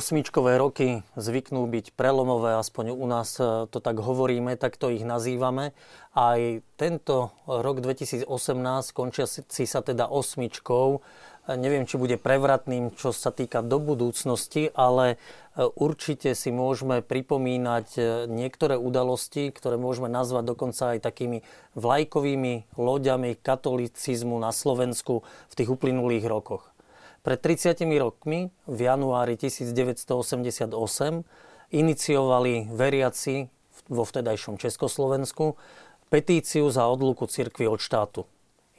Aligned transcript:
Osmičkové 0.00 0.56
roky 0.56 1.04
zvyknú 1.20 1.68
byť 1.68 1.92
prelomové, 1.92 2.56
aspoň 2.56 2.96
u 2.96 3.04
nás 3.04 3.36
e, 3.36 3.68
to 3.68 3.84
tak 3.84 4.00
hovoríme, 4.00 4.56
tak 4.56 4.80
to 4.80 4.88
ich 4.88 5.04
nazývame. 5.04 5.76
Aj 6.16 6.40
tento 6.80 7.36
rok 7.44 7.84
2018 7.84 8.24
končia 8.96 9.28
si 9.28 9.64
sa 9.68 9.84
teda 9.84 10.08
osmičkou. 10.08 10.86
E, 10.96 10.98
neviem, 11.52 11.84
či 11.84 12.00
bude 12.00 12.16
prevratným, 12.16 12.96
čo 12.96 13.12
sa 13.12 13.28
týka 13.28 13.60
do 13.60 13.76
budúcnosti, 13.76 14.72
ale 14.72 15.20
e, 15.52 15.68
určite 15.68 16.32
si 16.32 16.48
môžeme 16.48 17.04
pripomínať 17.04 18.00
niektoré 18.32 18.80
udalosti, 18.80 19.52
ktoré 19.52 19.76
môžeme 19.76 20.08
nazvať 20.08 20.56
dokonca 20.56 20.96
aj 20.96 21.04
takými 21.04 21.44
vlajkovými 21.76 22.72
loďami 22.80 23.36
katolicizmu 23.36 24.40
na 24.40 24.48
Slovensku 24.48 25.28
v 25.52 25.54
tých 25.60 25.68
uplynulých 25.68 26.24
rokoch. 26.24 26.69
Pred 27.20 27.36
30 27.36 27.84
rokmi, 28.00 28.48
v 28.64 28.78
januári 28.80 29.36
1988, 29.36 30.72
iniciovali 31.68 32.72
veriaci 32.72 33.44
vo 33.92 34.08
vtedajšom 34.08 34.56
Československu 34.56 35.60
petíciu 36.08 36.72
za 36.72 36.88
odluku 36.88 37.28
cirkvi 37.28 37.68
od 37.68 37.76
štátu. 37.76 38.24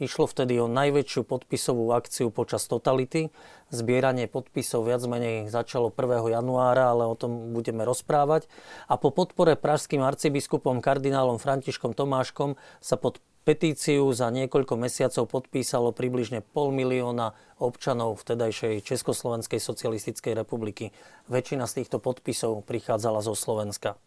Išlo 0.01 0.25
vtedy 0.25 0.57
o 0.57 0.65
najväčšiu 0.65 1.21
podpisovú 1.21 1.93
akciu 1.93 2.33
počas 2.33 2.65
totality. 2.65 3.29
Zbieranie 3.69 4.25
podpisov 4.25 4.89
viac 4.89 5.05
menej 5.05 5.45
začalo 5.45 5.93
1. 5.93 6.33
januára, 6.33 6.89
ale 6.89 7.05
o 7.05 7.13
tom 7.13 7.53
budeme 7.53 7.85
rozprávať. 7.85 8.49
A 8.89 8.97
po 8.97 9.13
podpore 9.13 9.53
pražským 9.53 10.01
arcibiskupom 10.01 10.81
kardinálom 10.81 11.37
Františkom 11.37 11.93
Tomáškom 11.93 12.57
sa 12.81 12.97
pod 12.97 13.21
Petíciu 13.41 14.05
za 14.13 14.29
niekoľko 14.29 14.77
mesiacov 14.77 15.25
podpísalo 15.25 15.89
približne 15.97 16.45
pol 16.45 16.69
milióna 16.69 17.33
občanov 17.57 18.21
vtedajšej 18.21 18.85
Československej 18.85 19.57
socialistickej 19.57 20.37
republiky. 20.37 20.93
Väčšina 21.25 21.65
z 21.65 21.81
týchto 21.81 21.97
podpisov 21.97 22.61
prichádzala 22.69 23.25
zo 23.25 23.33
Slovenska. 23.33 23.97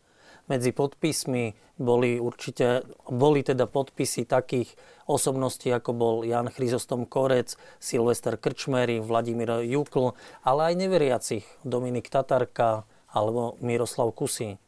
Medzi 0.46 0.70
podpismi 0.70 1.50
boli 1.82 2.22
určite, 2.22 2.86
boli 3.10 3.42
teda 3.42 3.66
podpisy 3.66 4.22
takých 4.22 4.70
osobností, 5.10 5.66
ako 5.74 5.90
bol 5.98 6.16
Jan 6.22 6.46
Chryzostom 6.46 7.02
Korec, 7.02 7.58
Silvester 7.82 8.38
Krčmery, 8.38 9.02
Vladimír 9.02 9.66
Jukl, 9.66 10.14
ale 10.46 10.70
aj 10.70 10.78
neveriacich 10.78 11.42
Dominik 11.66 12.06
Tatarka 12.06 12.86
alebo 13.10 13.58
Miroslav 13.58 14.14
Kusí. 14.14 14.62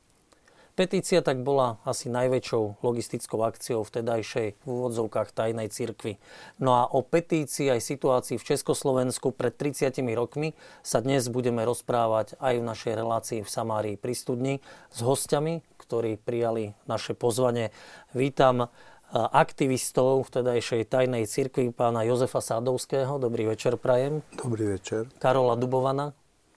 Petícia 0.76 1.24
tak 1.24 1.40
bola 1.40 1.80
asi 1.88 2.12
najväčšou 2.12 2.84
logistickou 2.84 3.40
akciou 3.48 3.80
vtedajšej 3.80 4.60
v 4.60 4.66
úvodzovkách 4.68 5.32
tajnej 5.32 5.72
cirkvi. 5.72 6.20
No 6.60 6.76
a 6.76 6.84
o 6.84 7.00
petícii 7.00 7.72
aj 7.72 7.80
situácii 7.80 8.36
v 8.36 8.44
Československu 8.44 9.32
pred 9.32 9.56
30 9.56 9.96
rokmi 10.12 10.52
sa 10.84 11.00
dnes 11.00 11.32
budeme 11.32 11.64
rozprávať 11.64 12.36
aj 12.44 12.60
v 12.60 12.68
našej 12.68 12.92
relácii 12.92 13.40
v 13.40 13.48
Samárii 13.48 13.96
pri 13.96 14.12
studni 14.12 14.54
s 14.92 15.00
hostiami, 15.00 15.64
ktorí 15.80 16.20
prijali 16.20 16.76
naše 16.84 17.16
pozvanie. 17.16 17.72
Vítam 18.12 18.68
aktivistov 19.16 20.28
vtedajšej 20.28 20.92
tajnej 20.92 21.24
cirkvi 21.24 21.72
pána 21.72 22.04
Jozefa 22.04 22.44
Sádovského. 22.44 23.16
Dobrý 23.16 23.48
večer, 23.48 23.80
Prajem. 23.80 24.20
Dobrý 24.36 24.76
večer. 24.76 25.08
Karola 25.24 25.56
Dubovana. 25.56 26.12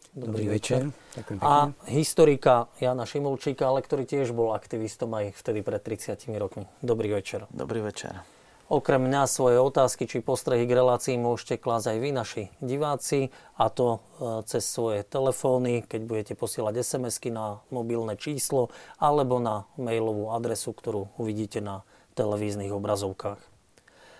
Dobrý, 0.09 0.42
Dobrý 0.42 0.46
večer. 0.58 0.81
večer. 0.90 1.38
A 1.42 1.70
historika 1.86 2.66
Jana 2.81 3.06
Šimulčíka, 3.06 3.70
ale 3.70 3.86
ktorý 3.86 4.09
tiež 4.09 4.34
bol 4.34 4.58
aktivistom 4.58 5.14
aj 5.14 5.38
vtedy 5.38 5.62
pred 5.62 5.81
30 5.86 6.18
rokmi. 6.42 6.66
Dobrý 6.81 7.14
večer. 7.14 7.46
Dobrý 7.53 7.86
večer. 7.86 8.25
Okrem 8.70 9.02
mňa 9.02 9.25
svoje 9.25 9.58
otázky 9.58 10.06
či 10.06 10.22
postrehy 10.22 10.70
k 10.70 10.78
relácii 10.78 11.18
môžete 11.18 11.58
klásť 11.58 11.90
aj 11.90 11.97
vy, 12.06 12.09
naši 12.14 12.44
diváci, 12.62 13.34
a 13.58 13.66
to 13.74 13.97
e, 13.97 14.46
cez 14.46 14.62
svoje 14.62 15.02
telefóny, 15.02 15.81
keď 15.90 16.02
budete 16.06 16.34
posielať 16.38 16.86
SMS-ky 16.86 17.34
na 17.34 17.66
mobilné 17.74 18.14
číslo 18.14 18.70
alebo 19.02 19.41
na 19.41 19.66
mailovú 19.74 20.30
adresu, 20.30 20.70
ktorú 20.70 21.09
uvidíte 21.18 21.66
na 21.66 21.81
televíznych 22.14 22.70
obrazovkách. 22.70 23.41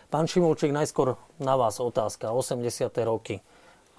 Pán 0.10 0.26
Šimulčík, 0.26 0.74
najskôr 0.74 1.22
na 1.38 1.54
vás 1.54 1.78
otázka. 1.78 2.34
80. 2.34 2.90
roky. 3.06 3.46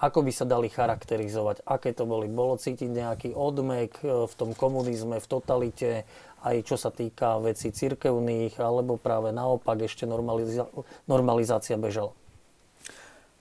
Ako 0.01 0.25
by 0.25 0.33
sa 0.33 0.49
dali 0.49 0.73
charakterizovať? 0.73 1.61
Aké 1.69 1.93
to 1.93 2.09
boli? 2.09 2.25
Bolo 2.25 2.57
cítiť 2.57 2.89
nejaký 2.89 3.29
odmek 3.37 4.01
e, 4.01 4.25
v 4.25 4.33
tom 4.33 4.57
komunizme, 4.57 5.21
v 5.21 5.27
totalite, 5.29 6.09
aj 6.41 6.57
čo 6.65 6.81
sa 6.81 6.89
týka 6.89 7.37
vecí 7.37 7.69
cirkevných, 7.69 8.57
alebo 8.57 8.97
práve 8.97 9.29
naopak 9.29 9.85
ešte 9.85 10.09
normaliza- 10.09 10.73
normalizácia 11.05 11.77
bežala? 11.77 12.17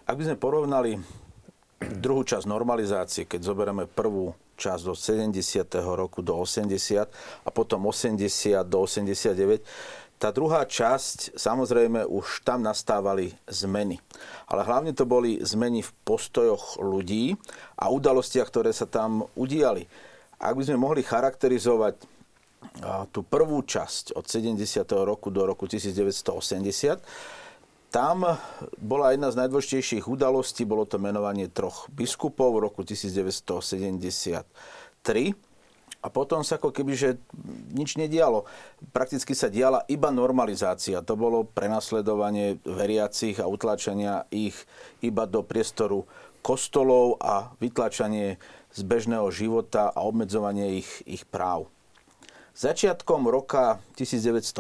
Ak 0.04 0.20
by 0.20 0.24
sme 0.28 0.36
porovnali 0.36 1.00
druhú 1.80 2.28
časť 2.28 2.44
normalizácie, 2.44 3.24
keď 3.24 3.40
zoberieme 3.40 3.88
prvú 3.88 4.36
časť 4.60 4.84
do 4.84 4.94
70. 5.00 5.40
roku 5.96 6.20
do 6.20 6.36
80 6.36 7.08
a 7.48 7.50
potom 7.56 7.88
80 7.88 8.20
do 8.68 8.84
89, 8.84 9.64
tá 10.20 10.36
druhá 10.36 10.68
časť, 10.68 11.40
samozrejme, 11.40 12.04
už 12.04 12.44
tam 12.44 12.60
nastávali 12.60 13.32
zmeny. 13.48 14.04
Ale 14.52 14.68
hlavne 14.68 14.92
to 14.92 15.08
boli 15.08 15.40
zmeny 15.40 15.80
v 15.80 15.96
postojoch 16.04 16.76
ľudí 16.84 17.40
a 17.80 17.88
udalostiach, 17.88 18.52
ktoré 18.52 18.76
sa 18.76 18.84
tam 18.84 19.32
udiali. 19.40 19.88
Ak 20.44 20.60
by 20.60 20.68
sme 20.68 20.76
mohli 20.76 21.08
charakterizovať 21.08 22.04
tú 23.16 23.24
prvú 23.24 23.64
časť 23.64 24.20
od 24.20 24.28
70. 24.28 24.60
roku 25.08 25.32
do 25.32 25.48
roku 25.48 25.72
1980, 25.72 27.00
tam 27.90 28.38
bola 28.78 29.16
jedna 29.16 29.32
z 29.32 29.40
najdôležitejších 29.40 30.06
udalostí, 30.06 30.68
bolo 30.68 30.86
to 30.86 31.02
menovanie 31.02 31.48
troch 31.48 31.88
biskupov 31.90 32.60
v 32.60 32.68
roku 32.68 32.84
1973 32.84 35.49
a 36.00 36.08
potom 36.08 36.48
sa 36.48 36.56
ako 36.56 36.72
keby, 36.72 36.96
že 36.96 37.10
nič 37.76 38.00
nedialo. 38.00 38.48
Prakticky 38.96 39.36
sa 39.36 39.52
diala 39.52 39.84
iba 39.92 40.08
normalizácia. 40.16 41.04
To 41.04 41.20
bolo 41.20 41.44
prenasledovanie 41.44 42.64
veriacich 42.64 43.44
a 43.44 43.52
utlačania 43.52 44.24
ich 44.32 44.56
iba 45.04 45.28
do 45.28 45.44
priestoru 45.44 46.08
kostolov 46.40 47.20
a 47.20 47.52
vytlačanie 47.60 48.40
z 48.72 48.82
bežného 48.88 49.28
života 49.28 49.92
a 49.92 50.08
obmedzovanie 50.08 50.80
ich, 50.80 50.90
ich 51.04 51.28
práv. 51.28 51.68
Začiatkom 52.56 53.28
roka 53.28 53.84
1980 53.96 54.56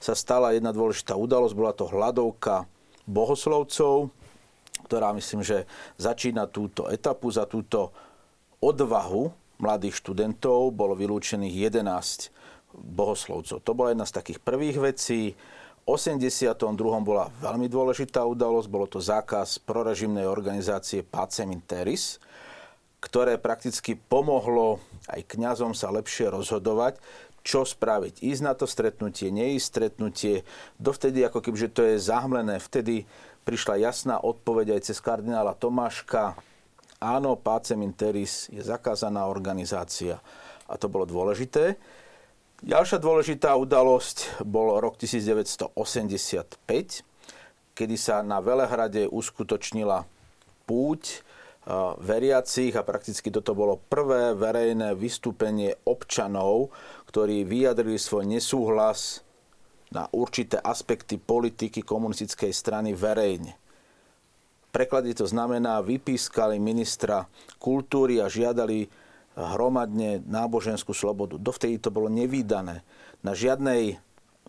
sa 0.00 0.14
stala 0.16 0.56
jedna 0.56 0.72
dôležitá 0.72 1.16
udalosť, 1.16 1.54
bola 1.56 1.72
to 1.76 1.88
hladovka 1.88 2.64
bohoslovcov, 3.04 4.12
ktorá 4.88 5.12
myslím, 5.16 5.44
že 5.44 5.64
začína 6.00 6.48
túto 6.48 6.88
etapu 6.88 7.28
za 7.32 7.44
túto 7.48 7.92
odvahu 8.60 9.45
mladých 9.58 9.98
študentov, 10.00 10.74
bolo 10.74 10.92
vylúčených 10.96 11.72
11 11.72 12.30
bohoslovcov. 12.76 13.62
To 13.64 13.72
bola 13.72 13.92
jedna 13.96 14.04
z 14.04 14.16
takých 14.16 14.38
prvých 14.44 14.78
vecí. 14.80 15.32
V 15.32 15.94
82. 15.94 16.66
bola 17.06 17.30
veľmi 17.38 17.70
dôležitá 17.70 18.26
udalosť, 18.26 18.68
bolo 18.68 18.90
to 18.90 18.98
zákaz 18.98 19.62
prorežimnej 19.62 20.26
organizácie 20.26 21.06
Pacem 21.06 21.46
Interis, 21.54 22.18
ktoré 22.98 23.38
prakticky 23.38 23.94
pomohlo 23.94 24.82
aj 25.06 25.22
kňazom 25.30 25.78
sa 25.78 25.94
lepšie 25.94 26.26
rozhodovať, 26.26 26.98
čo 27.46 27.62
spraviť. 27.62 28.26
Ísť 28.26 28.42
na 28.42 28.58
to 28.58 28.66
stretnutie, 28.66 29.30
neísť 29.30 29.66
stretnutie. 29.70 30.42
Dovtedy 30.82 31.22
ako 31.22 31.38
keby, 31.38 31.56
že 31.70 31.70
to 31.70 31.86
je 31.86 32.02
zahmlené. 32.02 32.58
Vtedy 32.58 33.06
prišla 33.46 33.78
jasná 33.78 34.18
odpoveď 34.18 34.74
aj 34.74 34.90
cez 34.90 34.98
kardinála 34.98 35.54
Tomáška, 35.54 36.34
áno, 37.00 37.36
Pacem 37.36 37.80
Interis 37.84 38.48
je 38.48 38.62
zakázaná 38.62 39.28
organizácia 39.28 40.20
a 40.66 40.74
to 40.80 40.90
bolo 40.90 41.06
dôležité. 41.06 41.76
Ďalšia 42.64 42.98
dôležitá 42.98 43.52
udalosť 43.52 44.40
bol 44.48 44.80
rok 44.80 44.96
1985, 44.96 46.56
kedy 47.76 47.96
sa 48.00 48.24
na 48.24 48.40
Velehrade 48.40 49.04
uskutočnila 49.12 50.08
púť 50.64 51.20
veriacich 52.00 52.72
a 52.78 52.86
prakticky 52.86 53.28
toto 53.28 53.52
bolo 53.52 53.82
prvé 53.90 54.32
verejné 54.38 54.94
vystúpenie 54.94 55.74
občanov, 55.84 56.70
ktorí 57.10 57.42
vyjadrili 57.42 57.98
svoj 57.98 58.24
nesúhlas 58.24 59.20
na 59.90 60.06
určité 60.14 60.62
aspekty 60.62 61.18
politiky 61.18 61.82
komunistickej 61.82 62.54
strany 62.54 62.94
verejne 62.94 63.58
preklade 64.76 65.16
to 65.16 65.24
znamená, 65.24 65.80
vypískali 65.80 66.60
ministra 66.60 67.24
kultúry 67.56 68.20
a 68.20 68.28
žiadali 68.28 68.92
hromadne 69.32 70.20
náboženskú 70.28 70.92
slobodu. 70.92 71.40
Dovtedy 71.40 71.80
to 71.80 71.88
bolo 71.88 72.12
nevýdané. 72.12 72.84
Na 73.24 73.32
žiadnej 73.32 73.96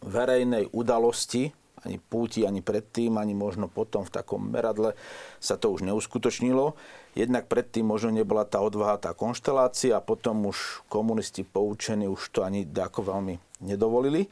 verejnej 0.04 0.68
udalosti, 0.76 1.56
ani 1.88 2.04
púti, 2.04 2.44
ani 2.44 2.60
predtým, 2.60 3.16
ani 3.16 3.32
možno 3.32 3.72
potom 3.72 4.04
v 4.04 4.12
takom 4.12 4.52
meradle 4.52 5.00
sa 5.40 5.56
to 5.56 5.72
už 5.72 5.88
neuskutočnilo. 5.88 6.76
Jednak 7.16 7.48
predtým 7.48 7.88
možno 7.88 8.12
nebola 8.12 8.44
tá 8.44 8.60
odvaha, 8.60 9.00
tá 9.00 9.16
konštelácia 9.16 9.96
a 9.96 10.04
potom 10.04 10.52
už 10.52 10.84
komunisti 10.92 11.48
poučení 11.48 12.12
už 12.12 12.36
to 12.36 12.44
ani 12.44 12.68
ako 12.68 13.16
veľmi 13.16 13.64
nedovolili. 13.64 14.28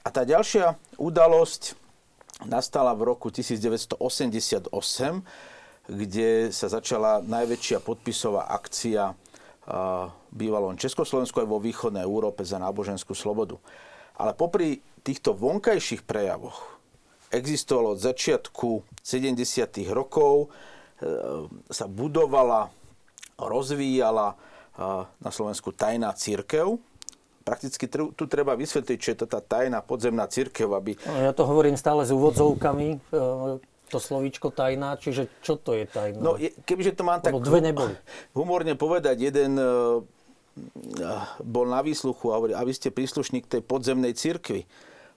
A 0.00 0.08
tá 0.08 0.24
ďalšia 0.24 0.80
udalosť 0.96 1.83
nastala 2.42 2.90
v 2.98 3.14
roku 3.14 3.30
1988, 3.30 4.66
kde 5.84 6.50
sa 6.50 6.66
začala 6.66 7.22
najväčšia 7.22 7.78
podpisová 7.78 8.50
akcia 8.50 9.14
bývalom 10.28 10.76
Československu 10.76 11.40
aj 11.40 11.48
vo 11.48 11.62
východnej 11.62 12.04
Európe 12.04 12.44
za 12.44 12.60
náboženskú 12.60 13.16
slobodu. 13.16 13.56
Ale 14.18 14.36
popri 14.36 14.82
týchto 15.00 15.32
vonkajších 15.32 16.04
prejavoch 16.04 16.78
existovalo 17.32 17.96
od 17.96 18.00
začiatku 18.00 18.84
70. 19.02 19.90
rokov, 19.90 20.46
e, 20.46 21.08
sa 21.66 21.86
budovala, 21.90 22.70
rozvíjala 23.40 24.38
na 25.22 25.30
Slovensku 25.30 25.70
tajná 25.70 26.10
církev, 26.18 26.78
prakticky 27.44 27.84
tu 27.92 28.24
treba 28.24 28.56
vysvetliť, 28.56 28.98
čo 28.98 29.08
je 29.12 29.18
to 29.20 29.26
tá 29.28 29.44
tajná 29.44 29.84
podzemná 29.84 30.24
církev, 30.24 30.72
aby... 30.72 30.96
No, 31.04 31.14
ja 31.20 31.32
to 31.36 31.44
hovorím 31.44 31.76
stále 31.76 32.08
s 32.08 32.10
úvodzovkami, 32.10 32.88
e, 32.96 32.98
to 33.92 33.98
slovíčko 34.00 34.48
tajná, 34.50 34.96
čiže 34.96 35.28
čo 35.44 35.60
to 35.60 35.76
je 35.76 35.84
tajná? 35.84 36.18
No, 36.18 36.40
je, 36.40 36.56
kebyže 36.64 36.96
to 36.96 37.04
mám 37.04 37.20
tak 37.20 37.36
dve 37.36 37.60
neboli. 37.60 37.94
humorne 38.32 38.72
povedať, 38.74 39.28
jeden 39.28 39.60
e, 39.60 39.64
bol 41.44 41.66
na 41.68 41.84
výsluchu 41.84 42.32
a 42.32 42.40
hovorí, 42.40 42.52
a 42.56 42.64
vy 42.64 42.72
ste 42.72 42.88
príslušník 42.88 43.44
tej 43.44 43.60
podzemnej 43.60 44.16
církvy. 44.16 44.64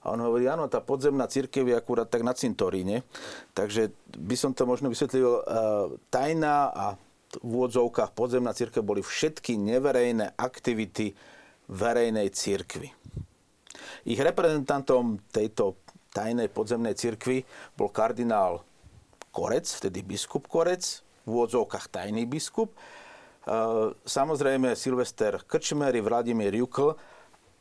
A 0.04 0.14
on 0.14 0.20
hovorí, 0.22 0.46
áno, 0.46 0.70
tá 0.70 0.78
podzemná 0.78 1.26
církev 1.26 1.66
je 1.66 1.74
akurát 1.74 2.06
tak 2.06 2.22
na 2.22 2.30
cintoríne. 2.30 3.02
Takže 3.50 3.90
by 4.14 4.36
som 4.38 4.54
to 4.54 4.62
možno 4.68 4.92
vysvetlil, 4.92 5.26
e, 5.26 5.42
tajná 6.12 6.70
a 6.70 6.86
v 7.40 7.50
úvodzovkách 7.50 8.16
podzemná 8.16 8.52
církev 8.56 8.80
boli 8.80 9.04
všetky 9.04 9.56
neverejné 9.60 10.38
aktivity 10.38 11.12
verejnej 11.68 12.32
církvy. 12.32 12.88
Ich 14.08 14.18
reprezentantom 14.18 15.20
tejto 15.28 15.76
tajnej 16.12 16.48
podzemnej 16.48 16.96
církvy 16.96 17.44
bol 17.76 17.92
kardinál 17.92 18.64
Korec, 19.28 19.68
vtedy 19.68 20.00
biskup 20.00 20.48
Korec, 20.48 21.04
v 21.28 21.28
úvodzovkách 21.28 21.92
tajný 21.92 22.24
biskup, 22.24 22.72
e, 22.72 22.78
samozrejme 23.92 24.72
Silvester 24.72 25.44
Krčmery, 25.44 26.00
Vladimír 26.00 26.56
Jukl 26.56 26.96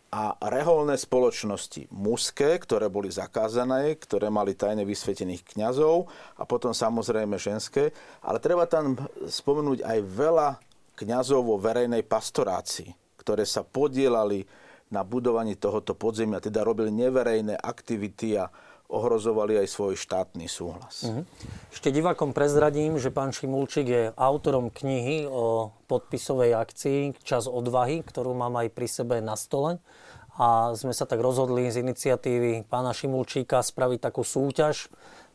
a 0.07 0.39
reholné 0.47 0.95
spoločnosti 0.95 1.91
mužské, 1.91 2.55
ktoré 2.63 2.87
boli 2.87 3.11
zakázané, 3.11 3.99
ktoré 3.99 4.31
mali 4.31 4.55
tajne 4.55 4.87
vysvetených 4.87 5.43
kňazov 5.43 6.07
a 6.39 6.47
potom 6.47 6.71
samozrejme 6.71 7.35
ženské. 7.35 7.91
Ale 8.23 8.39
treba 8.39 8.63
tam 8.63 8.95
spomenúť 9.27 9.83
aj 9.83 9.99
veľa 10.07 10.49
kňazov 10.95 11.43
vo 11.43 11.59
verejnej 11.59 12.07
pastorácii 12.07 13.06
ktoré 13.27 13.43
sa 13.43 13.67
podielali 13.67 14.47
na 14.87 15.03
budovaní 15.03 15.59
tohoto 15.59 15.91
podzemia, 15.91 16.39
teda 16.39 16.63
robili 16.63 16.95
neverejné 16.95 17.59
aktivity 17.59 18.39
a 18.39 18.47
ohrozovali 18.87 19.59
aj 19.59 19.67
svoj 19.67 19.99
štátny 19.99 20.47
súhlas. 20.47 21.03
Uh-huh. 21.03 21.27
Ešte 21.67 21.91
divákom 21.91 22.31
prezradím, 22.31 22.95
že 22.95 23.11
pán 23.11 23.35
Šimulčík 23.35 23.83
je 23.83 24.03
autorom 24.15 24.71
knihy 24.71 25.27
o 25.27 25.75
podpisovej 25.91 26.55
akcii 26.55 27.19
Čas 27.19 27.51
odvahy, 27.51 27.99
ktorú 27.99 28.31
mám 28.31 28.55
aj 28.63 28.71
pri 28.71 28.87
sebe 28.87 29.19
na 29.19 29.35
stole. 29.35 29.83
A 30.39 30.71
sme 30.71 30.95
sa 30.95 31.03
tak 31.03 31.19
rozhodli 31.19 31.67
z 31.67 31.83
iniciatívy 31.83 32.63
pána 32.71 32.95
Šimulčíka 32.95 33.59
spraviť 33.59 33.99
takú 33.99 34.23
súťaž 34.23 34.87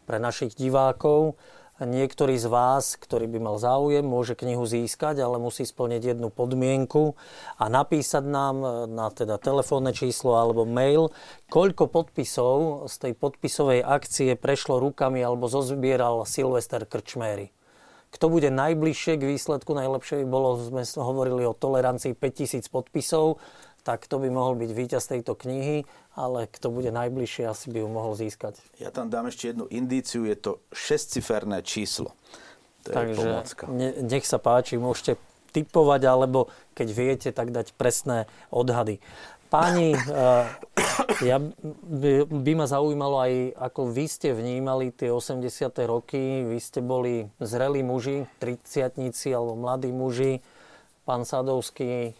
pre 0.08 0.16
našich 0.16 0.56
divákov 0.56 1.36
Niektorý 1.82 2.38
z 2.38 2.46
vás, 2.46 2.94
ktorý 2.94 3.26
by 3.26 3.38
mal 3.42 3.56
záujem, 3.58 4.06
môže 4.06 4.38
knihu 4.38 4.62
získať, 4.62 5.18
ale 5.18 5.42
musí 5.42 5.66
splniť 5.66 6.14
jednu 6.14 6.30
podmienku 6.30 7.18
a 7.58 7.66
napísať 7.66 8.22
nám 8.22 8.86
na 8.86 9.10
teda 9.10 9.34
telefónne 9.42 9.90
číslo 9.90 10.38
alebo 10.38 10.62
mail, 10.62 11.10
koľko 11.50 11.90
podpisov 11.90 12.86
z 12.86 12.94
tej 13.02 13.12
podpisovej 13.18 13.82
akcie 13.82 14.38
prešlo 14.38 14.78
rukami 14.78 15.26
alebo 15.26 15.50
zozbieral 15.50 16.22
Silvester 16.22 16.86
Krčméry. 16.86 17.50
Kto 18.12 18.28
bude 18.28 18.52
najbližšie 18.52 19.18
k 19.18 19.24
výsledku, 19.34 19.72
najlepšie 19.72 20.22
by 20.22 20.26
bolo, 20.28 20.60
sme 20.60 20.84
hovorili 21.00 21.48
o 21.48 21.56
tolerancii 21.56 22.12
5000 22.12 22.68
podpisov, 22.68 23.40
tak 23.82 24.06
to 24.06 24.22
by 24.22 24.30
mohol 24.30 24.54
byť 24.54 24.70
víťaz 24.70 25.10
tejto 25.10 25.34
knihy, 25.34 25.86
ale 26.14 26.46
kto 26.46 26.70
bude 26.70 26.94
najbližšie, 26.94 27.50
asi 27.50 27.66
by 27.74 27.82
ju 27.82 27.88
mohol 27.90 28.14
získať. 28.14 28.62
Ja 28.78 28.94
tam 28.94 29.10
dám 29.10 29.30
ešte 29.30 29.50
jednu 29.50 29.66
indíciu, 29.70 30.22
je 30.26 30.38
to 30.38 30.52
šestciferné 30.70 31.66
číslo. 31.66 32.14
To 32.86 32.90
Takže 32.90 33.46
ne, 33.70 33.94
nech 34.02 34.26
sa 34.26 34.42
páči, 34.42 34.78
môžete 34.78 35.18
typovať, 35.54 36.02
alebo 36.08 36.50
keď 36.72 36.88
viete, 36.90 37.28
tak 37.30 37.52
dať 37.52 37.76
presné 37.76 38.26
odhady. 38.48 38.98
Páni, 39.52 39.92
uh, 39.92 40.48
ja, 41.28 41.36
by, 41.84 42.24
by 42.24 42.52
ma 42.56 42.64
zaujímalo 42.64 43.20
aj, 43.20 43.34
ako 43.60 43.92
vy 43.92 44.08
ste 44.08 44.32
vnímali 44.32 44.88
tie 44.96 45.12
80. 45.12 45.44
roky. 45.84 46.40
Vy 46.48 46.56
ste 46.56 46.80
boli 46.80 47.28
zrelí 47.36 47.84
muži, 47.84 48.24
triciatníci 48.40 49.28
alebo 49.36 49.52
mladí 49.60 49.92
muži. 49.92 50.40
Pán 51.04 51.28
Sadovský, 51.28 52.16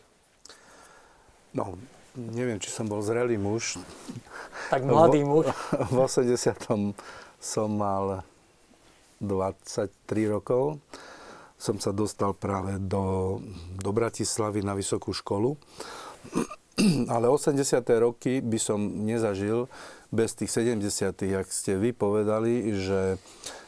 No, 1.53 1.77
neviem, 2.17 2.61
či 2.61 2.73
som 2.73 2.89
bol 2.89 3.05
zrelý 3.05 3.37
muž. 3.37 3.81
Tak 4.73 4.85
mladý 4.85 5.25
muž. 5.25 5.53
V 5.93 5.97
80. 5.97 6.97
som 7.41 7.69
mal 7.69 8.25
23 9.21 9.93
rokov. 10.33 10.81
Som 11.61 11.79
sa 11.79 11.95
dostal 11.95 12.35
práve 12.35 12.81
do, 12.83 13.39
do 13.79 13.91
Bratislavy 13.95 14.67
na 14.67 14.75
vysokú 14.75 15.15
školu. 15.15 15.55
Ale 17.15 17.29
80. 17.29 17.55
roky 18.01 18.41
by 18.41 18.59
som 18.59 18.81
nezažil 18.81 19.69
bez 20.13 20.35
tých 20.37 20.51
70. 20.51 20.83
jak 21.21 21.47
ste 21.49 21.77
vy 21.77 21.93
povedali, 21.95 22.75
že, 22.77 23.17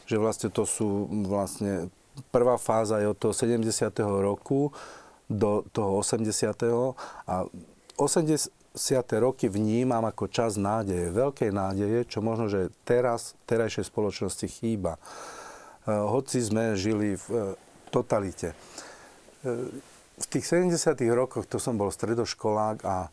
že 0.05 0.15
vlastne 0.17 0.49
to 0.49 0.65
sú 0.67 1.09
vlastne 1.25 1.89
prvá 2.31 2.55
fáza 2.55 2.99
je 2.99 3.11
od 3.11 3.17
toho 3.17 3.33
70. 3.33 3.65
roku 4.23 4.71
do 5.29 5.65
toho 5.73 5.99
80. 5.99 6.29
a 7.25 7.35
80. 7.95 8.79
roky 9.19 9.47
vnímam 9.47 10.03
ako 10.03 10.27
čas 10.27 10.59
nádeje, 10.59 11.15
veľkej 11.15 11.51
nádeje, 11.51 11.99
čo 12.07 12.19
možno, 12.19 12.51
že 12.51 12.71
teraz, 12.83 13.39
terajšej 13.47 13.87
spoločnosti 13.87 14.47
chýba. 14.51 14.99
E, 14.99 14.99
hoci 15.95 16.43
sme 16.43 16.75
žili 16.75 17.15
v 17.15 17.25
e, 17.31 17.39
totalite. 17.89 18.51
E, 18.51 19.81
v 20.15 20.25
tých 20.31 20.45
70. 20.47 20.75
rokoch, 21.11 21.47
to 21.47 21.59
som 21.59 21.75
bol 21.79 21.91
stredoškolák 21.91 22.77
a 22.83 23.07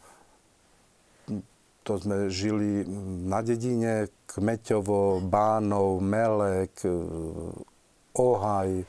to 1.82 1.98
sme 1.98 2.30
žili 2.30 2.86
na 3.26 3.42
dedine, 3.42 4.06
Kmeťovo, 4.30 5.18
Bánov, 5.18 5.98
Melek, 5.98 6.78
Ohaj, 8.14 8.86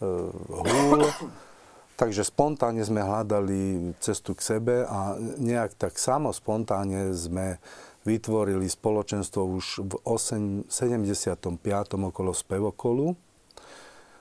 Húl. 0.00 1.00
Takže 1.92 2.24
spontánne 2.24 2.82
sme 2.82 3.04
hľadali 3.04 3.92
cestu 4.00 4.32
k 4.32 4.40
sebe 4.40 4.88
a 4.88 5.14
nejak 5.18 5.76
tak 5.76 6.00
samo 6.00 6.32
spontánne 6.32 7.12
sme 7.12 7.60
vytvorili 8.02 8.66
spoločenstvo 8.66 9.40
už 9.44 9.66
v 9.86 9.92
8, 10.02 10.66
75. 10.66 11.38
okolo 11.94 12.34
spevokolu, 12.34 13.14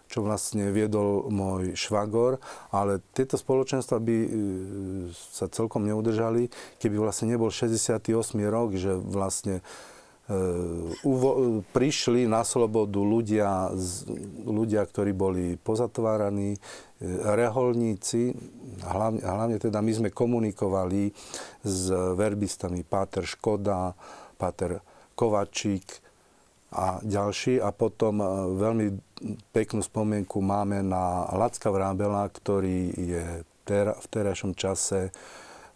čo 0.05 0.19
vlastne 0.21 0.69
viedol 0.69 1.31
môj 1.31 1.73
švagor, 1.73 2.37
ale 2.69 3.01
tieto 3.15 3.39
spoločenstva 3.39 3.97
by 3.97 4.17
e, 4.21 4.29
sa 5.15 5.47
celkom 5.47 5.87
neudržali, 5.87 6.51
keby 6.77 6.99
vlastne 6.99 7.33
nebol 7.33 7.49
68. 7.49 8.11
rok, 8.51 8.75
že 8.77 8.93
vlastne 8.99 9.65
uvo- 11.03 11.63
prišli 11.73 12.27
na 12.29 12.45
slobodu 12.45 12.99
ľudia, 13.01 13.73
ľudia, 14.45 14.81
ktorí 14.85 15.11
boli 15.11 15.57
pozatváraní, 15.59 16.55
e, 16.55 16.59
reholníci, 17.01 18.37
hlavne, 18.85 19.21
hlavne 19.25 19.57
teda 19.57 19.81
my 19.81 19.91
sme 19.91 20.09
komunikovali 20.13 21.09
s 21.65 21.89
verbistami 22.13 22.85
Páter 22.85 23.25
Škoda, 23.25 23.97
Páter 24.37 24.77
Kovačík 25.17 25.85
a 26.71 27.01
ďalší. 27.01 27.57
A 27.57 27.73
potom 27.73 28.21
e, 28.21 28.25
veľmi 28.57 28.87
peknú 29.49 29.81
spomienku 29.81 30.39
máme 30.39 30.85
na 30.85 31.25
Lacka 31.33 31.73
Vrábela, 31.73 32.29
ktorý 32.29 32.93
je 32.93 33.25
v 33.71 34.05
terajšom 34.09 34.57
čase 34.57 35.09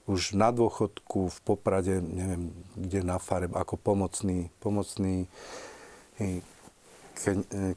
už 0.05 0.37
na 0.37 0.53
dôchodku 0.53 1.33
v 1.33 1.37
Poprade, 1.41 1.97
neviem, 1.97 2.53
kde 2.77 3.01
na 3.01 3.17
fare, 3.17 3.49
ako 3.49 3.81
pomocný, 3.81 4.53
pomocný 4.61 5.25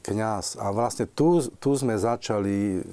kňaz. 0.03 0.59
A 0.59 0.69
vlastne 0.75 1.07
tu, 1.07 1.39
tu 1.59 1.69
sme 1.73 1.95
začali 1.95 2.83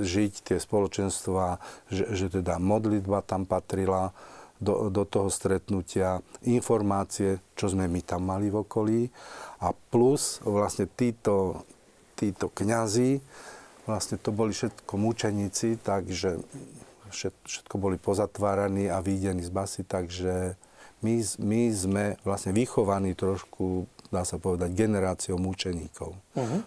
žiť 0.00 0.32
tie 0.42 0.58
spoločenstva, 0.58 1.60
že, 1.92 2.04
že 2.16 2.26
teda 2.40 2.56
modlitba 2.56 3.20
tam 3.22 3.44
patrila 3.44 4.10
do, 4.60 4.92
do 4.92 5.08
toho 5.08 5.32
stretnutia, 5.32 6.20
informácie, 6.44 7.40
čo 7.56 7.72
sme 7.72 7.88
my 7.88 8.00
tam 8.04 8.28
mali 8.28 8.52
v 8.52 8.60
okolí 8.60 9.00
a 9.64 9.72
plus 9.72 10.44
vlastne 10.44 10.84
títo, 10.84 11.64
títo 12.12 12.52
kňazi, 12.52 13.24
vlastne 13.88 14.20
to 14.20 14.30
boli 14.30 14.52
všetko 14.52 14.92
mučeníci, 15.00 15.80
takže 15.80 16.44
všetko 17.10 17.74
boli 17.80 17.96
pozatváraní 17.96 18.92
a 18.92 19.00
výjdení 19.00 19.42
z 19.42 19.50
basy, 19.50 19.82
takže 19.82 20.54
my, 21.00 21.14
my 21.40 21.62
sme 21.72 22.04
vlastne 22.22 22.52
vychovaní 22.52 23.16
trošku, 23.16 23.88
dá 24.10 24.26
sa 24.26 24.36
povedať, 24.36 24.74
generáciou 24.74 25.38
mučeníkov. 25.38 26.18
Uh-huh. 26.34 26.60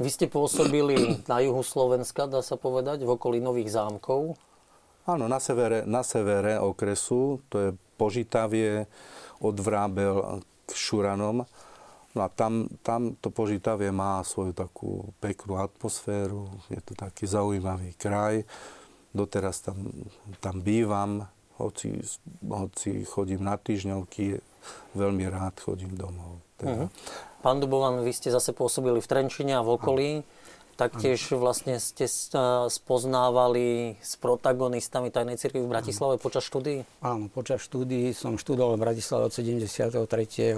Vy 0.00 0.08
ste 0.08 0.26
pôsobili 0.26 0.96
na 1.30 1.44
juhu 1.44 1.60
Slovenska, 1.60 2.24
dá 2.24 2.40
sa 2.40 2.56
povedať, 2.56 3.04
v 3.04 3.14
okolí 3.14 3.38
Nových 3.38 3.76
zámkov. 3.76 4.34
Áno, 5.08 5.28
na 5.28 5.40
severe, 5.40 5.84
na 5.88 6.04
severe 6.04 6.60
okresu, 6.60 7.40
to 7.52 7.56
je 7.56 7.68
Požitavie, 8.00 8.88
od 9.40 9.56
Vrábel 9.56 10.44
k 10.68 10.70
Šuranom. 10.72 11.48
No 12.10 12.20
a 12.20 12.28
tam, 12.28 12.68
tam 12.84 13.16
to 13.16 13.32
Požitavie 13.32 13.88
má 13.94 14.20
svoju 14.20 14.52
takú 14.52 15.14
peknú 15.22 15.56
atmosféru, 15.56 16.50
je 16.68 16.80
to 16.84 16.92
taký 16.92 17.24
zaujímavý 17.24 17.96
kraj. 17.96 18.44
Doteraz 19.10 19.64
tam, 19.64 19.90
tam 20.38 20.62
bývam, 20.62 21.26
hoci, 21.60 22.00
hoci 22.40 23.04
chodím 23.04 23.44
na 23.44 23.60
týždňovky, 23.60 24.40
veľmi 24.96 25.24
rád 25.28 25.60
chodím 25.60 25.92
domov. 25.92 26.40
Teda. 26.56 26.88
Uh-huh. 26.88 26.88
Pán 27.40 27.60
Dubovan, 27.60 28.04
vy 28.04 28.12
ste 28.12 28.32
zase 28.32 28.52
pôsobili 28.52 29.00
v 29.00 29.08
Trenčine 29.08 29.56
a 29.56 29.64
v 29.64 29.76
okolí. 29.76 30.10
Taktiež 30.80 31.36
vlastne 31.36 31.76
ste 31.76 32.08
spoznávali 32.72 34.00
s 34.00 34.16
protagonistami 34.16 35.12
Tajnej 35.12 35.36
cirkvi 35.36 35.60
v 35.60 35.68
Bratislave 35.68 36.16
počas 36.16 36.48
štúdií? 36.48 36.88
Áno, 37.04 37.28
počas 37.28 37.60
štúdií 37.60 38.16
som 38.16 38.40
študoval 38.40 38.80
v 38.80 38.88
Bratislave 38.88 39.28
od 39.28 39.32
73. 39.36 40.00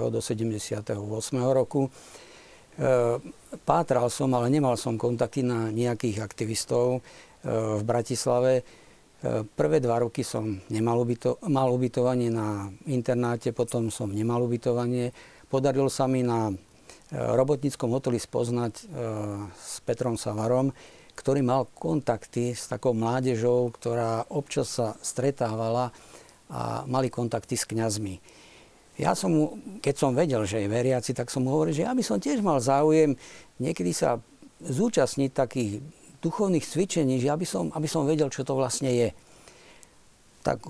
do 0.07 0.23
78. 0.23 0.95
roku. 1.51 1.91
E, 2.79 3.19
pátral 3.67 4.07
som, 4.07 4.31
ale 4.31 4.47
nemal 4.47 4.79
som 4.79 4.95
kontakty 4.95 5.43
na 5.43 5.67
nejakých 5.75 6.23
aktivistov 6.23 7.03
e, 7.43 7.51
v 7.51 7.83
Bratislave. 7.83 8.63
E, 9.23 9.47
prvé 9.47 9.79
dva 9.79 10.03
roky 10.03 10.27
som 10.27 10.59
nemal 10.67 10.99
ubyto, 10.99 11.39
mal 11.47 11.71
ubytovanie 11.71 12.27
na 12.27 12.67
internáte, 12.91 13.55
potom 13.55 13.87
som 13.87 14.11
nemal 14.11 14.43
ubytovanie. 14.43 15.15
Podarilo 15.47 15.87
sa 15.87 16.11
mi 16.11 16.27
na 16.27 16.51
robotníckom 17.13 17.93
hoteli 17.93 18.17
spoznať 18.17 18.73
e, 18.73 18.83
s 19.53 19.79
Petrom 19.85 20.17
Savarom, 20.19 20.73
ktorý 21.13 21.45
mal 21.45 21.69
kontakty 21.69 22.57
s 22.57 22.65
takou 22.65 22.97
mládežou, 22.97 23.69
ktorá 23.69 24.25
občas 24.33 24.75
sa 24.81 24.97
stretávala 24.99 25.93
a 26.49 26.83
mali 26.89 27.13
kontakty 27.13 27.53
s 27.53 27.69
kňazmi. 27.69 28.17
Ja 28.97 29.17
som 29.17 29.33
mu, 29.33 29.43
keď 29.81 29.95
som 29.97 30.13
vedel, 30.13 30.45
že 30.45 30.65
je 30.65 30.69
veriaci, 30.69 31.17
tak 31.17 31.33
som 31.33 31.45
mu 31.45 31.53
hovoril, 31.53 31.73
že 31.73 31.85
ja 31.85 31.93
by 31.97 32.03
som 32.05 32.21
tiež 32.21 32.45
mal 32.45 32.61
záujem 32.61 33.17
niekedy 33.57 33.93
sa 33.93 34.21
zúčastniť 34.61 35.31
takých 35.33 35.81
duchovných 36.23 36.63
cvičení, 36.63 37.19
že 37.19 37.27
aby 37.27 37.43
som, 37.43 37.69
aby 37.75 37.85
som 37.85 38.07
vedel, 38.07 38.31
čo 38.31 38.47
to 38.47 38.55
vlastne 38.55 38.87
je. 38.87 39.09
Tak 40.43 40.63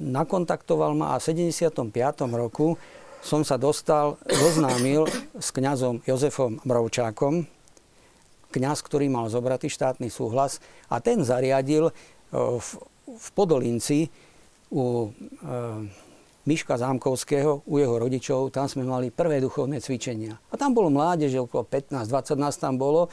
nakontaktoval 0.00 0.92
ma 0.96 1.16
a 1.16 1.20
v 1.20 1.32
75. 1.32 1.72
roku 2.36 2.76
som 3.24 3.40
sa 3.40 3.56
dostal, 3.56 4.20
zoznámil 4.28 5.08
s 5.40 5.48
kňazom 5.48 6.04
Jozefom 6.04 6.60
Mrovčákom, 6.68 7.48
kňaz, 8.52 8.84
ktorý 8.84 9.08
mal 9.08 9.32
zobratý 9.32 9.72
štátny 9.72 10.12
súhlas 10.12 10.60
a 10.92 11.00
ten 11.00 11.24
zariadil 11.24 11.88
e, 11.88 11.92
v, 12.36 12.68
v 13.08 13.26
Podolinci 13.32 14.12
u 14.68 15.08
e, 15.08 16.04
Miška 16.44 16.76
Zámkovského, 16.76 17.64
u 17.64 17.74
jeho 17.80 17.96
rodičov, 17.96 18.52
tam 18.52 18.68
sme 18.68 18.84
mali 18.84 19.08
prvé 19.08 19.40
duchovné 19.40 19.80
cvičenia. 19.80 20.36
A 20.52 20.60
tam 20.60 20.76
bolo 20.76 20.92
mládeže, 20.92 21.40
okolo 21.40 21.64
15-20 21.64 22.36
nás 22.36 22.60
tam 22.60 22.76
bolo. 22.76 23.08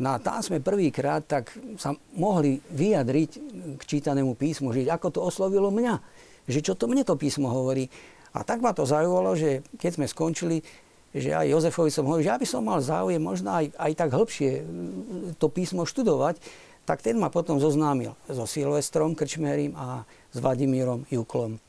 No 0.00 0.16
a 0.16 0.18
tam 0.18 0.40
sme 0.40 0.64
prvýkrát 0.64 1.20
tak 1.28 1.52
sa 1.76 1.92
mohli 2.16 2.56
vyjadriť 2.72 3.30
k 3.76 3.82
čítanému 3.84 4.32
písmu, 4.32 4.72
že 4.72 4.88
ako 4.88 5.08
to 5.12 5.20
oslovilo 5.20 5.68
mňa, 5.68 6.00
že 6.48 6.64
čo 6.64 6.72
to 6.72 6.88
mne 6.88 7.04
to 7.04 7.20
písmo 7.20 7.52
hovorí. 7.52 7.92
A 8.32 8.40
tak 8.40 8.64
ma 8.64 8.72
to 8.72 8.88
zaujalo, 8.88 9.36
že 9.36 9.60
keď 9.76 10.00
sme 10.00 10.06
skončili, 10.08 10.64
že 11.12 11.36
aj 11.36 11.52
Jozefovi 11.52 11.92
som 11.92 12.08
hovoril, 12.08 12.24
že 12.24 12.32
by 12.32 12.46
som 12.48 12.64
mal 12.64 12.80
záujem 12.80 13.20
možno 13.20 13.52
aj, 13.52 13.76
aj 13.76 13.92
tak 13.92 14.10
hĺbšie 14.14 14.50
mm, 14.62 15.36
to 15.36 15.52
písmo 15.52 15.84
študovať, 15.84 16.40
tak 16.88 17.04
ten 17.04 17.20
ma 17.20 17.28
potom 17.28 17.60
zoznámil 17.60 18.16
so 18.24 18.48
Silvestrom 18.48 19.12
Krčmerim 19.12 19.76
a 19.76 20.08
s 20.32 20.36
Vladimírom 20.40 21.04
Juklom. 21.10 21.60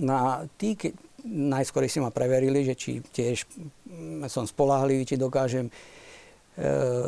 Na 0.00 0.48
tí, 0.56 0.74
ke, 0.74 0.96
najskôr 1.28 1.84
si 1.86 2.00
ma 2.00 2.08
preverili, 2.08 2.64
že 2.64 2.74
či 2.74 3.04
tiež 3.04 3.44
mm, 3.46 4.26
som 4.32 4.48
spolahlivý, 4.48 5.04
či 5.04 5.20
dokážem 5.20 5.68
e, 5.68 5.72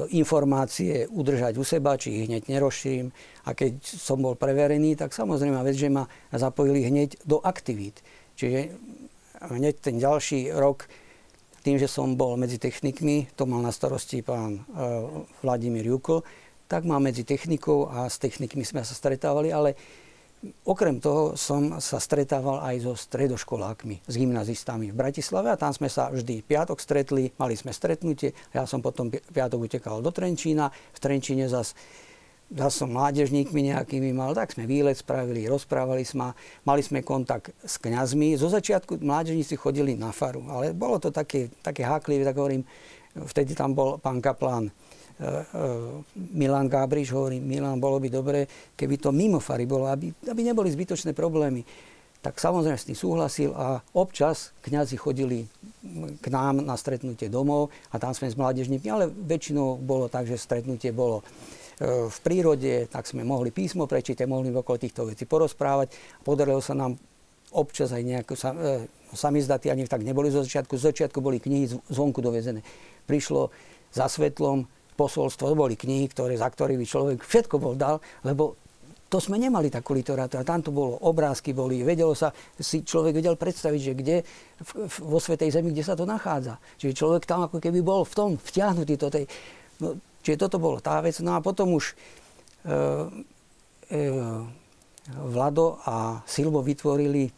informácie 0.09 1.05
udržať 1.13 1.61
u 1.61 1.65
seba, 1.65 2.01
či 2.01 2.17
ich 2.17 2.25
hneď 2.33 2.49
nerozšírim. 2.49 3.13
A 3.45 3.53
keď 3.53 3.77
som 3.85 4.25
bol 4.25 4.33
preverený, 4.41 4.97
tak 4.97 5.13
samozrejme 5.13 5.61
vec, 5.61 5.77
že 5.77 5.93
ma 5.93 6.09
zapojili 6.33 6.89
hneď 6.89 7.21
do 7.29 7.45
aktivít. 7.45 8.01
Čiže 8.41 8.73
hneď 9.45 9.75
ten 9.85 10.01
ďalší 10.01 10.49
rok, 10.57 10.89
tým, 11.65 11.77
že 11.81 11.89
som 11.89 12.17
bol 12.17 12.37
medzi 12.37 12.61
technikmi, 12.61 13.29
to 13.37 13.49
mal 13.49 13.61
na 13.65 13.73
starosti 13.73 14.21
pán 14.21 14.61
e, 14.61 14.63
Vladimír 15.41 15.89
Jukl, 15.89 16.21
tak 16.69 16.85
má 16.85 17.01
medzi 17.01 17.25
technikou 17.25 17.89
a 17.89 18.09
s 18.09 18.21
technikmi 18.21 18.65
sme 18.65 18.85
sa 18.85 18.93
stretávali, 18.93 19.49
ale 19.53 19.77
okrem 20.65 21.01
toho 21.01 21.37
som 21.37 21.81
sa 21.81 21.97
stretával 22.01 22.61
aj 22.65 22.77
so 22.85 22.93
stredoškolákmi, 22.97 24.05
s 24.05 24.15
gymnazistami 24.15 24.93
v 24.93 24.99
Bratislave 24.99 25.53
a 25.53 25.61
tam 25.61 25.73
sme 25.73 25.89
sa 25.89 26.13
vždy 26.13 26.45
piatok 26.45 26.79
stretli, 26.81 27.33
mali 27.41 27.55
sme 27.57 27.73
stretnutie, 27.73 28.33
ja 28.53 28.69
som 28.69 28.85
potom 28.85 29.09
piatok 29.11 29.61
utekal 29.71 30.05
do 30.05 30.13
Trenčína, 30.13 30.69
v 30.71 30.99
Trenčíne 31.01 31.49
zase 31.49 31.77
ja 32.53 32.69
som 32.69 32.93
mládežníkmi 32.93 33.73
nejakými 33.73 34.13
mal, 34.13 34.37
tak 34.37 34.53
sme 34.53 34.69
výlet 34.69 34.95
spravili, 34.95 35.49
rozprávali 35.49 36.05
sme, 36.05 36.37
mali 36.69 36.85
sme 36.85 37.01
kontakt 37.01 37.57
s 37.65 37.81
kňazmi. 37.81 38.37
Zo 38.37 38.53
začiatku 38.53 39.01
mládežníci 39.01 39.57
chodili 39.57 39.97
na 39.97 40.13
faru, 40.13 40.45
ale 40.53 40.77
bolo 40.77 41.01
to 41.01 41.09
také, 41.09 41.49
také 41.65 41.83
háklivé, 41.83 42.23
tak 42.23 42.37
hovorím, 42.37 42.63
vtedy 43.17 43.57
tam 43.57 43.73
bol 43.73 43.97
pán 43.97 44.21
kaplán, 44.21 44.69
Milan 46.35 46.67
Gábriš 46.67 47.15
hovorí, 47.15 47.39
Milan, 47.39 47.79
bolo 47.79 48.03
by 48.03 48.09
dobre, 48.11 48.47
keby 48.75 48.99
to 48.99 49.15
mimo 49.15 49.39
fary 49.39 49.65
bolo, 49.65 49.87
aby, 49.87 50.11
aby 50.11 50.41
neboli 50.43 50.71
zbytočné 50.75 51.15
problémy. 51.15 51.63
Tak 52.25 52.41
samozrejme 52.41 52.79
s 52.81 52.89
tým 52.89 52.97
súhlasil 52.97 53.53
a 53.53 53.85
občas 53.93 54.57
kňazi 54.65 54.97
chodili 54.97 55.45
k 56.19 56.27
nám 56.33 56.65
na 56.65 56.73
stretnutie 56.75 57.29
domov 57.29 57.69
a 57.93 58.01
tam 58.01 58.17
sme 58.17 58.33
s 58.33 58.39
mládežníkmi, 58.41 58.89
ale 58.89 59.13
väčšinou 59.13 59.77
bolo 59.77 60.09
tak, 60.09 60.25
že 60.25 60.41
stretnutie 60.41 60.89
bolo 60.91 61.21
E, 61.75 62.07
v 62.07 62.19
prírode, 62.23 62.87
tak 62.87 63.03
sme 63.11 63.27
mohli 63.27 63.51
písmo 63.51 63.91
prečítať, 63.91 64.31
mohli 64.31 64.55
okolo 64.55 64.79
týchto 64.79 65.11
vecí 65.11 65.27
porozprávať. 65.27 65.91
Podarilo 66.23 66.63
sa 66.63 66.79
nám 66.79 66.95
občas 67.51 67.91
aj 67.91 68.03
nejaké 68.03 68.35
e, 68.39 68.87
samizdaty, 69.11 69.75
ani 69.75 69.91
tak 69.91 70.07
neboli 70.07 70.31
zo 70.31 70.47
začiatku. 70.47 70.79
Z 70.79 70.95
začiatku 70.95 71.19
boli 71.19 71.43
knihy 71.43 71.75
zvonku 71.91 72.23
dovezené. 72.23 72.63
Prišlo 73.11 73.51
za 73.91 74.07
svetlom 74.07 74.71
posolstvo, 74.95 75.51
to 75.51 75.57
boli 75.59 75.75
knihy, 75.75 76.07
ktoré, 76.11 76.39
za 76.39 76.49
ktorými 76.49 76.87
človek 76.87 77.23
všetko 77.23 77.57
bol 77.59 77.75
dal, 77.75 77.99
lebo 78.23 78.55
to 79.11 79.23
sme 79.23 79.39
nemali 79.39 79.71
takú 79.71 79.95
literatúru. 79.95 80.43
Tam 80.43 80.59
to 80.59 80.75
bolo, 80.75 80.99
obrázky 81.07 81.55
boli, 81.55 81.87
vedelo 81.87 82.19
sa, 82.19 82.35
si 82.59 82.83
človek 82.83 83.15
vedel 83.23 83.39
predstaviť, 83.39 83.81
že 83.81 83.93
kde 83.95 84.17
v, 84.59 84.71
v, 84.91 84.95
vo 85.07 85.19
Svetej 85.23 85.55
Zemi, 85.55 85.71
kde 85.71 85.87
sa 85.87 85.95
to 85.95 86.03
nachádza. 86.03 86.59
Čiže 86.83 86.99
človek 86.99 87.23
tam 87.23 87.47
ako 87.47 87.63
keby 87.63 87.79
bol 87.79 88.03
v 88.03 88.15
tom 88.15 88.31
vtiahnutý 88.35 88.99
do 88.99 89.09
tej... 89.15 89.31
No, 89.79 89.95
Čiže 90.25 90.41
toto 90.41 90.57
bolo 90.57 90.81
tá 90.81 91.05
vec. 91.05 91.21
No 91.21 91.37
a 91.37 91.45
potom 91.45 91.77
už 91.77 91.93
e, 91.93 91.95
e, 93.93 94.01
Vlado 95.13 95.77
a 95.85 96.25
Silvo 96.25 96.65
vytvorili 96.65 97.29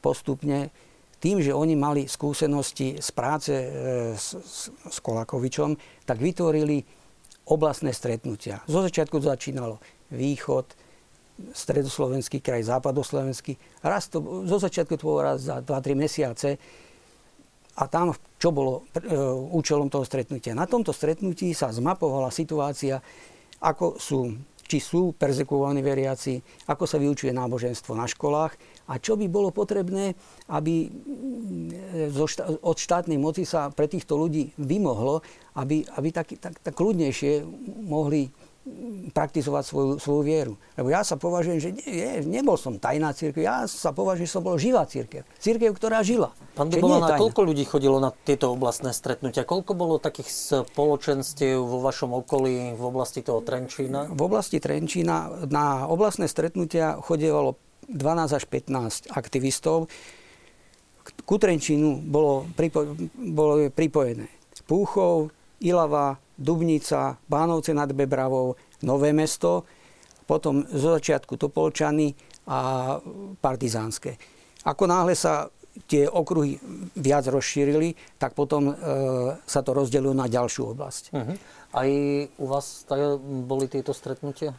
postupne 0.00 0.72
tým, 1.20 1.44
že 1.44 1.52
oni 1.52 1.76
mali 1.76 2.08
skúsenosti 2.08 2.96
z 2.96 3.08
práce 3.12 3.52
e, 3.52 3.68
s, 4.16 4.40
s 4.72 4.96
Kolakovičom, 5.04 5.76
tak 6.08 6.16
vytvorili 6.16 6.80
oblastné 7.50 7.90
stretnutia. 7.90 8.62
Zo 8.70 8.86
začiatku 8.86 9.18
to 9.18 9.26
začínalo 9.26 9.82
východ, 10.14 10.70
stredoslovenský 11.50 12.38
kraj, 12.44 12.68
západoslovenský. 12.68 13.56
Raz 13.82 14.12
to, 14.12 14.44
zo 14.46 14.58
začiatku 14.60 14.94
to 15.00 15.04
bolo 15.08 15.20
raz 15.24 15.42
za 15.42 15.64
2-3 15.64 15.96
mesiace 15.96 16.60
a 17.80 17.88
tam, 17.88 18.12
čo 18.36 18.52
bolo 18.52 18.84
e, 18.92 19.16
účelom 19.56 19.88
toho 19.88 20.04
stretnutia? 20.04 20.52
Na 20.52 20.68
tomto 20.68 20.92
stretnutí 20.92 21.56
sa 21.56 21.72
zmapovala 21.72 22.28
situácia, 22.28 23.00
ako 23.64 23.96
sú, 23.96 24.36
či 24.68 24.78
sú 24.78 25.16
perzekovaní 25.16 25.80
veriaci, 25.80 26.40
ako 26.68 26.84
sa 26.84 27.00
vyučuje 27.00 27.32
náboženstvo 27.32 27.96
na 27.96 28.04
školách 28.04 28.79
a 28.90 28.98
čo 28.98 29.14
by 29.14 29.30
bolo 29.30 29.54
potrebné, 29.54 30.18
aby 30.50 30.90
mm, 30.90 32.10
od 32.58 32.76
štátnej 32.76 33.22
moci 33.22 33.46
sa 33.46 33.70
pre 33.70 33.86
týchto 33.86 34.18
ľudí 34.18 34.50
vymohlo, 34.58 35.22
aby, 35.54 35.86
aby 35.94 36.08
tak, 36.10 36.34
tak, 36.42 36.58
tak 36.58 36.74
kľudnejšie 36.74 37.46
mohli 37.86 38.26
praktizovať 39.10 39.64
svoju, 39.64 39.92
svoju 39.96 40.22
vieru. 40.22 40.54
Lebo 40.76 40.92
ja 40.92 41.00
sa 41.00 41.16
považujem, 41.16 41.58
že 41.58 41.70
nie, 41.72 42.20
nebol 42.28 42.60
som 42.60 42.76
tajná 42.76 43.16
církev, 43.16 43.40
ja 43.40 43.64
sa 43.64 43.90
považujem, 43.90 44.28
že 44.28 44.34
som 44.36 44.44
bol 44.44 44.60
živá 44.60 44.84
církev. 44.84 45.24
Církev, 45.40 45.72
ktorá 45.72 46.04
žila. 46.04 46.36
Pán 46.52 46.68
Dubovan, 46.68 47.08
koľko 47.16 47.40
ľudí 47.48 47.64
chodilo 47.64 47.96
na 47.98 48.12
tieto 48.12 48.52
oblastné 48.52 48.92
stretnutia? 48.92 49.48
Koľko 49.48 49.72
bolo 49.72 49.96
takých 49.96 50.28
spoločenstiev 50.28 51.56
vo 51.56 51.80
vašom 51.80 52.12
okolí 52.20 52.76
v 52.76 52.82
oblasti 52.84 53.24
toho 53.24 53.40
Trenčína? 53.40 54.12
V 54.12 54.20
oblasti 54.28 54.60
Trenčína 54.60 55.48
na 55.48 55.88
oblastné 55.88 56.28
stretnutia 56.28 57.00
chodievalo 57.00 57.56
12 57.90 58.38
až 58.38 58.44
15 58.46 59.10
aktivistov. 59.10 59.90
Ku 61.26 61.36
Trenčínu 61.36 62.06
bolo, 62.06 62.46
pripo, 62.54 62.94
bolo 63.18 63.66
pripojené 63.70 64.30
Púchov, 64.70 65.34
Ilava, 65.58 66.14
Dubnica, 66.38 67.18
Bánovce 67.26 67.74
nad 67.74 67.90
Bebravou, 67.90 68.54
Nové 68.86 69.10
mesto, 69.12 69.66
potom 70.24 70.62
zo 70.70 70.94
začiatku 70.94 71.34
Topolčany 71.34 72.14
a 72.46 72.96
Partizánske. 73.42 74.14
Ako 74.62 74.86
náhle 74.86 75.18
sa 75.18 75.50
tie 75.86 76.06
okruhy 76.06 76.58
viac 76.98 77.26
rozšírili, 77.26 77.94
tak 78.18 78.34
potom 78.38 78.70
e, 78.70 78.74
sa 79.42 79.60
to 79.62 79.74
rozdelilo 79.74 80.14
na 80.14 80.26
ďalšiu 80.26 80.74
oblasť. 80.74 81.04
Uh-huh. 81.14 81.34
Aj 81.74 81.88
u 82.38 82.44
vás 82.46 82.86
boli 83.22 83.70
tieto 83.70 83.94
stretnutia? 83.94 84.54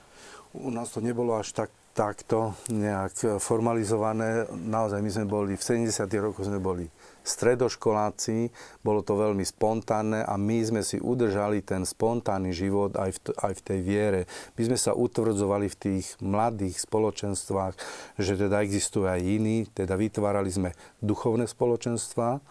U 0.56 0.72
nás 0.72 0.92
to 0.92 1.00
nebolo 1.04 1.40
až 1.40 1.52
tak 1.56 1.70
takto 1.92 2.56
nejak 2.72 3.40
formalizované. 3.44 4.48
Naozaj 4.52 5.00
my 5.04 5.12
sme 5.12 5.26
boli, 5.28 5.54
v 5.60 5.64
70. 5.64 6.08
rokoch 6.24 6.48
sme 6.48 6.60
boli 6.64 6.88
stredoškoláci, 7.22 8.50
bolo 8.82 9.06
to 9.06 9.14
veľmi 9.14 9.46
spontánne 9.46 10.26
a 10.26 10.34
my 10.42 10.58
sme 10.66 10.82
si 10.82 10.98
udržali 10.98 11.62
ten 11.62 11.86
spontánny 11.86 12.50
život 12.50 12.98
aj 12.98 13.12
v, 13.14 13.20
aj 13.38 13.54
v 13.60 13.62
tej 13.62 13.80
viere. 13.86 14.22
My 14.58 14.74
sme 14.74 14.78
sa 14.80 14.98
utvrdzovali 14.98 15.68
v 15.70 15.80
tých 15.80 16.06
mladých 16.24 16.82
spoločenstvách, 16.82 17.74
že 18.18 18.34
teda 18.40 18.66
existujú 18.66 19.06
aj 19.06 19.22
iní, 19.22 19.70
teda 19.70 19.94
vytvárali 20.00 20.50
sme 20.50 20.70
duchovné 21.04 21.46
spoločenstva 21.46 22.42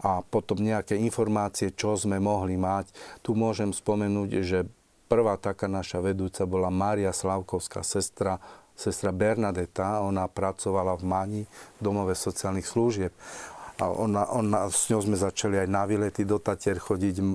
a 0.00 0.10
potom 0.24 0.62
nejaké 0.64 0.96
informácie, 0.96 1.76
čo 1.76 1.92
sme 1.98 2.16
mohli 2.22 2.56
mať. 2.56 2.88
Tu 3.20 3.36
môžem 3.36 3.74
spomenúť, 3.74 4.30
že 4.40 4.64
prvá 5.10 5.34
taká 5.34 5.66
naša 5.66 5.98
vedúca 5.98 6.46
bola 6.46 6.70
Mária 6.70 7.10
Slavkovská, 7.10 7.82
sestra, 7.82 8.38
sestra 8.78 9.10
Bernadeta. 9.10 10.06
Ona 10.06 10.30
pracovala 10.30 10.94
v 10.94 11.02
Mani, 11.02 11.42
domove 11.82 12.14
sociálnych 12.14 12.70
služieb. 12.70 13.10
A 13.82 13.90
ona, 13.90 14.30
ona, 14.30 14.70
s 14.70 14.86
ňou 14.92 15.02
sme 15.02 15.18
začali 15.18 15.58
aj 15.58 15.68
na 15.68 15.82
výlety 15.82 16.22
do 16.22 16.38
Tatier 16.38 16.78
chodiť. 16.78 17.26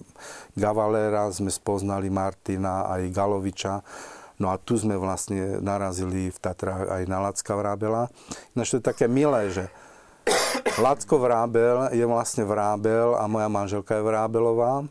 Gavalera 0.56 1.28
sme 1.36 1.52
spoznali 1.52 2.08
Martina 2.08 2.88
aj 2.88 3.12
Galoviča. 3.12 3.84
No 4.40 4.54
a 4.54 4.56
tu 4.56 4.80
sme 4.80 4.96
vlastne 4.96 5.60
narazili 5.60 6.32
v 6.32 6.38
Tatrách 6.40 6.92
aj 6.92 7.04
na 7.12 7.18
Lacka 7.20 7.56
Vrábela. 7.60 8.08
Ináč 8.56 8.72
to 8.72 8.80
je 8.80 8.88
také 8.88 9.10
milé, 9.10 9.52
že 9.52 9.68
Lacko 10.76 11.18
Vrábel 11.18 11.92
je 11.96 12.06
vlastne 12.06 12.44
Vrábel 12.46 13.16
a 13.16 13.26
moja 13.26 13.48
manželka 13.50 13.98
je 13.98 14.06
Vrábelová. 14.06 14.86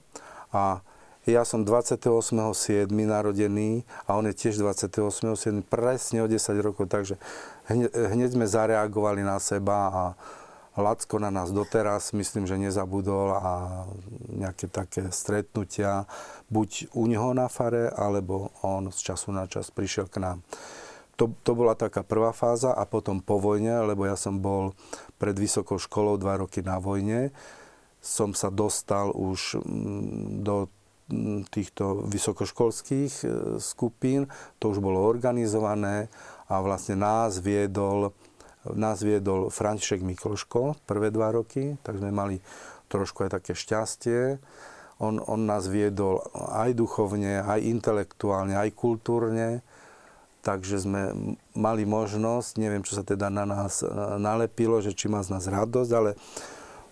A 0.50 0.80
ja 1.24 1.42
som 1.48 1.64
28.7. 1.64 2.88
narodený 2.92 3.84
a 4.04 4.20
on 4.20 4.28
je 4.28 4.34
tiež 4.36 4.60
28.7. 4.60 5.64
presne 5.64 6.20
o 6.20 6.28
10 6.28 6.36
rokov, 6.60 6.92
takže 6.92 7.16
hneď, 7.68 8.36
sme 8.36 8.44
zareagovali 8.44 9.24
na 9.24 9.40
seba 9.40 9.88
a 9.88 10.02
Lacko 10.74 11.22
na 11.22 11.30
nás 11.30 11.54
doteraz, 11.54 12.10
myslím, 12.12 12.50
že 12.50 12.58
nezabudol 12.58 13.38
a 13.38 13.52
nejaké 14.26 14.66
také 14.66 15.06
stretnutia, 15.14 16.10
buď 16.50 16.90
u 16.98 17.06
neho 17.06 17.30
na 17.30 17.46
fare, 17.46 17.94
alebo 17.94 18.50
on 18.66 18.90
z 18.90 19.14
času 19.14 19.30
na 19.30 19.46
čas 19.46 19.70
prišiel 19.70 20.10
k 20.10 20.18
nám. 20.18 20.38
To, 21.14 21.30
to 21.46 21.54
bola 21.54 21.78
taká 21.78 22.02
prvá 22.02 22.34
fáza 22.34 22.74
a 22.74 22.82
potom 22.90 23.22
po 23.22 23.38
vojne, 23.38 23.86
lebo 23.86 24.02
ja 24.02 24.18
som 24.18 24.42
bol 24.42 24.74
pred 25.14 25.38
vysokou 25.38 25.78
školou 25.78 26.18
dva 26.18 26.42
roky 26.42 26.58
na 26.58 26.82
vojne, 26.82 27.30
som 28.02 28.34
sa 28.34 28.50
dostal 28.50 29.14
už 29.14 29.62
mm, 29.62 30.42
do 30.42 30.66
týchto 31.52 32.08
vysokoškolských 32.08 33.12
e, 33.22 33.26
skupín. 33.60 34.24
To 34.60 34.72
už 34.72 34.80
bolo 34.80 35.04
organizované 35.04 36.08
a 36.48 36.64
vlastne 36.64 36.96
nás 36.96 37.36
viedol, 37.44 38.16
nás 38.72 39.04
viedol 39.04 39.52
František 39.52 40.00
Mikloško 40.00 40.80
prvé 40.88 41.12
dva 41.12 41.36
roky, 41.36 41.76
tak 41.84 42.00
sme 42.00 42.08
mali 42.08 42.40
trošku 42.88 43.28
aj 43.28 43.36
také 43.40 43.52
šťastie. 43.52 44.40
On, 45.02 45.20
on 45.20 45.44
nás 45.44 45.68
viedol 45.68 46.24
aj 46.32 46.72
duchovne, 46.72 47.42
aj 47.42 47.60
intelektuálne, 47.60 48.54
aj 48.56 48.72
kultúrne, 48.72 49.60
takže 50.40 50.88
sme 50.88 51.34
mali 51.52 51.82
možnosť, 51.84 52.62
neviem, 52.62 52.84
čo 52.86 52.96
sa 52.96 53.04
teda 53.04 53.28
na 53.28 53.44
nás 53.44 53.84
e, 53.84 53.88
nalepilo, 54.16 54.80
že 54.80 54.96
či 54.96 55.12
má 55.12 55.20
z 55.20 55.36
nás 55.36 55.44
radosť, 55.44 55.90
ale 55.92 56.16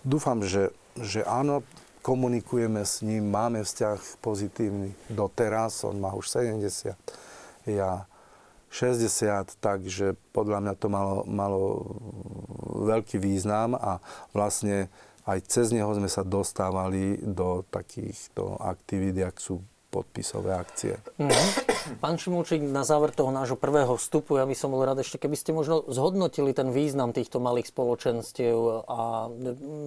dúfam, 0.05 0.37
že, 0.45 0.69
že 1.01 1.25
áno, 1.25 1.65
komunikujeme 2.03 2.83
s 2.83 2.99
ním, 2.99 3.31
máme 3.31 3.63
vzťah 3.63 4.19
pozitívny 4.19 4.91
doteraz, 5.07 5.87
on 5.87 6.03
má 6.03 6.11
už 6.11 6.27
70, 6.35 6.91
ja 7.71 8.03
60, 8.67 9.55
takže 9.63 10.19
podľa 10.35 10.59
mňa 10.59 10.73
to 10.75 10.87
malo, 10.91 11.23
malo 11.23 11.61
veľký 12.91 13.21
význam 13.23 13.79
a 13.79 14.03
vlastne 14.35 14.91
aj 15.23 15.39
cez 15.47 15.71
neho 15.71 15.87
sme 15.95 16.11
sa 16.11 16.27
dostávali 16.27 17.23
do 17.23 17.63
takýchto 17.71 18.59
aktivít, 18.59 19.23
jak 19.23 19.39
sú 19.39 19.63
podpisové 19.93 20.57
akcie. 20.57 20.97
Mm-hmm. 21.21 21.62
Pán 21.99 22.15
Šimulčík, 22.15 22.63
na 22.63 22.87
záver 22.87 23.11
toho 23.11 23.31
nášho 23.31 23.59
prvého 23.59 23.99
vstupu, 23.99 24.39
ja 24.39 24.47
by 24.47 24.55
som 24.55 24.71
bol 24.71 24.83
rád 24.87 25.03
ešte, 25.03 25.19
keby 25.19 25.35
ste 25.35 25.51
možno 25.51 25.83
zhodnotili 25.91 26.55
ten 26.55 26.71
význam 26.71 27.11
týchto 27.11 27.43
malých 27.43 27.69
spoločenstiev 27.69 28.87
a 28.87 29.27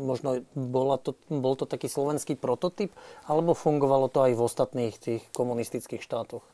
možno 0.04 0.44
bola 0.52 1.00
to, 1.00 1.16
bol 1.32 1.56
to 1.56 1.64
taký 1.64 1.88
slovenský 1.88 2.36
prototyp, 2.36 2.92
alebo 3.24 3.56
fungovalo 3.56 4.12
to 4.12 4.28
aj 4.28 4.32
v 4.36 4.44
ostatných 4.44 4.94
tých 5.00 5.22
komunistických 5.32 6.04
štátoch? 6.04 6.44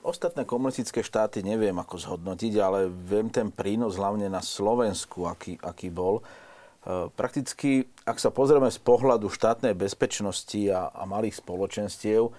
Ostatné 0.00 0.48
komunistické 0.48 1.04
štáty 1.04 1.44
neviem 1.44 1.76
ako 1.76 2.00
zhodnotiť, 2.00 2.52
ale 2.58 2.88
viem 2.88 3.28
ten 3.28 3.52
prínos 3.52 4.00
hlavne 4.00 4.32
na 4.32 4.40
Slovensku, 4.40 5.28
aký, 5.28 5.60
aký 5.60 5.92
bol. 5.92 6.24
E, 6.24 7.12
prakticky, 7.12 7.84
ak 8.08 8.16
sa 8.16 8.32
pozrieme 8.32 8.72
z 8.72 8.80
pohľadu 8.80 9.28
štátnej 9.28 9.76
bezpečnosti 9.76 10.56
a, 10.72 10.88
a 10.88 11.04
malých 11.04 11.44
spoločenstiev, 11.44 12.32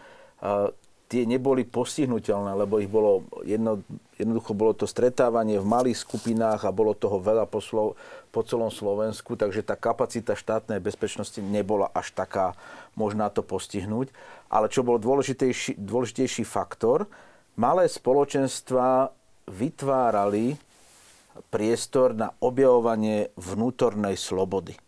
tie 1.11 1.27
neboli 1.27 1.67
postihnutelné, 1.67 2.55
lebo 2.55 2.79
ich 2.79 2.87
bolo 2.87 3.27
jedno, 3.43 3.83
jednoducho 4.15 4.55
bolo 4.55 4.71
to 4.71 4.87
stretávanie 4.87 5.59
v 5.59 5.67
malých 5.67 6.07
skupinách 6.07 6.63
a 6.63 6.71
bolo 6.71 6.95
toho 6.95 7.19
veľa 7.19 7.51
po, 7.51 7.59
Slo, 7.59 7.99
po 8.31 8.47
celom 8.47 8.71
Slovensku, 8.71 9.35
takže 9.35 9.59
tá 9.59 9.75
kapacita 9.75 10.39
štátnej 10.39 10.79
bezpečnosti 10.79 11.43
nebola 11.43 11.91
až 11.91 12.15
taká 12.15 12.55
možná 12.95 13.27
to 13.27 13.43
postihnúť. 13.43 14.07
Ale 14.47 14.71
čo 14.71 14.87
bol 14.87 15.03
dôležitejší, 15.03 15.75
dôležitejší 15.75 16.47
faktor, 16.47 17.11
malé 17.59 17.91
spoločenstva 17.91 19.11
vytvárali 19.51 20.55
priestor 21.51 22.15
na 22.15 22.31
objavovanie 22.39 23.35
vnútornej 23.35 24.15
slobody. 24.15 24.79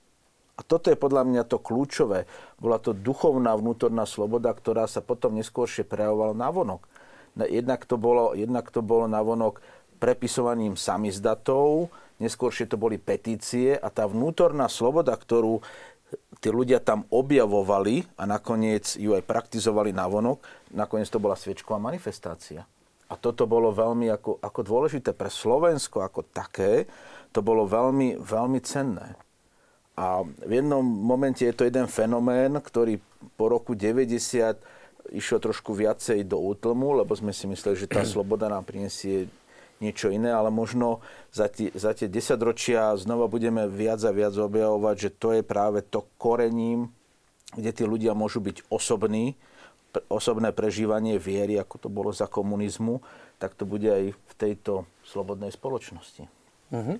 A 0.54 0.62
toto 0.62 0.94
je 0.94 0.98
podľa 0.98 1.26
mňa 1.26 1.44
to 1.50 1.58
kľúčové. 1.58 2.30
Bola 2.62 2.78
to 2.78 2.94
duchovná 2.94 3.58
vnútorná 3.58 4.06
sloboda, 4.06 4.54
ktorá 4.54 4.86
sa 4.86 5.02
potom 5.02 5.34
neskôršie 5.34 5.82
prejavovala 5.82 6.38
na 6.38 6.50
vonok. 6.54 6.86
Jednak 7.34 7.89
to 7.89 7.98
bolo, 7.98 8.38
jednak 8.38 8.70
to 8.70 8.86
bolo 8.86 9.10
na 9.10 9.18
vonok 9.26 9.66
prepisovaním 9.98 10.78
samizdatov, 10.78 11.89
neskôršie 12.22 12.70
to 12.70 12.78
boli 12.78 13.02
petície 13.02 13.74
a 13.74 13.89
tá 13.89 14.06
vnútorná 14.06 14.70
sloboda, 14.70 15.18
ktorú 15.18 15.66
tí 16.38 16.54
ľudia 16.54 16.78
tam 16.78 17.10
objavovali 17.10 18.06
a 18.20 18.30
nakoniec 18.30 19.00
ju 19.00 19.18
aj 19.18 19.26
praktizovali 19.26 19.89
na 19.89 20.06
vonok, 20.06 20.44
nakoniec 20.76 21.10
to 21.10 21.18
bola 21.18 21.34
sviečková 21.34 21.82
manifestácia. 21.82 22.68
A 23.10 23.18
toto 23.18 23.50
bolo 23.50 23.74
veľmi 23.74 24.12
ako, 24.13 24.38
ako 24.38 24.60
dôležité 24.62 25.18
pre 25.18 25.34
Slovensko 25.34 26.06
ako 26.06 26.30
také, 26.30 26.86
to 27.34 27.42
bolo 27.42 27.66
veľmi, 27.66 28.22
veľmi 28.22 28.60
cenné. 28.62 29.18
A 29.93 30.25
v 30.25 30.51
jednom 30.58 30.82
momente 30.82 31.45
je 31.45 31.53
to 31.53 31.69
jeden 31.69 31.86
fenomén, 31.86 32.58
ktorý 32.58 32.97
po 33.38 33.45
roku 33.45 33.77
90 33.77 34.58
išiel 35.13 35.38
trošku 35.38 35.75
viacej 35.77 36.25
do 36.25 36.41
útlmu, 36.41 37.03
lebo 37.03 37.13
sme 37.13 37.29
si 37.29 37.45
mysleli, 37.45 37.77
že 37.77 37.91
tá 37.91 38.01
sloboda 38.08 38.49
nám 38.49 38.65
prinesie 38.65 39.29
niečo 39.84 40.08
iné, 40.10 40.32
ale 40.32 40.47
možno 40.47 41.03
za 41.29 41.51
tie, 41.51 41.69
za 41.75 41.91
tie 41.91 42.08
10 42.08 42.39
ročia 42.39 42.95
znova 42.95 43.27
budeme 43.27 43.67
viac 43.67 43.99
a 44.08 44.15
viac 44.15 44.32
objavovať, 44.34 44.95
že 44.95 45.10
to 45.12 45.29
je 45.36 45.41
práve 45.43 45.84
to 45.84 46.08
korením, 46.15 46.88
kde 47.53 47.71
tí 47.75 47.84
ľudia 47.84 48.15
môžu 48.15 48.39
byť 48.39 48.71
osobní, 48.71 49.36
osobné 50.10 50.56
prežívanie 50.56 51.19
viery, 51.21 51.60
ako 51.60 51.75
to 51.86 51.89
bolo 51.91 52.10
za 52.10 52.25
komunizmu, 52.25 53.03
tak 53.38 53.53
to 53.53 53.67
bude 53.67 53.86
aj 53.86 54.15
v 54.15 54.34
tejto 54.39 54.88
slobodnej 55.06 55.51
spoločnosti. 55.51 56.42
Mm-hmm. 56.74 56.98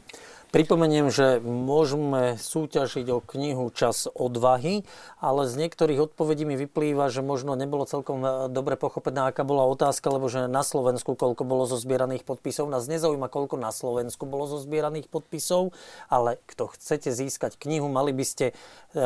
Pripomeniem, 0.54 1.10
že 1.10 1.42
môžeme 1.42 2.38
súťažiť 2.38 3.10
o 3.10 3.26
knihu 3.26 3.74
Čas 3.74 4.06
odvahy, 4.06 4.86
ale 5.18 5.50
z 5.50 5.66
niektorých 5.66 6.14
odpovedí 6.14 6.46
mi 6.46 6.54
vyplýva, 6.54 7.10
že 7.10 7.26
možno 7.26 7.58
nebolo 7.58 7.90
celkom 7.90 8.22
e, 8.22 8.30
dobre 8.54 8.78
pochopená, 8.78 9.34
aká 9.34 9.42
bola 9.42 9.66
otázka, 9.66 10.14
lebo 10.14 10.30
že 10.30 10.46
na 10.46 10.62
Slovensku 10.62 11.18
koľko 11.18 11.42
bolo 11.42 11.66
zozbieraných 11.66 12.22
podpisov. 12.22 12.70
Nás 12.70 12.86
nezaujíma, 12.86 13.34
koľko 13.34 13.58
na 13.58 13.74
Slovensku 13.74 14.30
bolo 14.30 14.46
zozbieraných 14.46 15.10
podpisov, 15.10 15.74
ale 16.06 16.38
kto 16.46 16.70
chcete 16.78 17.10
získať 17.10 17.58
knihu, 17.58 17.90
mali 17.90 18.14
by 18.14 18.22
ste 18.22 18.54
e, 18.54 19.04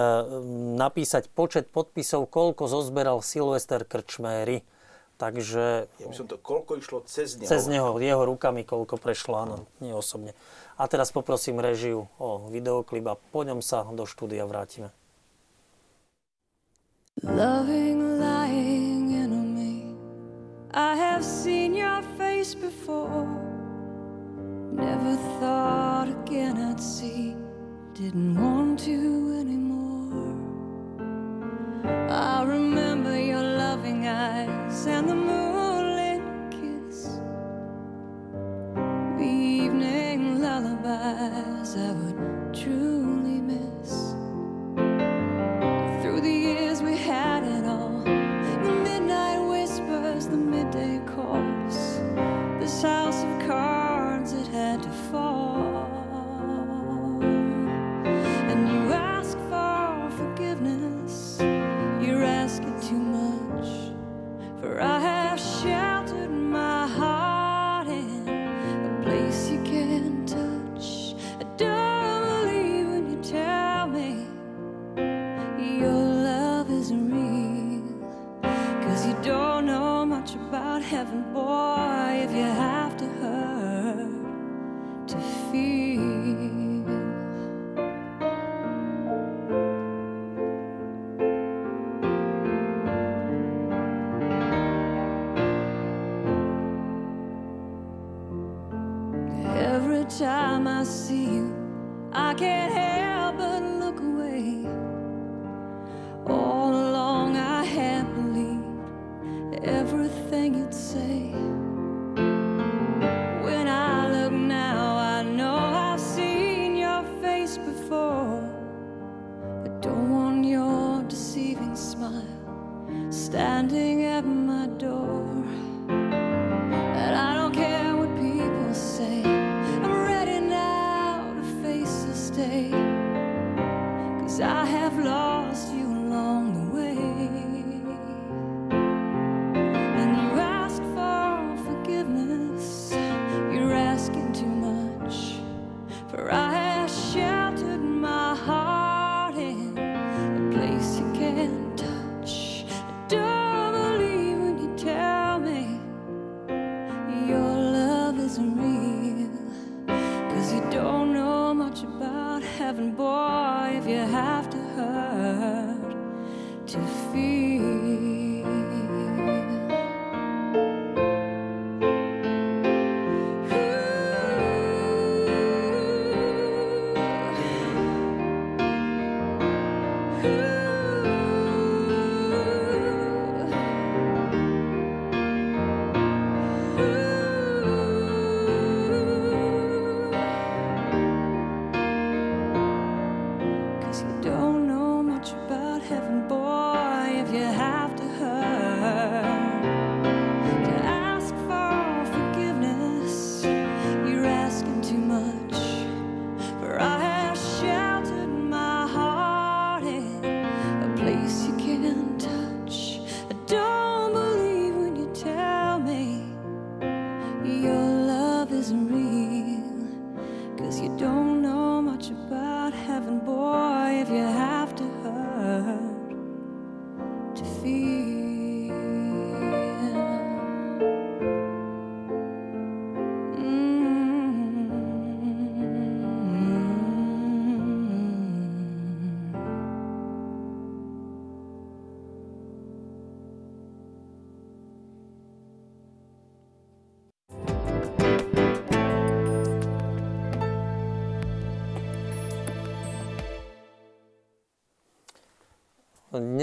napísať 0.75 1.31
počet 1.31 1.71
podpisov, 1.71 2.27
koľko 2.27 2.67
zozberal 2.67 3.23
Silvester 3.23 3.87
Krčméry. 3.87 4.67
Takže... 5.17 5.89
Ja 5.97 6.07
by 6.09 6.15
som 6.15 6.29
to, 6.29 6.37
koľko 6.37 6.77
išlo 6.77 7.01
cez 7.09 7.41
neho? 7.41 7.49
Cez 7.49 7.65
neho, 7.65 7.97
jeho 7.97 8.23
rukami, 8.25 8.61
koľko 8.61 9.01
prešlo, 9.01 9.33
áno, 9.41 9.55
nie 9.81 9.89
osobne. 9.89 10.37
A 10.77 10.85
teraz 10.85 11.09
poprosím 11.09 11.57
režiu 11.57 12.05
o 12.21 12.49
videoklip 12.53 13.05
a 13.09 13.17
po 13.17 13.41
ňom 13.41 13.65
sa 13.65 13.81
do 13.81 14.05
štúdia 14.05 14.45
vrátime. 14.45 14.93
Loving, 17.25 18.21
lying 18.21 18.97
I 20.77 20.95
have 20.95 21.25
seen 21.25 21.73
your 21.73 22.03
face 22.19 22.53
before. 22.53 23.25
Never 24.71 25.15
thought 25.39 26.07
again 26.07 26.55
I'd 26.55 26.79
see. 26.79 27.35
Didn't 27.95 28.39
want 28.39 28.77
to 28.81 29.33
anymore. 29.41 30.35
I 32.11 32.43
remember 32.43 32.66
and 34.87 35.09
the 35.09 35.15
moonlit 35.15 36.21
kiss. 36.51 37.19
The 39.17 39.25
evening 39.25 40.41
lullabies 40.41 41.75
I 41.75 41.91
would 41.91 42.53
truly 42.53 42.96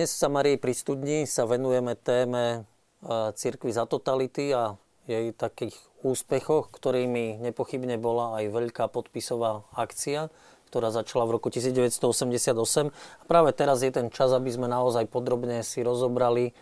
Dnes 0.04 0.20
sa 0.20 0.28
Marii 0.28 0.60
pri 0.60 0.76
studni 0.76 1.24
sa 1.24 1.48
venujeme 1.48 1.96
téme 1.96 2.68
cirkvi 3.40 3.72
za 3.72 3.88
totality 3.88 4.52
a 4.52 4.76
jej 5.08 5.32
takých 5.32 5.72
úspechoch, 6.04 6.68
ktorými 6.68 7.40
nepochybne 7.40 7.96
bola 7.96 8.36
aj 8.36 8.52
veľká 8.52 8.92
podpisová 8.92 9.64
akcia, 9.72 10.28
ktorá 10.68 10.92
začala 10.92 11.24
v 11.24 11.40
roku 11.40 11.48
1988. 11.48 12.92
A 12.92 13.24
práve 13.24 13.56
teraz 13.56 13.80
je 13.80 13.88
ten 13.96 14.12
čas, 14.12 14.28
aby 14.36 14.52
sme 14.52 14.68
naozaj 14.68 15.08
podrobne 15.08 15.64
si 15.64 15.80
rozobrali, 15.80 16.52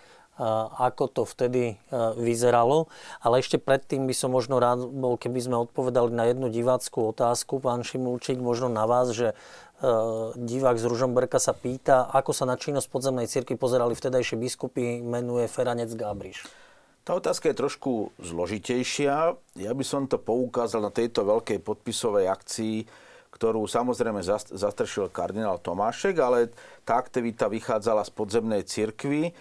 ako 0.78 1.11
to 1.11 1.22
vtedy 1.26 1.83
vyzeralo. 2.14 2.87
Ale 3.26 3.42
ešte 3.42 3.59
predtým 3.59 4.07
by 4.07 4.14
som 4.14 4.31
možno 4.31 4.62
rád 4.62 4.87
bol, 4.87 5.18
keby 5.18 5.42
sme 5.42 5.59
odpovedali 5.66 6.14
na 6.14 6.31
jednu 6.31 6.46
diváckú 6.46 7.11
otázku, 7.11 7.59
pán 7.59 7.83
Šimulčík, 7.83 8.38
možno 8.38 8.70
na 8.70 8.87
vás, 8.87 9.11
že 9.11 9.35
divák 10.38 10.78
z 10.78 10.86
Ružomberka 10.86 11.42
sa 11.42 11.50
pýta, 11.52 12.06
ako 12.06 12.30
sa 12.30 12.46
na 12.46 12.54
činnosť 12.54 12.86
podzemnej 12.86 13.26
cirkvi 13.26 13.58
pozerali 13.58 13.98
vtedajšie 13.98 14.38
biskupy, 14.38 15.02
menuje 15.02 15.50
Feranec 15.50 15.90
Gábriš. 15.98 16.46
Tá 17.02 17.18
otázka 17.18 17.50
je 17.50 17.58
trošku 17.58 18.14
zložitejšia. 18.22 19.34
Ja 19.58 19.72
by 19.74 19.82
som 19.82 20.06
to 20.06 20.22
poukázal 20.22 20.86
na 20.86 20.94
tejto 20.94 21.26
veľkej 21.26 21.58
podpisovej 21.58 22.30
akcii, 22.30 22.86
ktorú 23.34 23.66
samozrejme 23.66 24.22
zastršil 24.54 25.10
kardinál 25.10 25.58
Tomášek, 25.58 26.14
ale 26.22 26.54
tá 26.86 27.02
aktivita 27.02 27.50
vychádzala 27.50 28.06
z 28.06 28.10
podzemnej 28.14 28.62
cirkvi. 28.62 29.34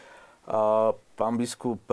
Pán 1.14 1.36
biskup, 1.38 1.86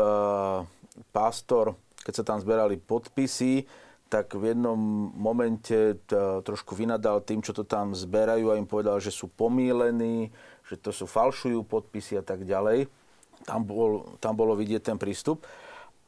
pastor, 1.12 1.76
keď 2.00 2.14
sa 2.16 2.24
tam 2.24 2.40
zberali 2.40 2.80
podpisy, 2.80 3.68
tak 4.08 4.32
v 4.32 4.56
jednom 4.56 4.80
momente 5.12 6.00
trošku 6.42 6.72
vynadal 6.72 7.20
tým, 7.20 7.44
čo 7.44 7.52
to 7.52 7.62
tam 7.62 7.92
zberajú 7.92 8.48
a 8.50 8.58
im 8.58 8.64
povedal, 8.64 8.96
že 8.98 9.12
sú 9.12 9.28
pomílení, 9.28 10.32
že 10.64 10.80
to 10.80 10.92
sú 10.92 11.04
falšujú 11.04 11.64
podpisy 11.68 12.20
a 12.20 12.24
tak 12.24 12.48
ďalej. 12.48 12.88
Tam, 13.44 13.64
bol, 13.64 14.16
tam 14.20 14.34
bolo 14.34 14.56
vidieť 14.56 14.92
ten 14.92 14.98
prístup. 14.98 15.44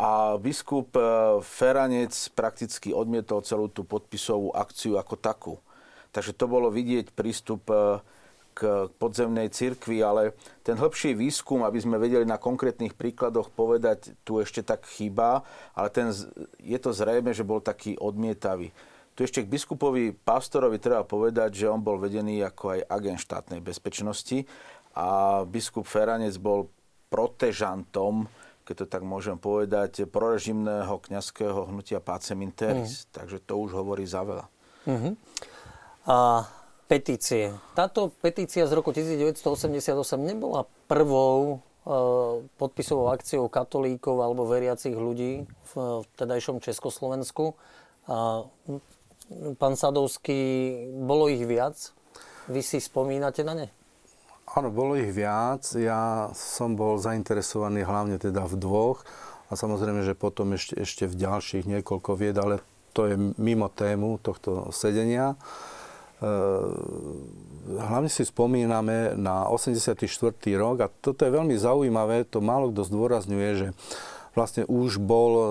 A 0.00 0.40
biskup 0.40 0.96
e, 0.96 1.00
Feranec 1.44 2.16
prakticky 2.32 2.88
odmietol 2.96 3.44
celú 3.44 3.68
tú 3.68 3.84
podpisovú 3.84 4.48
akciu 4.56 4.96
ako 4.96 5.14
takú. 5.20 5.54
Takže 6.08 6.32
to 6.32 6.48
bolo 6.48 6.72
vidieť 6.72 7.12
prístup 7.12 7.68
e, 7.68 8.00
k 8.54 8.90
podzemnej 9.00 9.48
cirkvi, 9.50 10.02
ale 10.04 10.36
ten 10.60 10.76
hĺbší 10.76 11.16
výskum, 11.16 11.64
aby 11.64 11.78
sme 11.80 11.96
vedeli 11.96 12.26
na 12.26 12.36
konkrétnych 12.36 12.94
príkladoch 12.98 13.48
povedať, 13.50 14.12
tu 14.26 14.38
ešte 14.42 14.60
tak 14.60 14.84
chýba, 14.86 15.42
ale 15.72 15.88
ten, 15.88 16.12
je 16.60 16.78
to 16.78 16.90
zrejme, 16.92 17.30
že 17.32 17.46
bol 17.46 17.62
taký 17.62 17.96
odmietavý. 17.96 18.74
Tu 19.14 19.26
ešte 19.26 19.44
k 19.44 19.52
biskupovi 19.52 20.16
Pastorovi 20.16 20.80
treba 20.80 21.04
povedať, 21.04 21.64
že 21.64 21.70
on 21.70 21.82
bol 21.82 22.00
vedený 22.00 22.40
ako 22.46 22.78
aj 22.78 22.80
agent 22.88 23.20
štátnej 23.20 23.60
bezpečnosti 23.60 24.46
a 24.96 25.40
biskup 25.44 25.84
Feranec 25.84 26.34
bol 26.40 26.70
protežantom, 27.10 28.30
keď 28.64 28.74
to 28.80 28.86
tak 28.86 29.02
môžem 29.02 29.34
povedať, 29.34 30.06
prorežimného 30.06 31.02
kňazského 31.02 31.68
hnutia 31.68 31.98
Pacem 31.98 32.38
Interis. 32.46 33.02
Mm. 33.02 33.06
Takže 33.10 33.38
to 33.42 33.54
už 33.58 33.74
hovorí 33.74 34.06
za 34.06 34.22
veľa. 34.22 34.46
Uh-huh. 34.86 35.12
A 36.06 36.46
petície. 36.90 37.54
Táto 37.78 38.10
petícia 38.18 38.66
z 38.66 38.74
roku 38.74 38.90
1988 38.90 39.94
nebola 40.18 40.66
prvou 40.90 41.62
e, 41.86 41.92
podpisovou 42.58 43.14
akciou 43.14 43.46
katolíkov 43.46 44.18
alebo 44.18 44.50
veriacich 44.50 44.98
ľudí 44.98 45.46
v, 45.46 45.72
v 46.02 46.06
tedajšom 46.18 46.58
Československu. 46.58 47.54
A, 48.10 48.42
pán 49.54 49.78
Sadovský, 49.78 50.42
bolo 50.98 51.30
ich 51.30 51.46
viac? 51.46 51.78
Vy 52.50 52.58
si 52.66 52.82
spomínate 52.82 53.46
na 53.46 53.54
ne? 53.54 53.66
Áno, 54.50 54.74
bolo 54.74 54.98
ich 54.98 55.14
viac. 55.14 55.62
Ja 55.78 56.34
som 56.34 56.74
bol 56.74 56.98
zainteresovaný 56.98 57.86
hlavne 57.86 58.18
teda 58.18 58.50
v 58.50 58.58
dvoch 58.58 59.06
a 59.46 59.54
samozrejme, 59.54 60.02
že 60.02 60.18
potom 60.18 60.58
ešte, 60.58 60.74
ešte 60.74 61.06
v 61.06 61.14
ďalších 61.22 61.70
niekoľko 61.70 62.10
vied, 62.18 62.34
ale 62.34 62.58
to 62.90 63.06
je 63.06 63.14
mimo 63.38 63.70
tému 63.70 64.18
tohto 64.18 64.74
sedenia. 64.74 65.38
E, 65.38 65.69
hlavne 67.70 68.10
si 68.12 68.28
spomíname 68.28 69.16
na 69.16 69.48
84. 69.48 69.96
rok 70.60 70.76
a 70.84 70.92
toto 70.92 71.24
je 71.24 71.32
veľmi 71.32 71.56
zaujímavé, 71.56 72.28
to 72.28 72.44
málo 72.44 72.68
kto 72.70 72.84
zdôrazňuje, 72.84 73.50
že 73.56 73.68
vlastne 74.36 74.62
už 74.68 75.02
bol 75.02 75.32
e, 75.34 75.44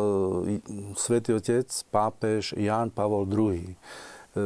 svätý 0.96 1.36
Otec, 1.36 1.68
pápež 1.92 2.56
Ján 2.56 2.94
Pavol 2.96 3.28
II 3.28 3.76
E, 4.30 4.42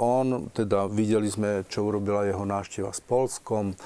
on, 0.00 0.48
teda 0.56 0.88
videli 0.88 1.28
sme, 1.28 1.68
čo 1.68 1.84
urobila 1.84 2.24
jeho 2.24 2.48
návšteva 2.48 2.88
s 2.88 3.04
Polskom, 3.04 3.76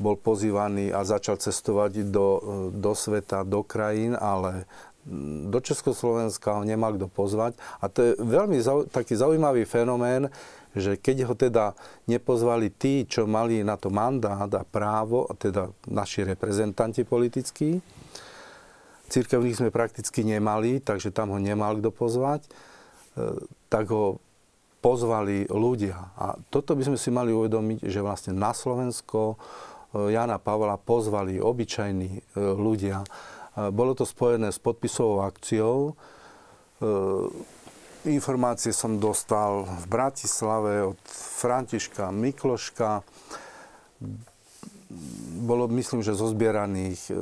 bol 0.00 0.16
pozývaný 0.16 0.88
a 0.88 1.04
začal 1.04 1.36
cestovať 1.36 2.08
do, 2.08 2.28
e, 2.40 2.40
do 2.72 2.92
sveta, 2.96 3.44
do 3.44 3.60
krajín, 3.60 4.16
ale 4.16 4.64
do 5.48 5.58
Československa 5.60 6.60
ho 6.60 6.62
nemal 6.64 6.96
kto 6.96 7.08
pozvať. 7.12 7.56
A 7.80 7.88
to 7.92 7.98
je 8.04 8.10
veľmi 8.20 8.56
zau, 8.60 8.88
taký 8.88 9.16
zaujímavý 9.16 9.68
fenomén, 9.68 10.32
že 10.74 10.94
keď 10.98 11.16
ho 11.26 11.34
teda 11.34 11.74
nepozvali 12.06 12.70
tí, 12.70 13.02
čo 13.06 13.26
mali 13.26 13.66
na 13.66 13.74
to 13.74 13.90
mandát 13.90 14.46
a 14.46 14.62
právo, 14.62 15.26
teda 15.34 15.70
naši 15.90 16.22
reprezentanti 16.22 17.02
politickí, 17.02 17.82
církevných 19.10 19.58
sme 19.58 19.74
prakticky 19.74 20.22
nemali, 20.22 20.78
takže 20.78 21.10
tam 21.10 21.34
ho 21.34 21.38
nemal 21.42 21.82
kto 21.82 21.90
pozvať, 21.90 22.46
e, 22.46 22.50
tak 23.66 23.90
ho 23.90 24.22
pozvali 24.78 25.50
ľudia. 25.50 26.14
A 26.14 26.38
toto 26.48 26.78
by 26.78 26.86
sme 26.86 26.98
si 26.98 27.10
mali 27.10 27.34
uvedomiť, 27.34 27.84
že 27.90 28.00
vlastne 28.00 28.32
na 28.38 28.54
Slovensko 28.54 29.34
e, 29.34 30.14
Jana 30.14 30.38
Pavla 30.38 30.78
pozvali 30.78 31.42
obyčajní 31.42 32.10
e, 32.14 32.20
ľudia. 32.38 33.02
Bolo 33.50 33.98
to 33.98 34.06
spojené 34.06 34.54
s 34.54 34.62
podpisovou 34.62 35.26
akciou. 35.26 35.98
Informácie 38.08 38.72
som 38.72 38.96
dostal 38.96 39.68
v 39.68 39.84
Bratislave 39.84 40.96
od 40.96 41.00
Františka 41.04 42.08
Mikloška 42.08 43.04
bolo, 45.44 45.68
myslím, 45.68 46.00
že 46.00 46.16
zozbieraných 46.16 47.12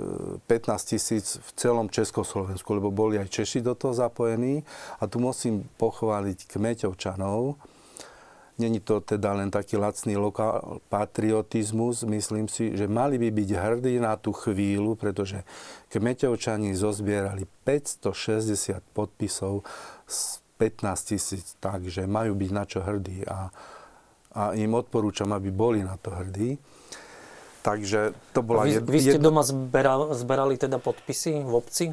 15 0.47 0.47
e, 0.47 0.87
tisíc 0.87 1.43
v 1.43 1.51
celom 1.59 1.91
Československu, 1.91 2.79
lebo 2.79 2.95
boli 2.95 3.19
aj 3.19 3.27
Češi 3.27 3.61
do 3.61 3.75
toho 3.75 3.91
zapojení. 3.91 4.63
A 5.03 5.11
tu 5.11 5.19
musím 5.19 5.67
pochváliť 5.83 6.47
Kmeťovčanov. 6.47 7.59
Není 8.59 8.79
to 8.79 9.03
teda 9.03 9.35
len 9.35 9.51
taký 9.51 9.83
lacný 9.83 10.15
lokál 10.15 10.79
patriotizmus. 10.91 12.07
Myslím 12.07 12.47
si, 12.47 12.75
že 12.79 12.87
mali 12.87 13.19
by 13.19 13.35
byť 13.35 13.51
hrdí 13.51 13.99
na 13.99 14.15
tú 14.15 14.31
chvíľu, 14.31 14.95
pretože 14.95 15.43
Kmeťovčani 15.91 16.71
zozbierali 16.75 17.51
560 17.67 18.79
podpisov 18.95 19.67
z 20.07 20.39
15 20.59 21.11
tisíc, 21.15 21.55
takže 21.63 22.11
majú 22.11 22.35
byť 22.35 22.51
na 22.51 22.65
čo 22.67 22.83
hrdí. 22.83 23.23
A, 23.31 23.49
a 24.35 24.43
im 24.59 24.75
odporúčam, 24.75 25.31
aby 25.31 25.55
boli 25.55 25.87
na 25.87 25.95
to 25.95 26.11
hrdí. 26.11 26.59
Takže 27.63 28.15
to 28.35 28.41
bola 28.43 28.67
vy, 28.67 28.83
vy 28.83 28.99
ste 28.99 29.19
jedna... 29.19 29.31
doma 29.31 29.43
zberali, 29.47 30.15
zberali 30.15 30.55
teda 30.59 30.83
podpisy 30.83 31.47
v 31.47 31.53
obci? 31.55 31.85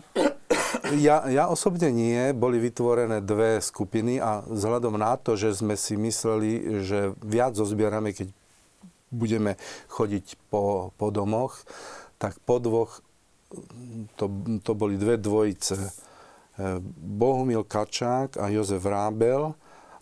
Ja, 0.94 1.26
ja 1.26 1.50
osobne 1.50 1.90
nie. 1.90 2.30
Boli 2.38 2.62
vytvorené 2.62 3.18
dve 3.26 3.58
skupiny 3.58 4.22
a 4.22 4.46
vzhľadom 4.46 5.02
na 5.02 5.18
to, 5.18 5.34
že 5.34 5.58
sme 5.58 5.74
si 5.74 5.98
mysleli, 5.98 6.82
že 6.86 7.18
viac 7.26 7.58
zozbierame, 7.58 8.14
keď 8.14 8.30
budeme 9.10 9.58
chodiť 9.90 10.38
po, 10.54 10.94
po 10.94 11.08
domoch, 11.10 11.58
tak 12.22 12.38
po 12.46 12.62
dvoch 12.62 13.02
to, 14.20 14.26
to 14.62 14.72
boli 14.78 15.00
dve 15.00 15.18
dvojice. 15.18 15.76
Bohumil 17.00 17.68
Kačák 17.68 18.40
a 18.40 18.48
Jozef 18.48 18.84
Rábel 18.88 19.52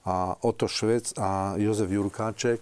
a 0.05 0.35
Oto 0.43 0.67
Švec 0.67 1.15
a 1.17 1.57
Jozef 1.57 1.89
Jurkáček 1.89 2.59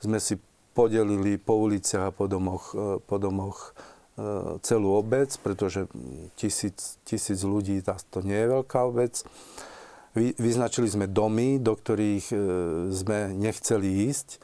sme 0.00 0.22
si 0.22 0.38
podelili 0.76 1.40
po 1.40 1.56
uliciach 1.64 2.12
a 2.12 2.14
po 2.14 2.28
domoch, 2.28 2.76
e, 2.76 3.00
po 3.00 3.16
domoch 3.16 3.72
e, 4.16 4.60
celú 4.60 4.92
obec, 4.94 5.32
pretože 5.40 5.88
tisíc, 6.36 7.00
tisíc 7.02 7.40
ľudí, 7.42 7.80
to 8.12 8.20
nie 8.20 8.36
je 8.36 8.52
veľká 8.52 8.78
obec. 8.84 9.24
Vy, 10.12 10.36
vyznačili 10.36 10.88
sme 10.88 11.08
domy, 11.08 11.58
do 11.58 11.72
ktorých 11.72 12.26
e, 12.28 12.36
sme 12.92 13.32
nechceli 13.32 14.12
ísť, 14.12 14.40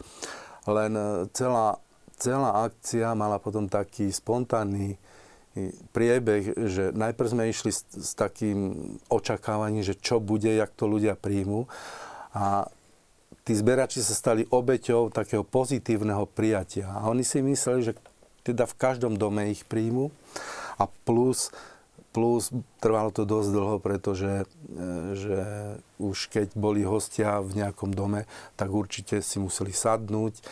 len 0.73 0.95
celá, 1.37 1.83
celá 2.17 2.65
akcia 2.65 3.19
mala 3.19 3.43
potom 3.43 3.67
taký 3.67 4.09
spontánny 4.15 4.97
priebeh, 5.93 6.57
že 6.69 6.97
najprv 6.97 7.29
sme 7.29 7.45
išli 7.53 7.73
s, 7.73 7.85
s 7.93 8.13
takým 8.17 8.73
očakávaním, 9.13 9.85
že 9.85 9.99
čo 9.99 10.17
bude, 10.17 10.49
jak 10.49 10.73
to 10.73 10.89
ľudia 10.89 11.13
príjmu. 11.13 11.69
A 12.33 12.67
tí 13.45 13.53
zberači 13.53 14.01
sa 14.01 14.17
stali 14.17 14.49
obeťou 14.49 15.13
takého 15.13 15.45
pozitívneho 15.45 16.25
prijatia. 16.25 16.89
A 16.89 17.13
oni 17.13 17.27
si 17.27 17.45
mysleli, 17.45 17.93
že 17.93 17.93
teda 18.43 18.67
v 18.67 18.79
každom 18.79 19.15
dome 19.15 19.53
ich 19.53 19.63
príjmu 19.69 20.11
a 20.81 20.89
plus, 21.07 21.55
plus 22.11 22.51
trvalo 22.83 23.15
to 23.15 23.23
dosť 23.23 23.49
dlho, 23.55 23.77
pretože 23.79 24.43
e, 24.43 24.45
že 25.15 25.41
už 26.03 26.33
keď 26.33 26.59
boli 26.59 26.83
hostia 26.83 27.39
v 27.39 27.63
nejakom 27.63 27.95
dome, 27.95 28.27
tak 28.59 28.75
určite 28.75 29.23
si 29.23 29.39
museli 29.39 29.71
sadnúť, 29.71 30.43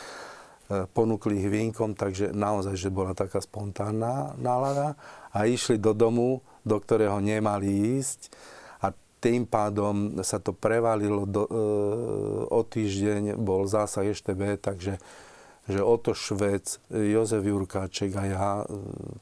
ponúkli 0.95 1.43
ich 1.43 1.51
vínkom, 1.51 1.99
takže 1.99 2.31
naozaj, 2.31 2.79
že 2.79 2.95
bola 2.95 3.11
taká 3.11 3.43
spontánna 3.43 4.39
nálada 4.39 4.95
a 5.35 5.47
išli 5.47 5.83
do 5.83 5.91
domu, 5.91 6.47
do 6.63 6.79
ktorého 6.79 7.19
nemali 7.19 7.99
ísť 7.99 8.31
tým 9.21 9.45
pádom 9.45 10.25
sa 10.25 10.41
to 10.41 10.57
prevalilo 10.57 11.29
do, 11.29 11.45
e, 11.45 11.53
o 12.49 12.61
týždeň, 12.65 13.37
bol 13.37 13.69
zásah 13.69 14.09
EŠTB, 14.09 14.57
takže 14.59 14.97
že 15.71 15.87
Oto 15.87 16.17
Švec, 16.17 16.83
Jozef 16.91 17.45
Jurkáček 17.45 18.17
a 18.17 18.25
ja, 18.25 18.51
e, 18.65 18.67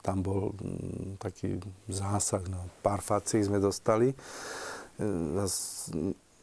tam 0.01 0.23
bol 0.23 0.55
taký 1.19 1.59
zásah, 1.91 2.47
no, 2.47 2.71
pár 2.81 3.03
fací 3.03 3.43
sme 3.43 3.59
dostali. 3.59 4.15
E, 4.15 4.17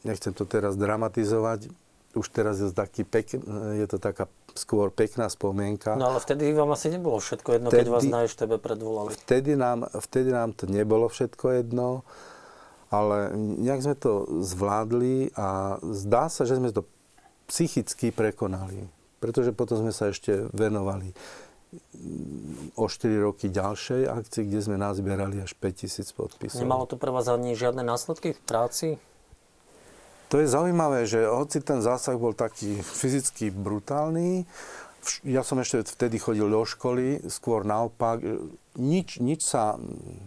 nechcem 0.03 0.35
to 0.35 0.43
teraz 0.43 0.75
dramatizovať, 0.75 1.71
už 2.15 2.27
teraz 2.31 2.63
je, 2.63 2.71
taký 2.71 3.03
pek, 3.03 3.37
je 3.75 3.85
to 3.85 3.99
taká 3.99 4.31
skôr 4.55 4.89
pekná 4.89 5.27
spomienka. 5.27 5.99
No 5.99 6.15
ale 6.15 6.23
vtedy 6.23 6.55
vám 6.55 6.71
asi 6.71 6.87
nebolo 6.87 7.19
všetko 7.19 7.49
jedno, 7.59 7.67
vtedy, 7.69 7.85
keď 7.85 7.87
vás 7.91 8.05
na 8.07 8.19
EŠTB 8.23 8.51
predvolali. 8.63 9.11
Vtedy 9.13 9.59
nám, 9.59 9.85
vtedy 9.91 10.31
nám 10.31 10.55
to 10.55 10.65
nebolo 10.71 11.11
všetko 11.11 11.61
jedno 11.61 12.07
ale 12.93 13.33
nejak 13.35 13.81
sme 13.81 13.95
to 13.97 14.29
zvládli 14.45 15.33
a 15.35 15.77
zdá 15.81 16.29
sa, 16.29 16.45
že 16.45 16.57
sme 16.61 16.71
to 16.71 16.85
psychicky 17.49 18.13
prekonali. 18.13 18.87
Pretože 19.19 19.55
potom 19.55 19.81
sme 19.81 19.91
sa 19.91 20.13
ešte 20.13 20.47
venovali 20.53 21.11
o 22.77 22.85
4 22.87 23.25
roky 23.25 23.51
ďalšej 23.51 24.07
akcii, 24.07 24.43
kde 24.47 24.59
sme 24.63 24.77
nazbierali 24.79 25.43
až 25.43 25.57
5000 25.57 26.13
podpisov. 26.13 26.61
Nemalo 26.61 26.85
to 26.87 26.95
pre 26.95 27.09
vás 27.11 27.27
ani 27.27 27.57
žiadne 27.57 27.83
následky 27.83 28.37
v 28.37 28.41
práci? 28.45 28.87
To 30.35 30.43
je 30.43 30.51
zaujímavé, 30.51 31.07
že 31.07 31.23
hoci 31.23 31.63
ten 31.63 31.79
zásah 31.79 32.19
bol 32.19 32.35
taký 32.35 32.83
fyzicky 32.83 33.55
brutálny, 33.55 34.43
ja 35.23 35.47
som 35.47 35.63
ešte 35.63 35.87
vtedy 35.95 36.19
chodil 36.19 36.51
do 36.51 36.59
školy, 36.67 37.23
skôr 37.31 37.63
naopak, 37.63 38.19
nič, 38.75 39.23
nič 39.23 39.47
sa 39.47 39.79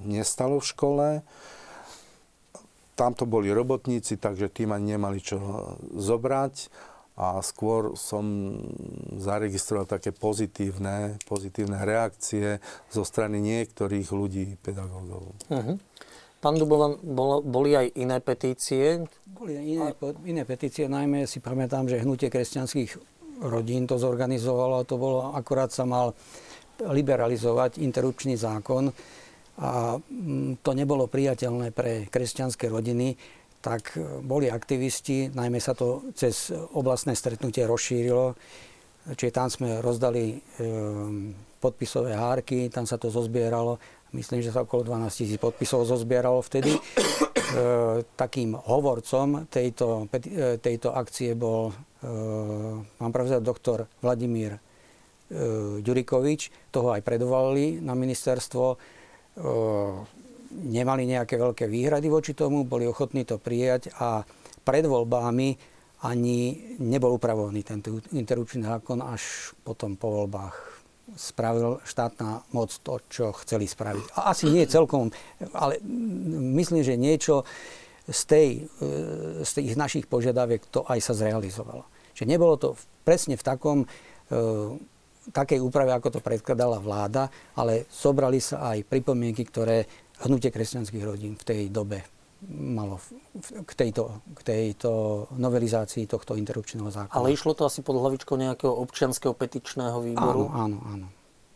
nestalo 0.09 0.64
v 0.64 0.68
škole, 0.73 1.09
tamto 2.97 3.29
boli 3.29 3.53
robotníci, 3.53 4.16
takže 4.16 4.49
tým 4.49 4.73
ani 4.73 4.97
nemali 4.97 5.21
čo 5.21 5.37
zobrať 5.92 6.73
a 7.21 7.44
skôr 7.44 7.92
som 7.92 8.57
zaregistroval 9.12 9.85
také 9.85 10.16
pozitívne, 10.16 11.21
pozitívne 11.29 11.85
reakcie 11.85 12.64
zo 12.88 13.05
strany 13.05 13.44
niektorých 13.44 14.09
ľudí, 14.09 14.57
pedagógov. 14.64 15.37
Uh-huh. 15.53 15.77
Pán 16.38 16.55
Dubovan, 16.55 17.03
bolo, 17.03 17.42
boli 17.42 17.74
aj 17.74 17.98
iné 17.98 18.22
petície? 18.22 19.03
Boli 19.27 19.59
aj 19.59 19.64
iné, 19.66 19.88
iné 20.22 20.42
petície, 20.46 20.87
najmä 20.87 21.27
si 21.27 21.42
pamätám, 21.42 21.90
že 21.90 21.98
hnutie 21.98 22.31
kresťanských 22.31 22.94
rodín 23.42 23.90
to 23.90 23.98
zorganizovalo. 23.98 24.87
To 24.87 24.94
bolo, 24.94 25.35
akurát 25.35 25.74
sa 25.74 25.83
mal 25.83 26.14
liberalizovať 26.79 27.83
interrupčný 27.83 28.38
zákon 28.38 28.94
a 29.59 29.98
mm, 29.98 30.62
to 30.62 30.70
nebolo 30.79 31.11
priateľné 31.11 31.74
pre 31.74 32.07
kresťanské 32.07 32.70
rodiny, 32.70 33.18
tak 33.59 33.98
boli 34.22 34.46
aktivisti, 34.46 35.35
najmä 35.35 35.59
sa 35.59 35.74
to 35.74 36.14
cez 36.14 36.55
oblastné 36.55 37.18
stretnutie 37.18 37.66
rozšírilo, 37.66 38.38
čiže 39.18 39.35
tam 39.35 39.51
sme 39.51 39.83
rozdali 39.83 40.38
e, 40.38 40.66
podpisové 41.59 42.14
hárky, 42.14 42.70
tam 42.70 42.87
sa 42.87 42.94
to 42.94 43.11
zozbieralo 43.11 43.83
Myslím, 44.16 44.40
že 44.40 44.53
sa 44.53 44.64
okolo 44.64 44.88
12 44.88 45.12
tisíc 45.12 45.38
podpisov 45.40 45.85
zozbieralo 45.85 46.40
vtedy. 46.40 46.73
E, 47.49 48.05
takým 48.12 48.53
hovorcom 48.53 49.49
tejto, 49.49 50.05
e, 50.12 50.61
tejto 50.61 50.92
akcie 50.92 51.33
bol, 51.33 51.73
e, 51.73 52.12
mám 53.01 53.09
pravda, 53.09 53.40
doktor 53.40 53.88
Vladimír 54.05 54.53
e, 54.53 54.61
Ďurikovič. 55.81 56.68
Toho 56.68 56.92
aj 56.92 57.01
predvolali 57.01 57.81
na 57.81 57.97
ministerstvo. 57.97 58.77
Nemali 60.61 61.09
nejaké 61.09 61.40
veľké 61.40 61.73
výhrady 61.73 62.12
voči 62.12 62.37
tomu, 62.37 62.68
boli 62.68 62.85
ochotní 62.85 63.25
to 63.25 63.40
prijať 63.40 63.97
a 63.97 64.21
pred 64.61 64.85
voľbami 64.85 65.57
ani 66.05 66.38
nebol 66.85 67.18
upravovaný 67.18 67.64
tento 67.64 67.97
interrupčný 68.12 68.62
zákon 68.62 69.03
až 69.03 69.57
potom 69.64 69.97
po 69.97 70.12
voľbách 70.12 70.78
spravil 71.16 71.81
štátna 71.87 72.44
moc 72.53 72.75
to, 72.83 73.01
čo 73.09 73.33
chceli 73.44 73.64
spraviť. 73.64 74.18
Asi 74.18 74.51
nie 74.51 74.68
celkom, 74.68 75.09
ale 75.55 75.81
myslím, 76.59 76.83
že 76.85 77.01
niečo 77.01 77.47
z, 78.09 78.23
tej, 78.27 78.49
e, 78.81 79.44
z 79.44 79.51
tých 79.53 79.73
našich 79.77 80.05
požiadaviek 80.09 80.64
to 80.68 80.85
aj 80.85 80.99
sa 81.01 81.12
zrealizovalo. 81.16 81.85
Čiže 82.16 82.27
nebolo 82.29 82.55
to 82.59 82.75
presne 83.07 83.38
v 83.38 83.47
takom, 83.47 83.79
e, 83.85 83.87
takej 85.31 85.61
úprave, 85.61 85.92
ako 85.92 86.18
to 86.18 86.21
predkladala 86.25 86.81
vláda, 86.81 87.29
ale 87.57 87.87
zobrali 87.92 88.40
sa 88.40 88.73
aj 88.75 88.88
pripomienky, 88.88 89.44
ktoré 89.47 89.85
hnutie 90.27 90.51
kresťanských 90.51 91.05
rodín 91.05 91.38
v 91.38 91.47
tej 91.47 91.61
dobe 91.71 92.17
malo 92.46 93.03
k 93.66 93.72
tejto, 93.74 94.22
k 94.38 94.40
tejto 94.46 94.90
novelizácii 95.35 96.07
tohto 96.07 96.38
interrupčného 96.38 96.87
zákona. 96.87 97.16
Ale 97.18 97.35
išlo 97.35 97.59
to 97.59 97.66
asi 97.66 97.83
pod 97.83 97.98
hlavičkou 97.98 98.38
nejakého 98.38 98.70
občianského 98.70 99.35
petičného 99.35 99.98
výboru? 99.98 100.46
Áno, 100.55 100.79
áno, 100.79 100.79
áno. 100.87 101.07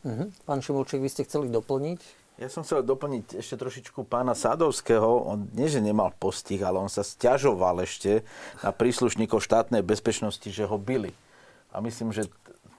Uh-huh. 0.02 0.26
Pán 0.42 0.58
Šimulčík, 0.58 0.98
vy 0.98 1.06
ste 1.06 1.22
chceli 1.22 1.46
doplniť? 1.46 2.22
Ja 2.42 2.50
som 2.50 2.66
chcel 2.66 2.82
doplniť 2.82 3.38
ešte 3.38 3.54
trošičku 3.54 4.02
pána 4.08 4.34
Sadovského. 4.34 5.06
On 5.06 5.46
nie, 5.54 5.70
že 5.70 5.78
nemal 5.78 6.10
postih, 6.18 6.58
ale 6.66 6.82
on 6.82 6.90
sa 6.90 7.06
stiažoval 7.06 7.86
ešte 7.86 8.26
na 8.66 8.74
príslušníkov 8.74 9.38
štátnej 9.38 9.86
bezpečnosti, 9.86 10.48
že 10.50 10.66
ho 10.66 10.74
byli. 10.74 11.14
A 11.70 11.78
myslím, 11.78 12.10
že 12.10 12.26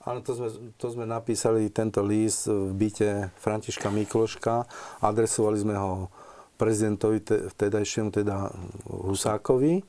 ale 0.04 0.20
to 0.20 0.36
sme, 0.36 0.48
to 0.76 0.86
sme 0.92 1.08
napísali 1.08 1.72
tento 1.72 2.04
list 2.04 2.44
v 2.44 2.76
byte 2.76 3.32
Františka 3.40 3.88
Mikloška. 3.88 4.68
Adresovali 5.00 5.56
sme 5.56 5.80
ho 5.80 6.12
prezidentovi 6.54 7.20
vtedajšiemu, 7.24 8.10
teda 8.14 8.50
Husákovi. 8.88 9.82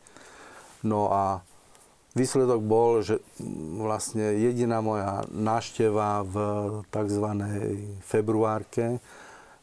No 0.86 1.10
a 1.10 1.42
výsledok 2.14 2.62
bol, 2.64 3.02
že 3.02 3.20
vlastne 3.82 4.38
jediná 4.38 4.80
moja 4.80 5.26
nášteva 5.30 6.24
v 6.26 6.36
tzv. 6.88 7.28
februárke, 8.06 9.02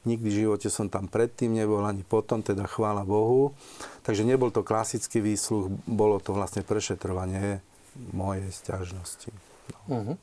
nikdy 0.03 0.29
v 0.29 0.41
živote 0.47 0.69
som 0.69 0.91
tam 0.91 1.07
predtým 1.07 1.55
nebol, 1.55 1.87
ani 1.87 2.03
potom, 2.03 2.43
teda 2.43 2.67
chvála 2.67 3.07
Bohu. 3.07 3.55
Takže 4.03 4.27
nebol 4.27 4.51
to 4.51 4.67
klasický 4.67 5.23
výsluch, 5.23 5.71
bolo 5.87 6.19
to 6.19 6.35
vlastne 6.35 6.67
prešetrovanie 6.67 7.63
mojej 8.11 8.51
stiažnosti. 8.51 9.31
No. 9.71 9.79
Uh-huh. 9.95 10.17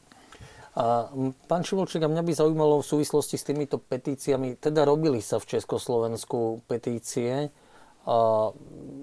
A 0.78 1.10
pán 1.50 1.66
Šimolček, 1.66 2.06
a 2.06 2.12
mňa 2.12 2.22
by 2.22 2.34
zaujímalo 2.34 2.82
v 2.82 2.90
súvislosti 2.90 3.42
s 3.42 3.48
týmito 3.48 3.82
petíciami, 3.82 4.62
teda 4.62 4.86
robili 4.86 5.18
sa 5.18 5.42
v 5.42 5.58
Československu 5.58 6.62
petície, 6.70 7.50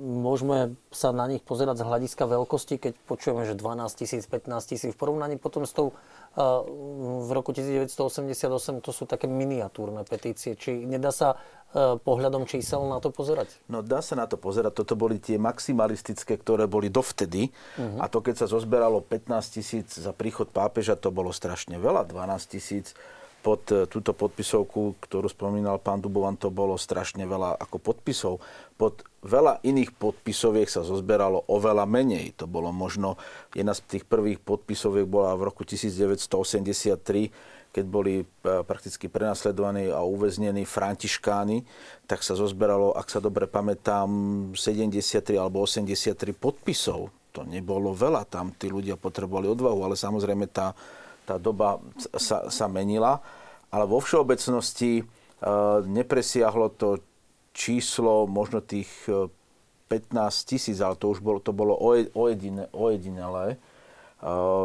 môžeme 0.07 0.79
sa 0.91 1.13
na 1.13 1.29
nich 1.29 1.45
pozerať 1.45 1.83
z 1.83 1.87
hľadiska 1.87 2.25
veľkosti, 2.27 2.75
keď 2.81 2.93
počujeme, 3.07 3.45
že 3.45 3.59
12 3.59 3.93
tisíc, 3.93 4.25
15 4.25 4.71
tisíc 4.71 4.91
v 4.93 4.99
porovnaní 4.99 5.37
potom 5.37 5.67
s 5.67 5.73
tou 5.77 5.93
v 6.37 7.31
roku 7.33 7.57
1988 7.57 8.85
to 8.85 8.93
sú 8.93 9.09
také 9.09 9.25
miniatúrne 9.25 10.05
petície. 10.05 10.53
Či 10.53 10.85
nedá 10.85 11.09
sa 11.09 11.41
e, 11.73 11.97
pohľadom 11.97 12.45
čísel 12.45 12.85
na 12.85 13.01
to 13.01 13.09
pozerať? 13.09 13.57
No 13.73 13.81
dá 13.81 14.05
sa 14.05 14.21
na 14.21 14.29
to 14.29 14.37
pozerať. 14.37 14.85
Toto 14.85 15.01
boli 15.01 15.17
tie 15.17 15.41
maximalistické, 15.41 16.37
ktoré 16.37 16.69
boli 16.69 16.93
dovtedy. 16.93 17.57
Uh-huh. 17.81 18.05
A 18.05 18.13
to, 18.13 18.21
keď 18.21 18.45
sa 18.45 18.47
zozberalo 18.53 19.01
15 19.01 19.33
tisíc 19.57 19.97
za 19.97 20.13
príchod 20.13 20.53
pápeža, 20.53 21.01
to 21.01 21.09
bolo 21.09 21.33
strašne 21.33 21.81
veľa. 21.81 22.05
12 22.05 22.53
tisíc 22.53 22.93
pod 23.47 23.63
e, 23.71 23.87
túto 23.87 24.11
podpisovku, 24.11 24.99
ktorú 24.99 25.31
spomínal 25.31 25.79
pán 25.79 26.03
Dubovan, 26.03 26.35
to 26.35 26.51
bolo 26.51 26.75
strašne 26.75 27.23
veľa 27.23 27.55
ako 27.63 27.79
podpisov. 27.79 28.43
Pod 28.75 29.07
veľa 29.23 29.63
iných 29.63 29.95
podpisoviek 29.95 30.67
sa 30.67 30.83
zozberalo 30.83 31.47
oveľa 31.47 31.87
menej. 31.87 32.35
To 32.43 32.51
bolo 32.51 32.75
možno, 32.75 33.15
jedna 33.55 33.71
z 33.71 33.87
tých 33.87 34.03
prvých 34.03 34.43
podpisoviek 34.43 35.07
bola 35.07 35.39
v 35.39 35.47
roku 35.47 35.63
1983, 35.63 37.31
keď 37.71 37.85
boli 37.87 38.15
e, 38.19 38.25
prakticky 38.67 39.07
prenasledovaní 39.07 39.95
a 39.95 40.03
uväznení 40.03 40.67
františkáni, 40.67 41.63
tak 42.11 42.27
sa 42.27 42.35
zozberalo, 42.35 42.99
ak 42.99 43.07
sa 43.07 43.23
dobre 43.23 43.47
pamätám, 43.47 44.11
73 44.59 45.39
alebo 45.39 45.63
83 45.63 46.35
podpisov. 46.35 47.15
To 47.31 47.47
nebolo 47.47 47.95
veľa, 47.95 48.27
tam 48.27 48.51
tí 48.51 48.67
ľudia 48.67 48.99
potrebovali 48.99 49.47
odvahu, 49.47 49.87
ale 49.87 49.95
samozrejme 49.95 50.51
tá 50.51 50.75
tá 51.27 51.43
doba 51.43 51.83
sa, 52.15 52.47
sa 52.47 52.67
menila, 52.71 53.19
ale 53.75 53.85
vo 53.91 53.99
všeobecnosti 53.99 55.03
e, 55.03 55.05
nepresiahlo 55.83 56.71
to 56.79 57.03
číslo 57.51 58.31
možno 58.31 58.63
tých 58.63 58.89
15 59.11 59.27
e, 59.91 60.45
tisíc, 60.47 60.79
ale 60.79 60.95
to 60.95 61.11
už 61.11 61.19
bolo, 61.19 61.43
to 61.43 61.51
bolo 61.51 61.75
ojedine, 62.15 62.71
ojedinelé. 62.71 63.57
E, 63.57 63.59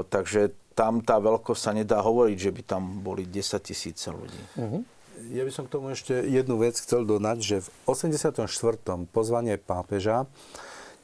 takže 0.06 0.54
tam 0.78 1.02
tá 1.04 1.20
veľkosť 1.20 1.62
sa 1.62 1.72
nedá 1.74 2.00
hovoriť, 2.00 2.38
že 2.38 2.52
by 2.54 2.62
tam 2.64 2.84
boli 3.04 3.28
10 3.28 3.60
tisíce 3.60 4.08
ľudí. 4.08 4.42
Uh-huh. 4.56 4.82
Ja 5.30 5.46
by 5.46 5.52
som 5.54 5.68
k 5.68 5.74
tomu 5.78 5.94
ešte 5.94 6.18
jednu 6.18 6.58
vec 6.58 6.80
chcel 6.80 7.06
dodať, 7.06 7.38
že 7.42 7.58
v 7.62 7.70
84. 7.86 8.50
pozvanie 9.12 9.60
pápeža 9.62 10.26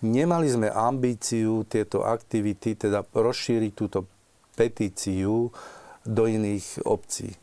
nemali 0.02 0.48
sme 0.50 0.70
ambíciu 0.70 1.66
tieto 1.66 2.02
aktivity, 2.06 2.74
teda 2.74 3.06
rozšíriť 3.06 3.72
túto 3.74 4.10
petíciu 4.58 5.54
do 6.02 6.24
iných 6.26 6.82
obcí. 6.82 7.38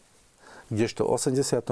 Kdežto 0.74 1.06
v 1.06 1.14
84. 1.14 1.70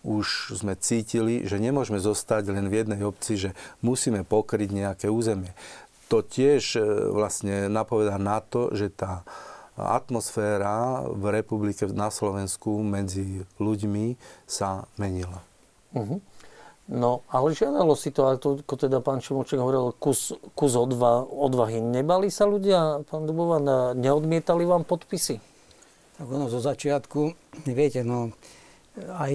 už 0.00 0.26
sme 0.56 0.72
cítili, 0.80 1.44
že 1.44 1.60
nemôžeme 1.60 2.00
zostať 2.00 2.48
len 2.54 2.72
v 2.72 2.80
jednej 2.80 3.02
obci, 3.04 3.36
že 3.36 3.50
musíme 3.84 4.24
pokryť 4.24 4.70
nejaké 4.72 5.06
územie. 5.12 5.52
To 6.08 6.24
tiež 6.24 6.78
e, 6.78 6.80
vlastne 7.12 7.68
napovedá 7.68 8.16
na 8.16 8.40
to, 8.40 8.72
že 8.72 8.88
tá 8.88 9.26
atmosféra 9.76 11.04
v 11.08 11.32
republike 11.32 11.84
na 11.90 12.12
Slovensku 12.12 12.80
medzi 12.84 13.44
ľuďmi 13.56 14.16
sa 14.44 14.84
menila. 15.00 15.40
Uh-huh. 15.92 16.20
No, 16.90 17.22
ale 17.30 17.54
žiadalo 17.54 17.94
si 17.94 18.10
to, 18.10 18.26
ako 18.26 18.74
teda 18.74 18.98
pán 18.98 19.22
Čomoček 19.22 19.62
hovoril, 19.62 19.94
kus, 20.02 20.34
kus 20.58 20.74
odva, 20.74 21.22
odvahy. 21.22 21.78
Nebali 21.78 22.26
sa 22.26 22.42
ľudia, 22.42 23.06
pán 23.06 23.22
Dubovan, 23.22 23.94
neodmietali 23.94 24.66
vám 24.66 24.82
podpisy? 24.82 25.38
Tak 26.18 26.26
ono 26.26 26.50
zo 26.50 26.58
začiatku, 26.58 27.20
viete, 27.70 28.02
no, 28.02 28.34
aj 28.98 29.32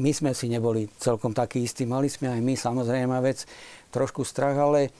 my 0.00 0.10
sme 0.10 0.32
si 0.34 0.50
neboli 0.50 0.90
celkom 0.98 1.36
takí 1.36 1.62
istí. 1.62 1.86
Mali 1.86 2.10
sme 2.10 2.34
aj 2.34 2.40
my 2.42 2.54
samozrejme 2.58 3.14
vec 3.22 3.46
trošku 3.94 4.26
strach, 4.26 4.58
ale 4.58 4.88
e, 4.88 4.90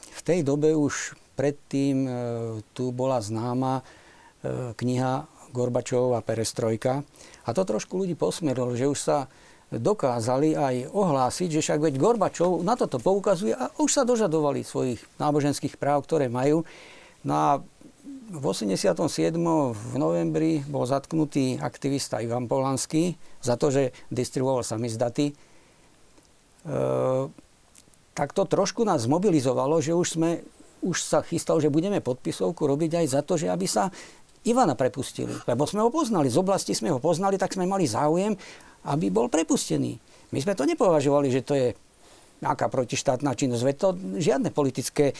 v 0.00 0.20
tej 0.24 0.40
dobe 0.46 0.72
už 0.72 1.18
predtým 1.36 1.96
e, 2.06 2.10
tu 2.72 2.88
bola 2.94 3.20
známa 3.20 3.82
e, 3.82 4.72
kniha 4.72 5.28
Gorbačová 5.52 6.24
Perestrojka. 6.24 7.04
A 7.44 7.48
to 7.52 7.62
trošku 7.68 8.00
ľudí 8.00 8.16
posmerilo, 8.16 8.72
že 8.72 8.88
už 8.88 8.98
sa 8.98 9.18
dokázali 9.78 10.54
aj 10.54 10.74
ohlásiť, 10.90 11.58
že 11.58 11.62
však 11.62 11.80
veď 11.80 11.94
Gorbačov 11.98 12.62
na 12.62 12.74
toto 12.74 13.00
poukazuje 13.00 13.54
a 13.54 13.70
už 13.78 13.90
sa 13.90 14.02
dožadovali 14.02 14.62
svojich 14.62 15.00
náboženských 15.18 15.78
práv, 15.78 16.04
ktoré 16.06 16.28
majú. 16.28 16.66
Na 17.24 17.62
v 18.24 18.44
87. 18.44 19.36
v 19.72 19.94
novembri 20.00 20.64
bol 20.64 20.88
zatknutý 20.88 21.60
aktivista 21.60 22.24
Ivan 22.24 22.48
Polanský 22.48 23.14
za 23.44 23.54
to, 23.54 23.68
že 23.68 23.92
distribuoval 24.08 24.64
samizdaty. 24.64 25.36
tak 28.14 28.30
to 28.32 28.42
trošku 28.48 28.86
nás 28.86 29.04
zmobilizovalo, 29.04 29.82
že 29.82 29.92
už 29.92 30.08
sme 30.16 30.30
už 30.84 31.00
sa 31.00 31.24
chystal, 31.24 31.58
že 31.64 31.72
budeme 31.72 32.04
podpisovku 32.04 32.60
robiť 32.68 33.00
aj 33.00 33.06
za 33.08 33.20
to, 33.24 33.40
že 33.40 33.48
aby 33.48 33.64
sa 33.64 33.88
Ivana 34.44 34.76
prepustili. 34.76 35.32
Lebo 35.48 35.64
sme 35.64 35.80
ho 35.80 35.88
poznali, 35.88 36.28
z 36.28 36.36
oblasti 36.36 36.76
sme 36.76 36.92
ho 36.92 37.00
poznali, 37.00 37.40
tak 37.40 37.56
sme 37.56 37.64
mali 37.64 37.88
záujem, 37.88 38.36
aby 38.88 39.08
bol 39.08 39.32
prepustený. 39.32 39.96
My 40.34 40.38
sme 40.42 40.58
to 40.58 40.68
nepovažovali, 40.68 41.28
že 41.30 41.46
to 41.46 41.54
je 41.54 41.68
nejaká 42.42 42.68
protištátna 42.68 43.32
činnosť. 43.32 43.62
Veď 43.64 43.76
to 43.80 43.88
žiadne 44.20 44.50
politické 44.52 45.12
e, 45.12 45.14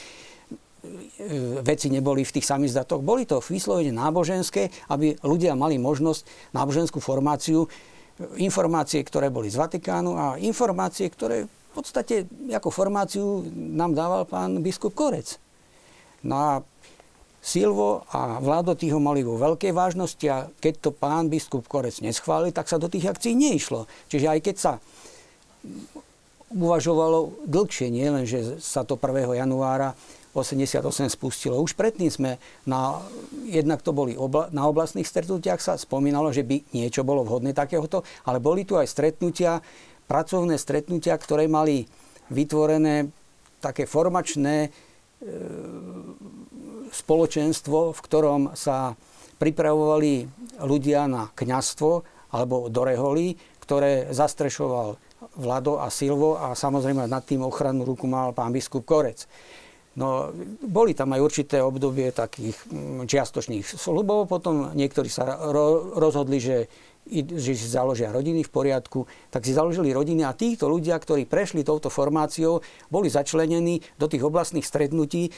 veci 1.65 1.89
neboli 1.89 2.27
v 2.27 2.35
tých 2.35 2.45
samizdatoch. 2.45 3.01
Boli 3.01 3.25
to 3.25 3.41
vyslovene 3.41 3.95
náboženské, 3.95 4.69
aby 4.93 5.17
ľudia 5.25 5.57
mali 5.57 5.81
možnosť 5.81 6.53
náboženskú 6.53 6.99
formáciu, 7.01 7.65
informácie, 8.39 9.03
ktoré 9.03 9.33
boli 9.33 9.51
z 9.51 9.59
Vatikánu 9.59 10.15
a 10.15 10.27
informácie, 10.39 11.11
ktoré 11.11 11.47
v 11.47 11.73
podstate 11.73 12.31
ako 12.55 12.71
formáciu 12.71 13.43
nám 13.51 13.99
dával 13.99 14.23
pán 14.29 14.63
biskup 14.63 14.95
Korec. 14.95 15.43
No 16.23 16.35
a 16.39 16.51
Silvo 17.45 18.09
a 18.09 18.41
Vládo 18.41 18.73
tých 18.73 18.97
ho 18.97 19.01
mali 19.05 19.21
vo 19.21 19.37
veľkej 19.37 19.77
vážnosti 19.77 20.25
a 20.33 20.49
keď 20.65 20.89
to 20.89 20.91
pán 20.97 21.29
biskup 21.29 21.69
Korec 21.69 22.01
neschválil, 22.01 22.57
tak 22.57 22.73
sa 22.73 22.81
do 22.81 22.89
tých 22.89 23.05
akcií 23.05 23.37
neišlo. 23.37 23.85
Čiže 24.09 24.27
aj 24.33 24.41
keď 24.41 24.57
sa 24.57 24.73
uvažovalo 26.49 27.45
dlhšie, 27.45 27.93
nie 27.93 28.09
len, 28.09 28.25
že 28.25 28.57
sa 28.65 28.81
to 28.81 28.97
1. 28.97 29.37
januára 29.37 29.93
88 30.33 30.81
spustilo. 31.13 31.61
Už 31.61 31.77
predtým 31.77 32.09
sme, 32.09 32.41
na, 32.65 33.05
jednak 33.45 33.85
to 33.85 33.93
boli 33.93 34.17
obla, 34.17 34.49
na 34.49 34.65
oblastných 34.65 35.05
stretnutiach 35.05 35.61
sa 35.61 35.77
spomínalo, 35.77 36.33
že 36.33 36.49
by 36.49 36.73
niečo 36.73 37.05
bolo 37.05 37.29
vhodné 37.29 37.53
takéhoto, 37.53 38.09
ale 38.25 38.41
boli 38.41 38.65
tu 38.65 38.81
aj 38.81 38.89
stretnutia, 38.89 39.61
pracovné 40.09 40.57
stretnutia, 40.57 41.13
ktoré 41.21 41.45
mali 41.45 41.85
vytvorené 42.33 43.13
také 43.61 43.85
formačné 43.85 44.73
E, 45.25 45.29
spoločenstvo, 46.95 47.91
v 47.91 48.01
ktorom 48.01 48.55
sa 48.55 48.95
pripravovali 49.43 50.31
ľudia 50.63 51.11
na 51.11 51.29
kňastvo 51.35 51.91
alebo 52.31 52.71
do 52.71 52.83
reholí, 52.87 53.35
ktoré 53.63 54.15
zastrešoval 54.15 54.97
Vlado 55.35 55.83
a 55.83 55.91
Silvo 55.91 56.39
a 56.39 56.55
samozrejme 56.55 57.11
nad 57.11 57.25
tým 57.27 57.43
ochrannú 57.43 57.83
ruku 57.83 58.07
mal 58.07 58.31
pán 58.31 58.55
biskup 58.55 58.87
Korec. 58.87 59.27
No, 59.95 60.35
boli 60.59 60.91
tam 60.91 61.15
aj 61.15 61.23
určité 61.23 61.63
obdobie 61.63 62.11
takých 62.11 62.59
mm, 62.67 63.07
čiastočných 63.07 63.63
slubov, 63.63 64.27
potom 64.27 64.75
niektorí 64.75 65.07
sa 65.07 65.39
ro- 65.51 65.95
rozhodli, 65.95 66.43
že 66.43 66.67
že 67.05 67.53
si 67.53 67.69
založia 67.69 68.09
rodiny 68.09 68.49
v 68.49 68.51
poriadku, 68.51 69.05
tak 69.29 69.45
si 69.45 69.53
založili 69.53 69.93
rodiny 69.93 70.25
a 70.25 70.33
títo 70.33 70.73
ľudia, 70.73 70.97
ktorí 70.97 71.29
prešli 71.29 71.61
touto 71.61 71.93
formáciou, 71.93 72.65
boli 72.89 73.13
začlenení 73.13 73.85
do 74.01 74.09
tých 74.09 74.25
oblastných 74.25 74.65
stretnutí, 74.65 75.29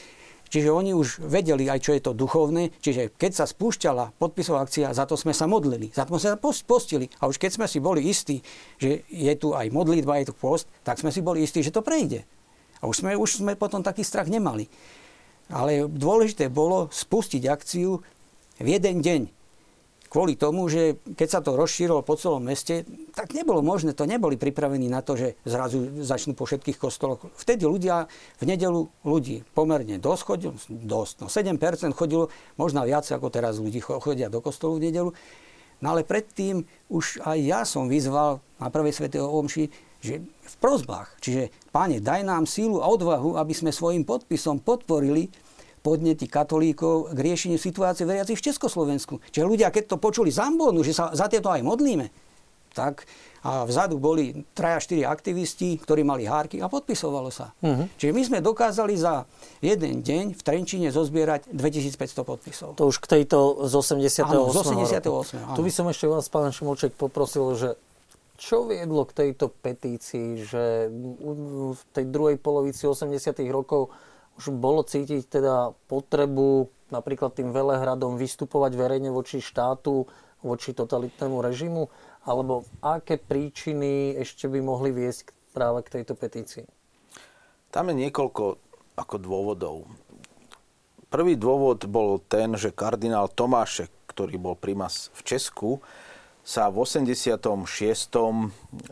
Čiže 0.47 0.71
oni 0.71 0.95
už 0.95 1.23
vedeli 1.23 1.67
aj, 1.67 1.79
čo 1.83 1.91
je 1.95 2.01
to 2.01 2.15
duchovné. 2.15 2.71
Čiže 2.79 3.15
keď 3.15 3.43
sa 3.43 3.45
spúšťala 3.45 4.15
podpisová 4.15 4.63
akcia, 4.63 4.95
za 4.95 5.03
to 5.03 5.19
sme 5.19 5.35
sa 5.35 5.45
modlili, 5.45 5.91
za 5.91 6.07
to 6.07 6.15
sme 6.15 6.35
sa 6.35 6.39
postili. 6.39 7.11
A 7.19 7.27
už 7.27 7.39
keď 7.39 7.59
sme 7.59 7.65
si 7.67 7.83
boli 7.83 8.07
istí, 8.07 8.39
že 8.79 9.03
je 9.11 9.33
tu 9.35 9.51
aj 9.53 9.69
modlitba, 9.69 10.19
je 10.23 10.31
tu 10.31 10.35
post, 10.35 10.71
tak 10.87 10.99
sme 10.99 11.11
si 11.11 11.19
boli 11.19 11.43
istí, 11.43 11.59
že 11.59 11.75
to 11.75 11.83
prejde. 11.83 12.23
A 12.79 12.87
už 12.87 13.03
sme, 13.03 13.17
už 13.17 13.43
sme 13.43 13.59
potom 13.59 13.83
taký 13.83 14.01
strach 14.07 14.31
nemali. 14.31 14.69
Ale 15.47 15.87
dôležité 15.87 16.51
bolo 16.51 16.91
spustiť 16.91 17.43
akciu 17.47 18.03
v 18.59 18.67
jeden 18.67 18.99
deň 18.99 19.36
kvôli 20.07 20.39
tomu, 20.39 20.67
že 20.71 20.99
keď 21.03 21.27
sa 21.27 21.39
to 21.43 21.59
rozšírilo 21.59 22.01
po 22.01 22.15
celom 22.15 22.43
meste, 22.47 22.87
tak 23.11 23.35
nebolo 23.35 23.59
možné, 23.59 23.91
to 23.91 24.07
neboli 24.07 24.39
pripravení 24.39 24.87
na 24.87 25.03
to, 25.03 25.19
že 25.19 25.35
zrazu 25.43 26.01
začnú 26.01 26.33
po 26.33 26.47
všetkých 26.47 26.79
kostoloch. 26.79 27.27
Vtedy 27.35 27.67
ľudia, 27.67 28.07
v 28.39 28.43
nedelu 28.47 28.87
ľudí 29.03 29.43
pomerne 29.51 29.99
dosť 29.99 30.21
chodilo, 30.23 30.53
dosť, 30.67 31.13
no 31.21 31.27
7% 31.27 31.91
chodilo, 31.93 32.31
možno 32.55 32.87
viac 32.87 33.03
ako 33.07 33.27
teraz 33.27 33.59
ľudí 33.59 33.83
chodia 33.83 34.31
do 34.31 34.39
kostolu 34.39 34.79
v 34.79 34.89
nedelu. 34.89 35.11
No 35.77 35.93
ale 35.93 36.01
predtým 36.01 36.65
už 36.89 37.21
aj 37.21 37.37
ja 37.37 37.61
som 37.61 37.85
vyzval 37.85 38.41
na 38.57 38.67
prvej 38.73 38.97
svetého 38.97 39.29
omši, 39.29 39.69
že 40.01 40.21
v 40.21 40.55
prozbách, 40.61 41.09
čiže 41.21 41.49
páne, 41.73 41.97
daj 42.01 42.21
nám 42.21 42.45
sílu 42.45 42.81
a 42.81 42.87
odvahu, 42.89 43.37
aby 43.37 43.53
sme 43.53 43.73
svojim 43.73 44.05
podpisom 44.05 44.61
podporili 44.61 45.29
podnety 45.87 46.27
katolíkov 46.27 47.15
k 47.15 47.19
riešeniu 47.23 47.55
situácie 47.55 48.03
veriacich 48.03 48.35
v 48.35 48.51
Československu. 48.51 49.23
Čiže 49.31 49.47
ľudia, 49.47 49.71
keď 49.71 49.95
to 49.95 49.97
počuli 50.03 50.27
z 50.27 50.43
Ambonu, 50.43 50.83
že 50.83 50.91
sa 50.91 51.15
za 51.15 51.31
tieto 51.31 51.47
aj 51.47 51.63
modlíme, 51.63 52.11
tak 52.75 53.07
a 53.47 53.63
vzadu 53.63 53.95
boli 53.95 54.43
traja, 54.51 54.83
štyri 54.83 55.07
aktivisti, 55.07 55.79
ktorí 55.79 56.03
mali 56.03 56.27
hárky 56.27 56.59
a 56.59 56.67
podpisovalo 56.67 57.31
sa. 57.31 57.55
Uh-huh. 57.63 57.87
Čiže 57.95 58.11
my 58.11 58.21
sme 58.27 58.37
dokázali 58.43 58.99
za 58.99 59.23
jeden 59.63 60.03
deň 60.03 60.35
v 60.35 60.41
Trenčine 60.43 60.91
zozbierať 60.91 61.47
2500 61.55 62.27
podpisov. 62.27 62.75
To 62.75 62.91
už 62.91 62.99
k 62.99 63.21
tejto 63.21 63.63
z 63.63 63.71
88. 63.71 64.27
Áno, 64.27 64.51
z 64.51 64.57
88. 64.67 65.47
Áno. 65.47 65.55
Tu 65.55 65.61
by 65.63 65.71
som 65.71 65.85
ešte 65.87 66.11
vás, 66.11 66.27
pán 66.27 66.51
Šimolček, 66.51 66.91
poprosil, 66.99 67.55
že 67.55 67.69
čo 68.35 68.67
viedlo 68.67 69.07
k 69.07 69.15
tejto 69.15 69.47
petícii, 69.49 70.43
že 70.43 70.91
v 71.71 71.81
tej 71.95 72.05
druhej 72.11 72.37
polovici 72.37 72.83
80. 72.83 73.15
rokov 73.47 73.95
už 74.37 74.53
bolo 74.53 74.85
cítiť 74.85 75.41
teda 75.41 75.73
potrebu 75.89 76.69
napríklad 76.93 77.33
tým 77.33 77.49
Velehradom 77.49 78.15
vystupovať 78.15 78.77
verejne 78.77 79.09
voči 79.09 79.41
štátu, 79.41 80.05
voči 80.45 80.77
totalitnému 80.77 81.41
režimu? 81.41 81.89
Alebo 82.27 82.67
aké 82.85 83.17
príčiny 83.17 84.13
ešte 84.21 84.45
by 84.45 84.59
mohli 84.61 84.93
viesť 84.93 85.33
práve 85.51 85.81
k 85.83 85.99
tejto 85.99 86.13
petícii? 86.13 86.65
Tam 87.73 87.89
je 87.91 88.07
niekoľko 88.07 88.43
ako 88.95 89.15
dôvodov. 89.17 89.89
Prvý 91.07 91.39
dôvod 91.39 91.87
bol 91.87 92.19
ten, 92.19 92.53
že 92.59 92.75
kardinál 92.75 93.31
Tomášek, 93.31 93.89
ktorý 94.11 94.35
bol 94.37 94.55
primas 94.59 95.09
v 95.15 95.21
Česku, 95.23 95.69
sa 96.43 96.71
v 96.71 96.83
86. 96.83 97.47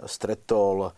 stretol 0.08 0.91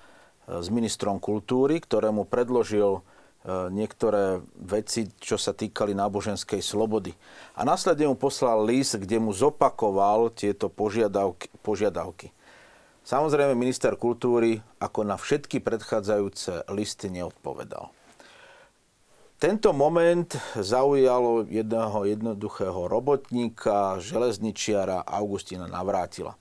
s 0.48 0.68
ministrom 0.74 1.22
kultúry, 1.22 1.82
ktorému 1.82 2.26
predložil 2.26 3.02
E, 3.02 3.17
niektoré 3.48 4.44
veci, 4.60 5.08
čo 5.24 5.40
sa 5.40 5.56
týkali 5.56 5.96
náboženskej 5.96 6.60
slobody. 6.60 7.16
A 7.56 7.64
následne 7.64 8.12
mu 8.12 8.20
poslal 8.20 8.68
list, 8.68 9.00
kde 9.00 9.18
mu 9.24 9.32
zopakoval 9.32 10.36
tieto 10.36 10.68
požiadavky. 10.68 11.48
požiadavky. 11.64 12.36
Samozrejme, 13.08 13.56
minister 13.56 13.96
kultúry 13.96 14.60
ako 14.84 15.08
na 15.08 15.16
všetky 15.16 15.64
predchádzajúce 15.64 16.68
listy 16.76 17.08
neodpovedal. 17.08 17.88
Tento 19.38 19.70
moment 19.72 20.28
zaujalo 20.58 21.46
jedného 21.48 22.04
jednoduchého 22.04 22.90
robotníka, 22.90 24.02
železničiara 24.02 25.06
Augustína 25.08 25.70
Navrátila. 25.70 26.36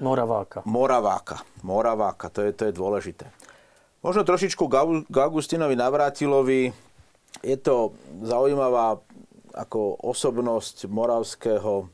Moraváka. 0.00 0.64
Moraváka. 0.64 1.44
Moraváka, 1.60 2.32
to 2.32 2.42
je, 2.48 2.56
to 2.56 2.64
je 2.66 2.72
dôležité. 2.72 3.28
Možno 4.00 4.24
trošičku 4.24 4.64
k 5.12 5.16
Augustinovi 5.20 5.76
Navrátilovi. 5.76 6.72
Je 7.44 7.56
to 7.60 7.92
zaujímavá 8.24 8.96
ako 9.52 10.00
osobnosť 10.00 10.88
moravského, 10.88 11.84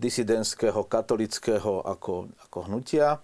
disidentského, 0.00 0.80
katolického 0.88 1.84
ako, 1.84 2.32
ako 2.48 2.58
hnutia. 2.64 3.20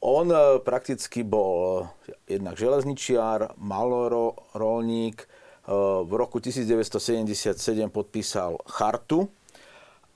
On 0.00 0.24
e, 0.24 0.56
prakticky 0.64 1.20
bol 1.20 1.84
jednak 2.24 2.56
železničiar, 2.56 3.60
malorolník. 3.60 5.20
E, 5.20 5.26
v 6.08 6.12
roku 6.16 6.40
1977 6.40 7.92
podpísal 7.92 8.56
chartu 8.64 9.28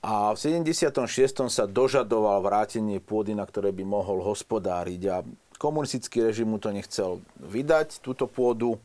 a 0.01 0.33
v 0.33 0.37
76. 0.65 0.97
sa 1.45 1.69
dožadoval 1.69 2.41
vrátenie 2.41 2.97
pôdy, 2.97 3.37
na 3.37 3.45
ktoré 3.45 3.69
by 3.69 3.85
mohol 3.85 4.25
hospodáriť. 4.25 5.01
A 5.13 5.21
komunistický 5.57 6.21
režim 6.21 6.47
mu 6.47 6.61
to 6.61 6.69
nechcel 6.69 7.19
vydať, 7.41 7.99
túto 8.05 8.29
pôdu, 8.29 8.77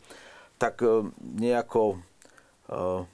tak 0.57 0.81
e, 0.81 1.07
nejako 1.21 1.97
e, 1.97 1.97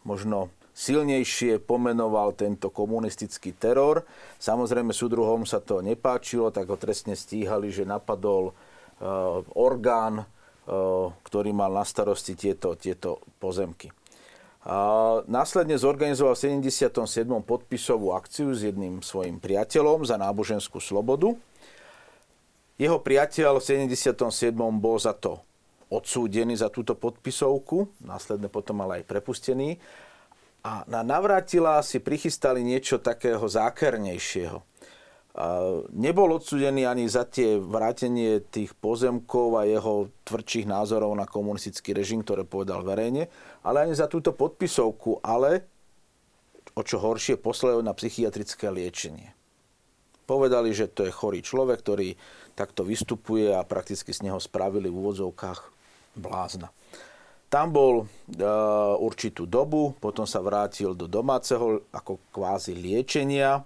možno 0.07 0.55
silnejšie 0.79 1.59
pomenoval 1.59 2.39
tento 2.39 2.71
komunistický 2.71 3.51
teror. 3.51 4.07
Samozrejme 4.39 4.95
súdruhom 4.95 5.43
sa 5.43 5.59
to 5.59 5.83
nepáčilo, 5.83 6.55
tak 6.55 6.71
ho 6.71 6.79
trestne 6.79 7.19
stíhali, 7.19 7.75
že 7.75 7.83
napadol 7.83 8.51
e, 8.51 8.53
orgán, 9.59 10.25
ktorý 11.25 11.57
mal 11.57 11.73
na 11.73 11.81
starosti 11.81 12.37
tieto, 12.37 12.77
tieto 12.77 13.25
pozemky. 13.41 13.89
A 14.69 14.77
následne 15.25 15.81
zorganizoval 15.81 16.37
v 16.37 16.61
77. 16.61 17.09
podpisovú 17.41 18.13
akciu 18.13 18.53
s 18.53 18.69
jedným 18.69 19.01
svojim 19.01 19.41
priateľom 19.41 20.05
za 20.05 20.21
náboženskú 20.21 20.77
slobodu 20.77 21.33
jeho 22.79 23.03
priateľ 23.03 23.59
v 23.59 23.85
77. 23.91 24.55
bol 24.79 24.97
za 25.03 25.13
to 25.13 25.43
odsúdený 25.91 26.55
za 26.55 26.71
túto 26.71 26.95
podpisovku, 26.95 28.07
následne 28.07 28.47
potom 28.47 28.79
ale 28.85 29.03
aj 29.03 29.09
prepustený. 29.09 29.83
A 30.63 30.85
na 30.87 31.03
navrátila 31.03 31.81
si 31.83 31.99
prichystali 31.99 32.61
niečo 32.61 33.01
takého 33.01 33.41
zákernejšieho. 33.41 34.59
nebol 35.95 36.35
odsudený 36.35 36.83
ani 36.83 37.07
za 37.07 37.23
tie 37.23 37.57
vrátenie 37.63 38.43
tých 38.51 38.75
pozemkov 38.75 39.55
a 39.59 39.69
jeho 39.69 40.11
tvrdších 40.27 40.67
názorov 40.67 41.15
na 41.15 41.31
komunistický 41.31 41.95
režim, 41.95 42.27
ktoré 42.27 42.43
povedal 42.43 42.83
verejne, 42.83 43.31
ale 43.63 43.87
ani 43.87 43.95
za 43.95 44.11
túto 44.11 44.35
podpisovku, 44.35 45.23
ale 45.23 45.63
o 46.75 46.83
čo 46.83 46.99
horšie, 46.99 47.39
poslali 47.39 47.83
na 47.83 47.95
psychiatrické 47.95 48.71
liečenie. 48.71 49.35
Povedali, 50.27 50.75
že 50.75 50.91
to 50.91 51.09
je 51.09 51.13
chorý 51.15 51.41
človek, 51.41 51.81
ktorý 51.81 52.19
takto 52.59 52.83
vystupuje 52.83 53.55
a 53.55 53.63
prakticky 53.63 54.11
z 54.11 54.27
neho 54.27 54.43
spravili 54.43 54.91
v 54.91 54.99
úvodzovkách 54.99 55.61
blázna. 56.19 56.75
Tam 57.47 57.71
bol 57.71 58.03
e, 58.03 58.07
určitú 58.99 59.47
dobu, 59.47 59.95
potom 60.03 60.27
sa 60.27 60.43
vrátil 60.43 60.93
do 60.93 61.07
domáceho 61.07 61.87
ako 61.95 62.19
kvázi 62.35 62.75
liečenia 62.75 63.63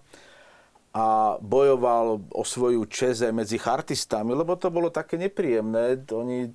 a 0.93 1.07
bojoval 1.41 2.21
o 2.37 2.45
svoju 2.45 2.85
čeze 2.87 3.33
medzi 3.33 3.57
chartistami, 3.57 4.37
lebo 4.37 4.55
to 4.61 4.69
bolo 4.69 4.93
také 4.93 5.17
nepríjemné. 5.17 6.05
Oni 6.13 6.53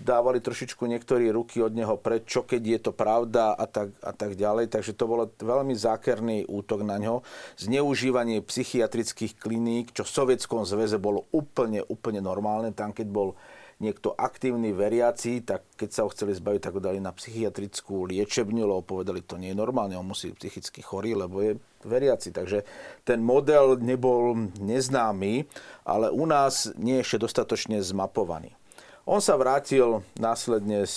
dávali 0.00 0.40
trošičku 0.40 0.88
niektorí 0.88 1.28
ruky 1.28 1.60
od 1.60 1.76
neho 1.76 2.00
preč, 2.00 2.24
čo 2.26 2.42
keď 2.42 2.62
je 2.64 2.78
to 2.88 2.92
pravda 2.96 3.52
a 3.52 3.68
tak, 3.68 3.92
a 4.00 4.12
tak 4.16 4.34
ďalej. 4.34 4.72
Takže 4.72 4.96
to 4.96 5.04
bolo 5.04 5.28
veľmi 5.36 5.76
zákerný 5.76 6.48
útok 6.48 6.82
na 6.82 6.96
ňo. 6.96 7.20
Zneužívanie 7.60 8.40
psychiatrických 8.40 9.36
kliník, 9.36 9.92
čo 9.92 10.02
v 10.02 10.14
Sovietskom 10.16 10.64
zväze 10.64 10.96
bolo 10.96 11.28
úplne, 11.30 11.84
úplne 11.86 12.24
normálne. 12.24 12.72
Tam, 12.72 12.96
keď 12.96 13.06
bol 13.12 13.36
niekto 13.80 14.12
aktívny 14.12 14.76
veriaci, 14.76 15.40
tak 15.40 15.64
keď 15.74 15.88
sa 15.88 16.04
ho 16.04 16.12
chceli 16.12 16.36
zbaviť, 16.36 16.60
tak 16.60 16.76
ho 16.76 16.84
dali 16.84 17.00
na 17.00 17.16
psychiatrickú 17.16 18.04
liečebňu, 18.12 18.68
lebo 18.68 18.84
povedali, 18.84 19.24
to 19.24 19.40
nie 19.40 19.56
je 19.56 19.60
normálne, 19.60 19.96
on 19.96 20.04
musí 20.04 20.36
psychicky 20.36 20.84
chorý, 20.84 21.16
lebo 21.16 21.40
je 21.40 21.56
veriaci. 21.88 22.28
Takže 22.28 22.68
ten 23.08 23.24
model 23.24 23.80
nebol 23.80 24.52
neznámy, 24.60 25.48
ale 25.88 26.12
u 26.12 26.28
nás 26.28 26.68
nie 26.76 27.00
je 27.00 27.04
ešte 27.08 27.24
dostatočne 27.24 27.80
zmapovaný. 27.80 28.59
On 29.08 29.20
sa 29.22 29.36
vrátil 29.36 30.04
následne 30.20 30.84
e, 30.84 30.90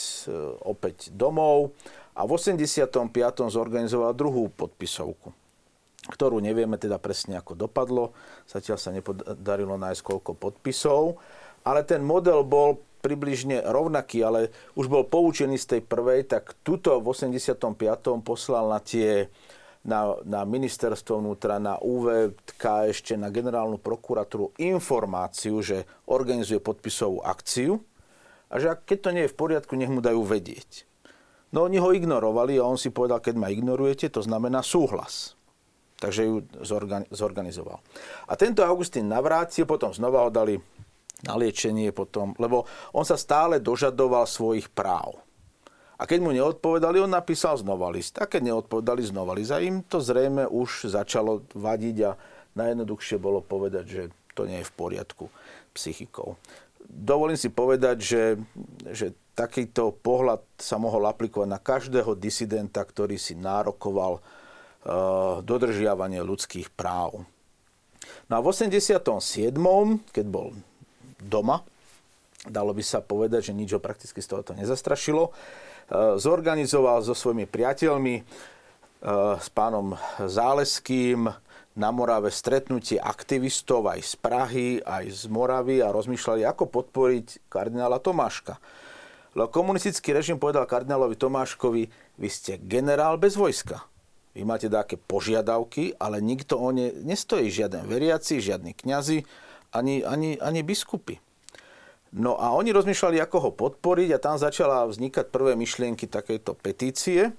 opäť 0.63 1.11
domov 1.13 1.75
a 2.13 2.27
v 2.27 2.35
85. 2.35 2.99
zorganizoval 3.51 4.15
druhú 4.15 4.49
podpisovku 4.51 5.35
ktorú 6.03 6.43
nevieme 6.43 6.75
teda 6.75 6.99
presne 6.99 7.39
ako 7.39 7.55
dopadlo. 7.55 8.11
Zatiaľ 8.43 8.75
sa 8.75 8.91
nepodarilo 8.91 9.79
nájsť 9.79 10.03
koľko 10.03 10.35
podpisov 10.35 11.15
ale 11.63 11.87
ten 11.87 12.03
model 12.03 12.43
bol 12.43 12.83
približne 13.03 13.63
rovnaký, 13.67 14.23
ale 14.23 14.51
už 14.79 14.87
bol 14.87 15.03
poučený 15.07 15.59
z 15.59 15.75
tej 15.75 15.81
prvej, 15.83 16.27
tak 16.27 16.55
tuto 16.63 16.99
v 17.03 17.11
85. 17.11 18.23
poslal 18.23 18.71
na 18.71 18.79
tie 18.79 19.27
na, 19.83 20.15
na 20.23 20.47
ministerstvo 20.47 21.19
vnútra, 21.19 21.59
na 21.59 21.75
UVK, 21.75 22.87
ešte 22.87 23.19
na 23.19 23.27
generálnu 23.27 23.75
prokuratúru 23.83 24.55
informáciu, 24.55 25.59
že 25.59 25.83
organizuje 26.07 26.63
podpisovú 26.63 27.19
akciu 27.19 27.83
a 28.53 28.61
že 28.61 28.77
keď 28.85 28.97
to 29.01 29.09
nie 29.09 29.23
je 29.25 29.33
v 29.33 29.39
poriadku, 29.41 29.73
nech 29.73 29.89
mu 29.89 29.97
dajú 29.97 30.21
vedieť. 30.21 30.85
No 31.49 31.65
oni 31.65 31.81
ho 31.81 31.89
ignorovali 31.89 32.61
a 32.61 32.69
on 32.69 32.77
si 32.77 32.93
povedal, 32.93 33.17
keď 33.17 33.35
ma 33.37 33.49
ignorujete, 33.49 34.13
to 34.13 34.21
znamená 34.21 34.61
súhlas. 34.61 35.33
Takže 35.97 36.21
ju 36.29 36.35
zorganizoval. 37.09 37.81
A 38.29 38.33
tento 38.37 38.61
Augustín 38.61 39.09
navrátil, 39.09 39.65
potom 39.65 39.89
znova 39.89 40.27
ho 40.27 40.29
dali 40.29 40.61
na 41.23 41.33
liečenie 41.39 41.95
potom, 41.95 42.35
lebo 42.37 42.67
on 42.91 43.07
sa 43.07 43.15
stále 43.15 43.63
dožadoval 43.63 44.27
svojich 44.27 44.67
práv. 44.69 45.23
A 45.95 46.03
keď 46.03 46.19
mu 46.19 46.35
neodpovedali, 46.35 46.99
on 46.99 47.15
napísal 47.15 47.55
znova 47.55 47.87
list. 47.87 48.19
A 48.19 48.27
keď 48.27 48.51
neodpovedali 48.51 49.07
znova 49.07 49.31
list, 49.37 49.55
a 49.55 49.63
im 49.63 49.85
to 49.87 50.03
zrejme 50.03 50.43
už 50.49 50.91
začalo 50.91 51.47
vadiť 51.55 51.97
a 52.03 52.11
najjednoduchšie 52.59 53.17
bolo 53.21 53.39
povedať, 53.39 53.85
že 53.87 54.03
to 54.35 54.43
nie 54.43 54.59
je 54.59 54.67
v 54.67 54.75
poriadku 54.75 55.25
psychikou. 55.71 56.35
Dovolím 56.87 57.39
si 57.39 57.49
povedať, 57.49 57.97
že, 57.99 58.23
že 58.91 59.15
takýto 59.33 59.95
pohľad 59.95 60.43
sa 60.59 60.77
mohol 60.77 61.09
aplikovať 61.09 61.49
na 61.49 61.59
každého 61.59 62.13
disidenta, 62.19 62.83
ktorý 62.85 63.17
si 63.17 63.33
nárokoval 63.33 64.19
uh, 64.19 64.23
dodržiavanie 65.41 66.21
ľudských 66.21 66.69
práv. 66.75 67.25
No 68.27 68.33
a 68.37 68.39
v 68.39 68.47
87., 68.51 69.53
keď 70.11 70.25
bol 70.27 70.53
doma. 71.23 71.63
Dalo 72.43 72.75
by 72.75 72.83
sa 72.83 72.99
povedať, 72.99 73.51
že 73.51 73.53
nič 73.55 73.71
ho 73.71 73.79
prakticky 73.79 74.19
z 74.19 74.27
tohoto 74.27 74.51
nezastrašilo. 74.51 75.31
E, 75.31 76.19
zorganizoval 76.19 76.99
so 76.99 77.15
svojimi 77.15 77.47
priateľmi, 77.47 78.15
e, 78.19 78.23
s 79.39 79.47
pánom 79.55 79.95
Záleským, 80.19 81.31
na 81.73 81.89
Morave 81.89 82.29
stretnutie 82.29 83.01
aktivistov 83.01 83.89
aj 83.89 84.01
z 84.05 84.13
Prahy, 84.21 84.69
aj 84.85 85.09
z 85.09 85.23
Moravy 85.29 85.81
a 85.81 85.89
rozmýšľali, 85.89 86.45
ako 86.45 86.69
podporiť 86.69 87.49
kardinála 87.49 87.97
Tomáška. 87.97 88.61
Lebo 89.33 89.49
komunistický 89.49 90.13
režim 90.13 90.37
povedal 90.37 90.69
kardinálovi 90.69 91.17
Tomáškovi, 91.17 91.83
vy 92.21 92.29
ste 92.29 92.61
generál 92.61 93.17
bez 93.17 93.33
vojska. 93.33 93.81
Vy 94.37 94.45
máte 94.45 94.69
také 94.69 94.97
požiadavky, 94.97 95.97
ale 95.97 96.21
nikto 96.21 96.57
o 96.57 96.69
ne 96.73 96.93
nestojí. 96.93 97.49
Žiaden 97.49 97.85
veriaci, 97.85 98.41
žiadny 98.41 98.73
kňazi, 98.77 99.25
ani, 99.73 100.05
ani, 100.05 100.37
ani 100.37 100.61
biskupy. 100.61 101.21
No 102.13 102.37
a 102.37 102.53
oni 102.53 102.69
rozmýšľali, 102.69 103.17
ako 103.17 103.37
ho 103.49 103.51
podporiť 103.53 104.13
a 104.13 104.21
tam 104.21 104.37
začala 104.37 104.85
vznikať 104.85 105.33
prvé 105.33 105.57
myšlienky 105.57 106.05
takejto 106.05 106.53
petície. 106.53 107.33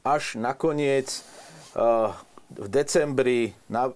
Až 0.00 0.40
nakoniec 0.40 1.20
uh, 1.76 2.16
v 2.56 2.68
decembri 2.68 3.56
na, 3.68 3.88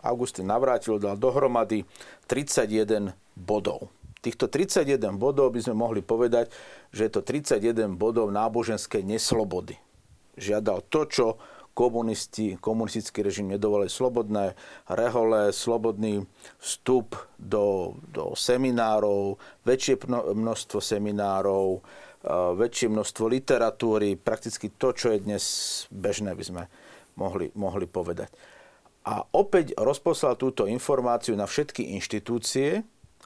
Augustín 0.00 0.48
navrátil, 0.48 0.96
dal 0.98 1.20
dohromady 1.20 1.84
31 2.26 3.12
bodov. 3.36 3.92
Týchto 4.24 4.48
31 4.48 5.20
bodov 5.20 5.52
by 5.52 5.60
sme 5.60 5.76
mohli 5.76 6.00
povedať, 6.00 6.48
že 6.88 7.08
je 7.08 7.12
to 7.12 7.20
31 7.20 8.00
bodov 8.00 8.32
náboženskej 8.32 9.04
neslobody. 9.04 9.76
Žiadal 10.40 10.88
to, 10.88 11.00
čo 11.04 11.26
komunisti, 11.76 12.56
komunistický 12.56 13.20
režim 13.26 13.50
nedovolil 13.50 13.90
slobodné 13.90 14.56
rehole, 14.88 15.52
slobodný 15.52 16.24
vstup 16.62 17.18
do, 17.36 17.98
do 18.14 18.32
seminárov, 18.32 19.36
väčšie 19.66 20.00
množstvo 20.08 20.78
seminárov, 20.80 21.82
väčšie 22.56 22.88
množstvo 22.88 23.24
literatúry, 23.28 24.16
prakticky 24.16 24.72
to, 24.72 24.96
čo 24.96 25.12
je 25.12 25.18
dnes 25.20 25.44
bežné, 25.92 26.32
by 26.32 26.44
sme 26.46 26.62
mohli, 27.16 27.50
mohli 27.54 27.86
povedať. 27.86 28.30
A 29.04 29.20
opäť 29.36 29.76
rozposlal 29.76 30.40
túto 30.40 30.64
informáciu 30.64 31.36
na 31.36 31.44
všetky 31.44 31.92
inštitúcie 32.00 32.80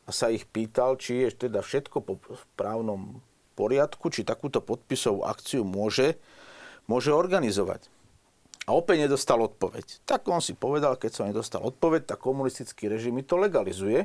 a 0.05 0.11
sa 0.11 0.27
ich 0.33 0.49
pýtal, 0.51 0.99
či 0.99 1.23
je 1.23 1.49
teda 1.49 1.63
všetko 1.63 1.97
po 2.03 2.19
právnom 2.59 3.23
poriadku, 3.55 4.11
či 4.11 4.27
takúto 4.27 4.59
podpisovú 4.59 5.23
akciu 5.23 5.63
môže, 5.63 6.19
môže 6.91 7.15
organizovať. 7.15 7.87
A 8.69 8.77
opäť 8.77 9.09
nedostal 9.09 9.41
odpoveď. 9.41 10.05
Tak 10.05 10.29
on 10.29 10.45
si 10.45 10.53
povedal, 10.53 11.01
keď 11.01 11.11
som 11.15 11.25
nedostal 11.25 11.65
odpoveď, 11.65 12.05
tak 12.05 12.21
komunistický 12.21 12.91
režim 12.91 13.17
mi 13.17 13.25
to 13.25 13.41
legalizuje. 13.41 14.05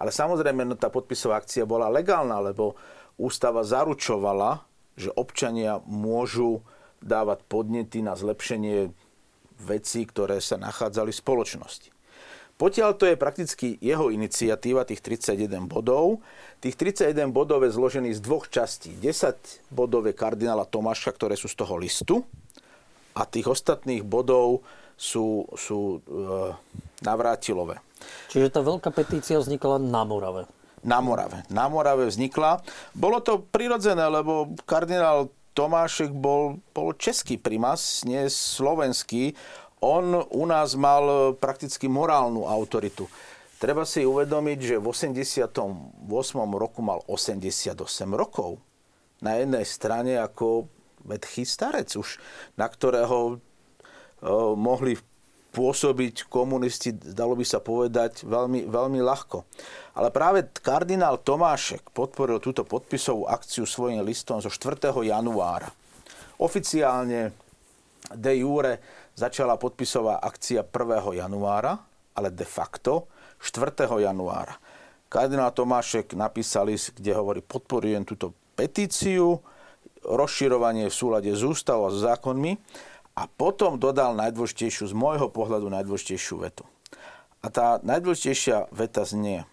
Ale 0.00 0.08
samozrejme, 0.08 0.64
no, 0.64 0.78
tá 0.80 0.88
podpisová 0.88 1.36
akcia 1.36 1.68
bola 1.68 1.92
legálna, 1.92 2.40
lebo 2.40 2.78
ústava 3.20 3.60
zaručovala, 3.60 4.64
že 4.96 5.12
občania 5.12 5.84
môžu 5.84 6.64
dávať 7.04 7.44
podnety 7.44 8.00
na 8.00 8.16
zlepšenie 8.16 8.96
vecí, 9.60 10.08
ktoré 10.08 10.40
sa 10.40 10.56
nachádzali 10.56 11.12
v 11.12 11.20
spoločnosti. 11.20 11.88
Potiaľ 12.60 12.90
to 13.00 13.08
je 13.08 13.16
prakticky 13.16 13.80
jeho 13.80 14.12
iniciatíva, 14.12 14.84
tých 14.84 15.00
31 15.00 15.64
bodov. 15.64 16.20
Tých 16.60 16.76
31 16.76 17.32
bodov 17.32 17.64
je 17.64 17.72
zložený 17.72 18.12
z 18.12 18.20
dvoch 18.20 18.52
častí. 18.52 18.92
10 19.00 19.72
bodov 19.72 20.04
je 20.04 20.12
kardinála 20.12 20.68
Tomáša, 20.68 21.16
ktoré 21.16 21.40
sú 21.40 21.48
z 21.48 21.56
toho 21.56 21.80
listu 21.80 22.20
a 23.16 23.24
tých 23.26 23.50
ostatných 23.50 24.04
bodov 24.06 24.62
sú, 24.94 25.48
sú 25.56 26.04
e, 26.04 26.18
navrátilové. 27.00 27.80
Čiže 28.28 28.52
tá 28.52 28.60
veľká 28.60 28.92
petícia 28.92 29.40
vznikla 29.40 29.80
na 29.80 30.04
Morave. 30.04 30.44
Na 30.84 31.00
Morave. 31.00 31.44
Na 31.48 31.68
Morave 31.68 32.08
vznikla. 32.08 32.60
Bolo 32.92 33.20
to 33.20 33.40
prirodzené, 33.40 34.04
lebo 34.08 34.52
kardinál 34.64 35.32
Tomášek 35.54 36.14
bol, 36.14 36.62
bol 36.70 36.94
český 36.94 37.36
primas, 37.36 38.06
nie 38.06 38.30
slovenský. 38.30 39.34
On 39.82 40.22
u 40.22 40.44
nás 40.46 40.76
mal 40.76 41.34
prakticky 41.34 41.90
morálnu 41.90 42.46
autoritu. 42.46 43.10
Treba 43.60 43.84
si 43.84 44.08
uvedomiť, 44.08 44.58
že 44.58 44.76
v 44.80 44.86
88. 44.88 45.60
roku 46.56 46.80
mal 46.80 47.04
88 47.04 47.76
rokov. 48.16 48.56
Na 49.20 49.36
jednej 49.36 49.68
strane 49.68 50.16
ako 50.16 50.64
vedchý 51.04 51.44
starec 51.44 51.92
už, 51.92 52.16
na 52.56 52.64
ktorého 52.68 53.36
o, 53.36 54.56
mohli 54.56 54.96
pôsobiť 55.50 56.30
komunisti, 56.30 56.94
dalo 56.94 57.34
by 57.34 57.44
sa 57.44 57.58
povedať, 57.58 58.22
veľmi, 58.22 58.70
veľmi 58.70 59.00
ľahko. 59.02 59.44
Ale 60.00 60.08
práve 60.08 60.48
kardinál 60.64 61.20
Tomášek 61.20 61.92
podporil 61.92 62.40
túto 62.40 62.64
podpisovú 62.64 63.28
akciu 63.28 63.68
svojim 63.68 64.00
listom 64.00 64.40
zo 64.40 64.48
4. 64.48 64.88
januára. 65.04 65.68
Oficiálne 66.40 67.36
de 68.08 68.32
jure 68.40 68.80
začala 69.12 69.60
podpisová 69.60 70.16
akcia 70.24 70.64
1. 70.64 71.20
januára 71.20 71.90
ale 72.20 72.30
de 72.30 72.44
facto 72.44 73.08
4. 73.40 73.88
januára. 74.00 74.60
Kardinál 75.08 75.50
Tomášek 75.50 76.14
napísal 76.14 76.70
list, 76.70 76.94
kde 76.94 77.16
hovorí, 77.16 77.40
podporujem 77.42 78.04
túto 78.04 78.36
petíciu, 78.54 79.40
rozširovanie 80.04 80.86
v 80.86 80.94
súlade 80.94 81.32
s 81.32 81.42
ústavou 81.42 81.88
a 81.88 81.94
s 81.94 82.04
zákonmi 82.04 82.60
a 83.16 83.26
potom 83.26 83.80
dodal 83.80 84.14
najdôležitejšiu, 84.14 84.92
z 84.92 84.94
môjho 84.94 85.32
pohľadu 85.32 85.66
najdôležitejšiu 85.72 86.36
vetu. 86.44 86.62
A 87.42 87.48
tá 87.48 87.80
najdôležitejšia 87.82 88.70
veta 88.70 89.02
znie, 89.02 89.48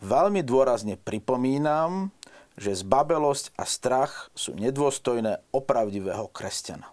veľmi 0.00 0.40
dôrazne 0.44 0.96
pripomínam, 1.00 2.12
že 2.60 2.76
zbabelosť 2.76 3.56
a 3.56 3.64
strach 3.64 4.28
sú 4.36 4.52
nedôstojné 4.52 5.40
opravdivého 5.54 6.28
kresťana. 6.28 6.92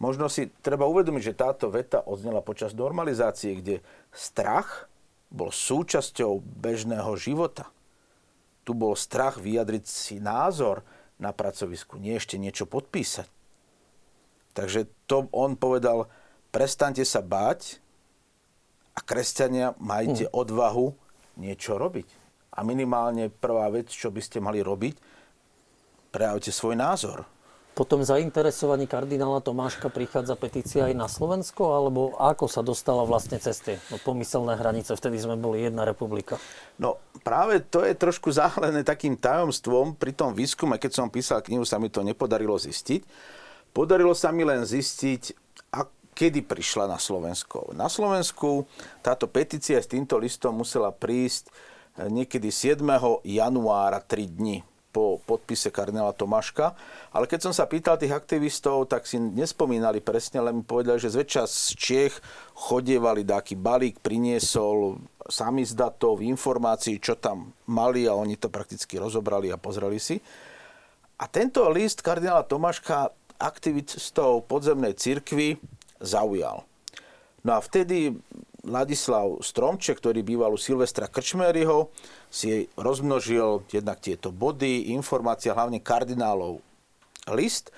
Možno 0.00 0.32
si 0.32 0.48
treba 0.64 0.88
uvedomiť, 0.88 1.22
že 1.34 1.40
táto 1.40 1.68
veta 1.68 2.00
odznela 2.00 2.40
počas 2.40 2.72
normalizácie, 2.72 3.58
kde 3.58 3.84
strach 4.14 4.88
bol 5.28 5.52
súčasťou 5.52 6.40
bežného 6.40 7.10
života. 7.20 7.68
Tu 8.64 8.72
bol 8.72 8.96
strach 8.96 9.36
vyjadriť 9.36 9.84
si 9.84 10.16
názor 10.16 10.86
na 11.20 11.36
pracovisku, 11.36 12.00
nie 12.00 12.16
ešte 12.16 12.40
niečo 12.40 12.64
podpísať. 12.64 13.28
Takže 14.56 14.88
to 15.04 15.28
on 15.30 15.54
povedal, 15.54 16.08
prestante 16.48 17.04
sa 17.04 17.20
báť 17.20 17.78
a 18.96 19.04
kresťania 19.04 19.76
majte 19.78 20.26
hm. 20.26 20.32
odvahu 20.32 20.96
niečo 21.38 21.78
robiť. 21.78 22.08
A 22.56 22.66
minimálne 22.66 23.30
prvá 23.30 23.70
vec, 23.70 23.92
čo 23.92 24.10
by 24.10 24.18
ste 24.18 24.42
mali 24.42 24.58
robiť, 24.58 24.98
prejavte 26.10 26.50
svoj 26.50 26.74
názor. 26.74 27.22
Potom 27.70 28.02
zainteresovaní 28.02 28.90
kardinála 28.90 29.40
Tomáška 29.40 29.88
prichádza 29.88 30.34
petícia 30.34 30.90
aj 30.90 30.94
na 30.98 31.06
Slovensko, 31.06 31.70
alebo 31.70 32.18
ako 32.18 32.50
sa 32.50 32.66
dostala 32.66 33.06
vlastne 33.06 33.38
cez 33.38 33.62
tie 33.62 33.78
no, 33.88 33.96
pomyselné 34.02 34.58
hranice? 34.58 34.92
Vtedy 34.98 35.16
sme 35.22 35.38
boli 35.38 35.62
jedna 35.62 35.86
republika. 35.86 36.36
No 36.82 36.98
práve 37.22 37.62
to 37.62 37.86
je 37.86 37.94
trošku 37.94 38.34
záhlené 38.34 38.82
takým 38.82 39.14
tajomstvom. 39.14 39.94
Pri 39.94 40.12
tom 40.12 40.34
výskume, 40.34 40.82
keď 40.82 40.92
som 40.92 41.08
písal 41.14 41.46
knihu, 41.46 41.62
sa 41.62 41.78
mi 41.78 41.88
to 41.88 42.02
nepodarilo 42.02 42.58
zistiť. 42.58 43.06
Podarilo 43.70 44.18
sa 44.18 44.34
mi 44.34 44.42
len 44.42 44.66
zistiť, 44.66 45.49
kedy 46.20 46.44
prišla 46.44 46.84
na 46.84 47.00
Slovensko. 47.00 47.72
Na 47.72 47.88
Slovensku 47.88 48.68
táto 49.00 49.24
petícia 49.24 49.80
s 49.80 49.88
týmto 49.88 50.20
listom 50.20 50.52
musela 50.52 50.92
prísť 50.92 51.48
eh, 51.48 52.12
niekedy 52.12 52.52
7. 52.52 52.84
januára 53.24 54.04
3 54.04 54.28
dní 54.28 54.60
po 54.90 55.22
podpise 55.22 55.70
kardinála 55.70 56.12
Tomáška. 56.12 56.74
Ale 57.14 57.30
keď 57.30 57.48
som 57.48 57.54
sa 57.54 57.64
pýtal 57.64 57.96
tých 57.96 58.10
aktivistov, 58.12 58.90
tak 58.90 59.06
si 59.06 59.22
nespomínali 59.22 60.02
presne, 60.02 60.42
ale 60.42 60.50
mi 60.50 60.66
povedali, 60.66 60.98
že 60.98 61.14
zväčša 61.14 61.46
z 61.46 61.58
Čiech 61.78 62.14
chodievali 62.68 63.22
taký 63.22 63.54
balík, 63.54 64.02
priniesol 64.02 64.98
sami 65.30 65.62
z 65.62 65.78
datov, 65.78 66.20
informácií, 66.20 66.98
čo 66.98 67.14
tam 67.16 67.54
mali 67.70 68.04
a 68.10 68.18
oni 68.18 68.34
to 68.34 68.50
prakticky 68.50 68.98
rozobrali 68.98 69.48
a 69.54 69.62
pozreli 69.62 70.02
si. 70.02 70.18
A 71.22 71.30
tento 71.30 71.62
list 71.70 72.02
kardinála 72.02 72.42
Tomáška 72.50 73.14
aktivistov 73.40 74.50
podzemnej 74.50 74.98
cirkvi 74.98 75.56
zaujal. 76.00 76.64
No 77.44 77.56
a 77.56 77.60
vtedy 77.60 78.16
Ladislav 78.60 79.40
Stromček, 79.40 80.04
ktorý 80.04 80.20
býval 80.20 80.52
u 80.52 80.60
Silvestra 80.60 81.08
Krčmeryho, 81.08 81.88
si 82.28 82.68
rozmnožil 82.76 83.64
jednak 83.72 84.04
tieto 84.04 84.28
body, 84.28 84.92
informácia 84.92 85.56
hlavne 85.56 85.80
kardinálov 85.80 86.60
list 87.32 87.72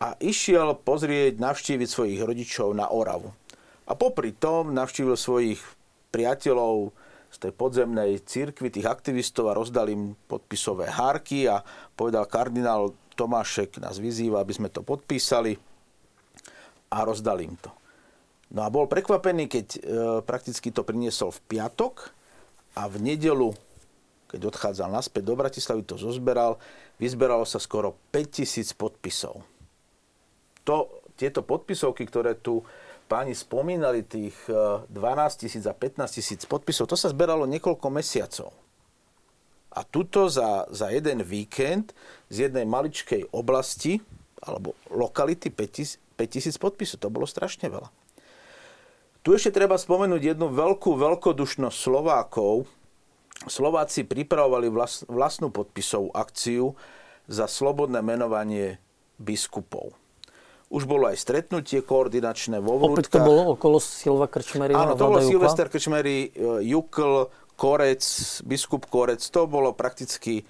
a 0.00 0.16
išiel 0.16 0.80
pozrieť, 0.80 1.36
navštíviť 1.36 1.88
svojich 1.88 2.20
rodičov 2.24 2.72
na 2.72 2.88
Oravu. 2.88 3.28
A 3.84 3.92
popri 3.92 4.32
tom 4.32 4.72
navštívil 4.72 5.20
svojich 5.20 5.60
priateľov 6.08 6.96
z 7.32 7.36
tej 7.48 7.52
podzemnej 7.52 8.20
cirkvi, 8.24 8.72
tých 8.72 8.88
aktivistov 8.88 9.52
a 9.52 9.56
rozdal 9.56 9.88
im 9.88 10.16
podpisové 10.28 10.88
hárky 10.88 11.48
a 11.48 11.60
povedal 11.96 12.28
kardinál 12.28 12.96
Tomášek 13.12 13.76
nás 13.80 14.00
vyzýva, 14.00 14.40
aby 14.40 14.52
sme 14.56 14.68
to 14.72 14.80
podpísali 14.80 15.71
a 16.92 16.96
rozdal 17.08 17.40
im 17.40 17.56
to. 17.56 17.72
No 18.52 18.60
a 18.60 18.68
bol 18.68 18.84
prekvapený, 18.84 19.48
keď 19.48 19.66
e, 19.72 19.78
prakticky 20.28 20.68
to 20.68 20.84
priniesol 20.84 21.32
v 21.32 21.40
piatok 21.56 22.12
a 22.76 22.84
v 22.84 23.00
nedelu, 23.00 23.56
keď 24.28 24.52
odchádzal 24.52 24.92
naspäť 24.92 25.24
do 25.24 25.34
Bratislavy, 25.40 25.88
to 25.88 25.96
zozberal. 25.96 26.60
Vyzberalo 27.00 27.48
sa 27.48 27.56
skoro 27.56 27.96
5000 28.12 28.76
podpisov. 28.76 29.40
To, 30.68 31.00
tieto 31.16 31.40
podpisovky, 31.40 32.04
ktoré 32.04 32.36
tu 32.36 32.60
páni 33.08 33.32
spomínali, 33.32 34.04
tých 34.04 34.36
12 34.48 34.92
e, 34.92 35.32
tisíc 35.48 35.64
a 35.64 35.72
15 35.72 36.12
tisíc 36.12 36.44
podpisov, 36.44 36.92
to 36.92 36.96
sa 36.96 37.08
zberalo 37.08 37.48
niekoľko 37.48 37.88
mesiacov. 37.88 38.52
A 39.72 39.80
tuto 39.88 40.28
za, 40.28 40.68
za 40.68 40.92
jeden 40.92 41.24
víkend 41.24 41.96
z 42.28 42.48
jednej 42.48 42.68
maličkej 42.68 43.32
oblasti 43.32 43.96
alebo 44.44 44.76
lokality 44.92 45.48
5000 45.48 46.11
podpisov. 46.58 47.02
To 47.02 47.08
bolo 47.08 47.26
strašne 47.26 47.70
veľa. 47.72 47.88
Tu 49.22 49.38
ešte 49.38 49.54
treba 49.54 49.78
spomenúť 49.78 50.34
jednu 50.34 50.50
veľkú 50.50 50.98
veľkodušnosť 50.98 51.76
Slovákov. 51.78 52.66
Slováci 53.46 54.02
pripravovali 54.02 54.66
vlastnú 55.06 55.54
podpisovú 55.54 56.10
akciu 56.10 56.74
za 57.30 57.46
slobodné 57.46 58.02
menovanie 58.02 58.82
biskupov. 59.22 59.94
Už 60.72 60.88
bolo 60.88 61.06
aj 61.06 61.20
stretnutie 61.20 61.84
koordinačné 61.84 62.58
vo 62.58 62.80
Vrútkach. 62.80 62.98
Opäť 62.98 63.06
to 63.12 63.20
bolo 63.20 63.42
okolo 63.54 63.76
Silva 63.78 64.26
Krčmery 64.26 64.72
Áno, 64.72 64.96
to 64.96 65.04
bol 65.04 65.20
Silvester 65.20 65.68
Krčmery, 65.68 66.32
e, 66.32 66.64
Jukl, 66.64 67.28
Korec, 67.60 68.02
biskup 68.48 68.88
Korec. 68.88 69.20
To 69.20 69.44
bolo 69.44 69.76
prakticky 69.76 70.48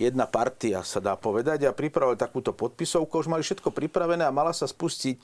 jedna 0.00 0.24
partia, 0.24 0.80
sa 0.80 0.96
dá 0.96 1.12
povedať. 1.20 1.68
A 1.68 1.76
pripravili 1.76 2.16
takúto 2.16 2.56
podpisovku. 2.56 3.20
Už 3.20 3.28
mali 3.28 3.44
všetko 3.44 3.68
pripravené 3.68 4.24
a 4.24 4.32
mala 4.32 4.56
sa 4.56 4.64
spustiť 4.64 5.20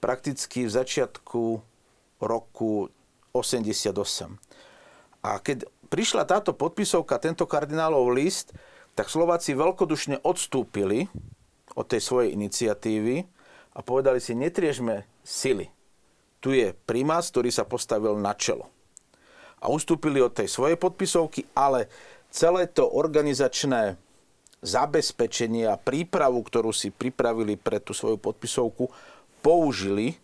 prakticky 0.00 0.64
v 0.64 0.72
začiatku 0.72 1.60
roku 2.24 2.88
88. 3.36 3.92
A 5.24 5.40
keď 5.40 5.68
prišla 5.92 6.24
táto 6.24 6.56
podpisovka, 6.56 7.20
tento 7.20 7.44
kardinálov 7.44 8.12
list, 8.16 8.56
tak 8.96 9.12
Slováci 9.12 9.52
veľkodušne 9.52 10.24
odstúpili 10.24 11.10
od 11.74 11.84
tej 11.84 12.00
svojej 12.00 12.32
iniciatívy 12.32 13.26
a 13.74 13.80
povedali 13.82 14.22
si, 14.22 14.38
netriežme 14.38 15.04
sily. 15.26 15.68
Tu 16.38 16.60
je 16.60 16.76
primás, 16.86 17.32
ktorý 17.32 17.50
sa 17.50 17.66
postavil 17.66 18.14
na 18.20 18.36
čelo. 18.36 18.70
A 19.58 19.72
ustúpili 19.72 20.20
od 20.20 20.36
tej 20.36 20.46
svojej 20.46 20.76
podpisovky, 20.76 21.48
ale 21.56 21.88
celé 22.28 22.68
to 22.68 22.84
organizačné 22.84 23.96
zabezpečenie 24.64 25.68
a 25.68 25.76
prípravu, 25.76 26.40
ktorú 26.40 26.72
si 26.72 26.88
pripravili 26.88 27.60
pre 27.60 27.78
tú 27.78 27.92
svoju 27.92 28.16
podpisovku, 28.16 28.88
použili 29.44 30.16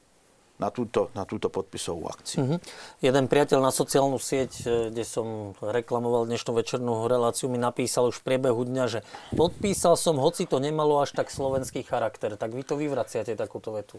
na 0.60 0.68
túto, 0.68 1.08
na 1.16 1.24
túto 1.24 1.48
podpisovú 1.48 2.04
akciu. 2.12 2.38
Uh-huh. 2.44 2.58
Jeden 3.00 3.32
priateľ 3.32 3.64
na 3.64 3.72
sociálnu 3.72 4.20
sieť, 4.20 4.52
e, 4.68 4.92
kde 4.92 5.04
som 5.08 5.56
reklamoval 5.56 6.28
dnešnú 6.28 6.52
večernú 6.52 7.08
reláciu, 7.08 7.48
mi 7.48 7.56
napísal 7.56 8.12
už 8.12 8.20
v 8.20 8.26
priebehu 8.28 8.68
dňa, 8.68 8.84
že 8.88 9.00
podpísal 9.32 9.96
som, 9.96 10.20
hoci 10.20 10.44
to 10.44 10.60
nemalo 10.60 11.00
až 11.00 11.16
tak 11.16 11.32
slovenský 11.32 11.80
charakter. 11.80 12.36
Tak 12.36 12.52
vy 12.52 12.62
to 12.64 12.76
vyvraciate 12.76 13.32
takúto 13.40 13.72
vetu. 13.72 13.96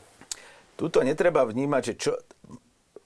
Tuto 0.78 1.02
netreba 1.02 1.46
vnímať, 1.50 1.82
že 1.82 1.94
čo, 1.98 2.12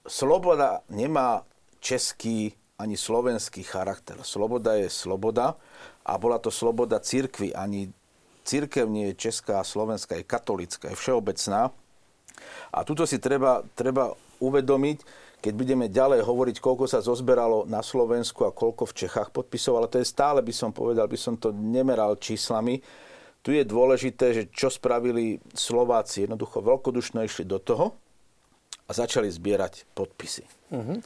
sloboda 0.04 0.84
nemá 0.92 1.48
český 1.80 2.52
ani 2.76 3.00
slovenský 3.00 3.64
charakter. 3.64 4.20
Sloboda 4.20 4.76
je 4.76 4.92
sloboda 4.92 5.56
a 6.06 6.12
bola 6.14 6.38
to 6.38 6.54
sloboda 6.54 7.02
církvy. 7.02 7.50
Ani 7.50 7.90
církev 8.46 8.86
nie 8.86 9.10
je 9.10 9.26
česká, 9.26 9.58
slovenská, 9.66 10.22
je 10.22 10.24
katolická, 10.24 10.94
je 10.94 10.96
všeobecná. 10.96 11.74
A 12.70 12.78
tuto 12.86 13.02
si 13.02 13.18
treba, 13.18 13.66
treba 13.74 14.14
uvedomiť, 14.38 15.26
keď 15.42 15.52
budeme 15.52 15.86
ďalej 15.90 16.22
hovoriť, 16.22 16.56
koľko 16.62 16.86
sa 16.86 17.02
zozberalo 17.02 17.66
na 17.66 17.82
Slovensku 17.82 18.46
a 18.46 18.54
koľko 18.54 18.88
v 18.88 18.96
Čechách 19.04 19.34
podpisov, 19.34 19.78
ale 19.78 19.90
to 19.90 20.00
je 20.00 20.08
stále, 20.08 20.40
by 20.40 20.54
som 20.54 20.70
povedal, 20.70 21.10
by 21.10 21.18
som 21.18 21.34
to 21.36 21.50
nemeral 21.52 22.16
číslami. 22.16 22.80
Tu 23.42 23.54
je 23.54 23.62
dôležité, 23.62 24.34
že 24.34 24.50
čo 24.50 24.66
spravili 24.72 25.38
Slováci. 25.54 26.26
Jednoducho 26.26 26.66
veľkodušno 26.66 27.22
išli 27.22 27.46
do 27.46 27.62
toho 27.62 27.94
a 28.86 28.90
začali 28.90 29.30
zbierať 29.30 29.86
podpisy. 29.94 30.42
Uh-huh. 30.74 30.98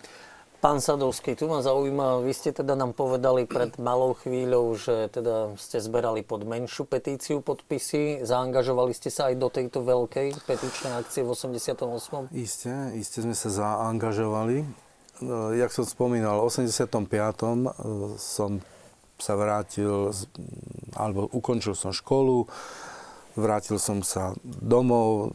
Pán 0.60 0.76
Sadovský, 0.76 1.40
tu 1.40 1.48
ma 1.48 1.64
zaujíma, 1.64 2.20
vy 2.20 2.36
ste 2.36 2.52
teda 2.52 2.76
nám 2.76 2.92
povedali 2.92 3.48
pred 3.48 3.80
malou 3.80 4.12
chvíľou, 4.12 4.76
že 4.76 5.08
teda 5.08 5.56
ste 5.56 5.80
zberali 5.80 6.20
pod 6.20 6.44
menšiu 6.44 6.84
petíciu 6.84 7.40
podpisy. 7.40 8.20
Zaangažovali 8.20 8.92
ste 8.92 9.08
sa 9.08 9.32
aj 9.32 9.40
do 9.40 9.48
tejto 9.48 9.80
veľkej 9.80 10.36
petičnej 10.44 11.00
akcie 11.00 11.24
v 11.24 11.32
88. 11.32 12.28
Isté, 12.36 12.92
isté 12.92 13.24
sme 13.24 13.32
sa 13.32 13.48
zaangažovali. 13.48 14.68
No, 15.24 15.56
jak 15.56 15.72
som 15.72 15.88
spomínal, 15.88 16.44
v 16.44 16.52
85. 16.52 16.92
E, 16.92 17.72
som 18.20 18.60
sa 19.16 19.40
vrátil, 19.40 20.12
alebo 20.92 21.24
ukončil 21.32 21.72
som 21.72 21.88
školu, 21.88 22.44
vrátil 23.40 23.80
som 23.80 24.04
sa 24.04 24.36
domov, 24.44 25.32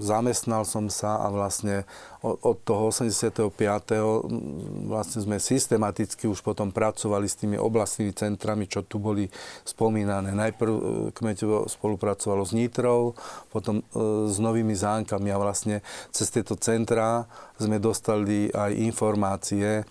zamestnal 0.00 0.64
som 0.68 0.88
sa 0.88 1.20
a 1.24 1.28
vlastne 1.28 1.88
od, 2.20 2.60
toho 2.64 2.92
85. 2.92 3.48
mm, 3.48 4.88
vlastne 4.92 5.20
sme 5.24 5.36
systematicky 5.40 6.28
už 6.28 6.44
potom 6.44 6.68
pracovali 6.68 7.24
s 7.24 7.40
tými 7.40 7.56
oblastnými 7.56 8.12
centrami, 8.12 8.68
čo 8.68 8.84
tu 8.84 9.00
boli 9.00 9.28
spomínané. 9.64 10.36
Najprv 10.36 10.72
e, 10.72 10.82
Kmeťovo 11.16 11.68
spolupracovalo 11.68 12.44
s 12.44 12.52
Nitrou, 12.52 13.16
potom 13.48 13.80
e, 13.80 13.84
s 14.28 14.36
Novými 14.36 14.76
zánkami 14.76 15.32
a 15.32 15.40
vlastne 15.40 15.80
cez 16.12 16.28
tieto 16.28 16.56
centrá 16.60 17.24
sme 17.56 17.80
dostali 17.80 18.52
aj 18.52 18.76
informácie, 18.76 19.80
e, 19.80 19.84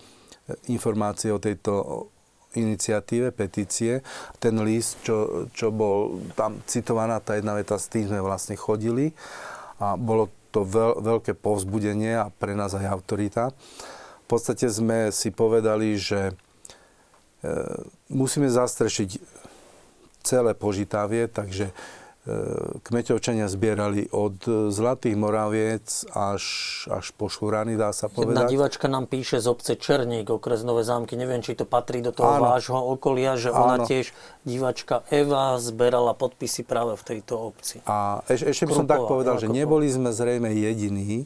informácie 0.69 1.33
o 1.33 1.41
tejto 1.41 1.73
iniciatíve, 2.57 3.29
petície. 3.29 4.01
Ten 4.41 4.57
list, 4.65 5.01
čo, 5.05 5.45
čo 5.53 5.69
bol 5.69 6.23
tam 6.33 6.61
citovaná, 6.65 7.21
tá 7.21 7.37
jedna 7.37 7.53
veta, 7.53 7.77
s 7.77 7.91
tým 7.91 8.09
sme 8.09 8.21
vlastne 8.23 8.57
chodili 8.57 9.13
a 9.77 9.93
bolo 9.95 10.33
to 10.49 10.65
veľ, 10.65 11.05
veľké 11.05 11.37
povzbudenie 11.37 12.17
a 12.17 12.33
pre 12.33 12.57
nás 12.57 12.73
aj 12.73 12.89
autorita. 12.89 13.53
V 14.25 14.27
podstate 14.27 14.65
sme 14.69 15.13
si 15.13 15.29
povedali, 15.29 15.93
že 15.97 16.29
e, 16.29 16.33
musíme 18.09 18.49
zastrešiť 18.49 19.21
celé 20.25 20.51
Požitavie, 20.57 21.29
takže 21.29 21.71
kmeťovčania 22.83 23.47
zbierali 23.47 24.11
od 24.11 24.43
Zlatých 24.69 25.15
Moraviec 25.15 26.03
až, 26.11 26.43
až 26.91 27.15
po 27.15 27.31
Šurany, 27.31 27.79
dá 27.79 27.95
sa 27.95 28.11
povedať. 28.11 28.35
Jedna 28.35 28.45
divačka 28.45 28.85
nám 28.91 29.07
píše 29.07 29.39
z 29.39 29.47
obce 29.47 29.73
Černík, 29.79 30.27
okres 30.27 30.61
Nové 30.67 30.83
zámky. 30.83 31.15
Neviem, 31.15 31.39
či 31.39 31.55
to 31.55 31.63
patrí 31.63 32.03
do 32.03 32.11
toho 32.11 32.37
Áno. 32.37 32.51
vášho 32.51 32.75
okolia, 32.75 33.39
že 33.39 33.49
Áno. 33.49 33.63
ona 33.65 33.75
tiež, 33.87 34.11
divačka 34.43 35.07
Eva, 35.09 35.57
zberala 35.57 36.11
podpisy 36.11 36.67
práve 36.67 36.99
v 36.99 37.03
tejto 37.07 37.39
obci. 37.39 37.79
A 37.87 38.21
eš, 38.27 38.51
ešte 38.51 38.67
by 38.67 38.73
som 38.83 38.87
tak 38.87 39.07
povedal, 39.07 39.39
že 39.39 39.47
neboli 39.47 39.87
sme 39.87 40.11
zrejme 40.11 40.51
jediní, 40.51 41.23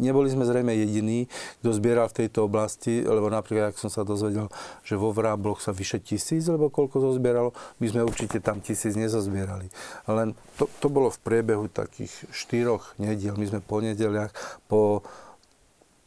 neboli 0.00 0.28
sme 0.32 0.48
zrejme 0.48 0.72
jediní, 0.72 1.28
kto 1.60 1.70
zbieral 1.76 2.08
v 2.08 2.24
tejto 2.24 2.48
oblasti, 2.48 3.04
lebo 3.04 3.28
napríklad, 3.28 3.72
ak 3.72 3.80
som 3.80 3.92
sa 3.92 4.04
dozvedel, 4.04 4.48
že 4.84 4.96
vo 4.96 5.12
Vrábloch 5.12 5.60
sa 5.60 5.72
vyše 5.72 6.00
tisíc, 6.00 6.48
lebo 6.48 6.72
koľko 6.72 7.12
zozbieralo, 7.12 7.52
my 7.80 7.86
sme 7.88 8.00
určite 8.04 8.40
tam 8.40 8.64
tisíc 8.64 8.96
nezozbierali. 8.96 9.68
Len 10.08 10.32
to, 10.56 10.68
to 10.80 10.88
bolo 10.88 11.12
v 11.12 11.18
priebehu 11.20 11.68
takých 11.68 12.12
štyroch 12.32 12.96
nediel. 12.96 13.36
My 13.36 13.46
sme 13.48 13.60
po 13.60 13.84
nedeliach, 13.84 14.32
po, 14.64 15.04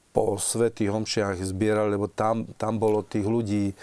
po 0.10 0.38
svetých 0.42 0.90
homšiach 0.90 1.42
zbierali, 1.46 1.94
lebo 1.94 2.10
tam, 2.10 2.50
tam 2.58 2.82
bolo 2.82 3.06
tých 3.06 3.26
ľudí 3.26 3.66
e, 3.70 3.76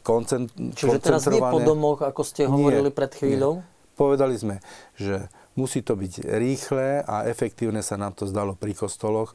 koncent, 0.00 0.48
Čiže 0.54 1.00
teraz 1.04 1.28
nie 1.28 1.40
po 1.40 1.60
domoch, 1.60 2.00
ako 2.00 2.22
ste 2.24 2.48
hovorili 2.48 2.88
nie, 2.88 2.96
pred 2.96 3.12
chvíľou? 3.12 3.60
Nie. 3.60 3.72
Povedali 3.94 4.34
sme, 4.34 4.58
že 4.98 5.30
Musí 5.54 5.86
to 5.86 5.94
byť 5.94 6.26
rýchle 6.26 7.06
a 7.06 7.30
efektívne 7.30 7.78
sa 7.78 7.94
nám 7.94 8.18
to 8.18 8.26
zdalo 8.26 8.58
pri 8.58 8.74
kostoloch 8.74 9.34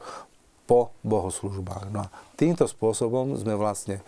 po 0.68 0.94
bohoslužbách. 1.02 1.90
No 1.90 2.06
a 2.06 2.12
týmto 2.38 2.68
spôsobom 2.68 3.34
sme 3.34 3.58
vlastne 3.58 4.04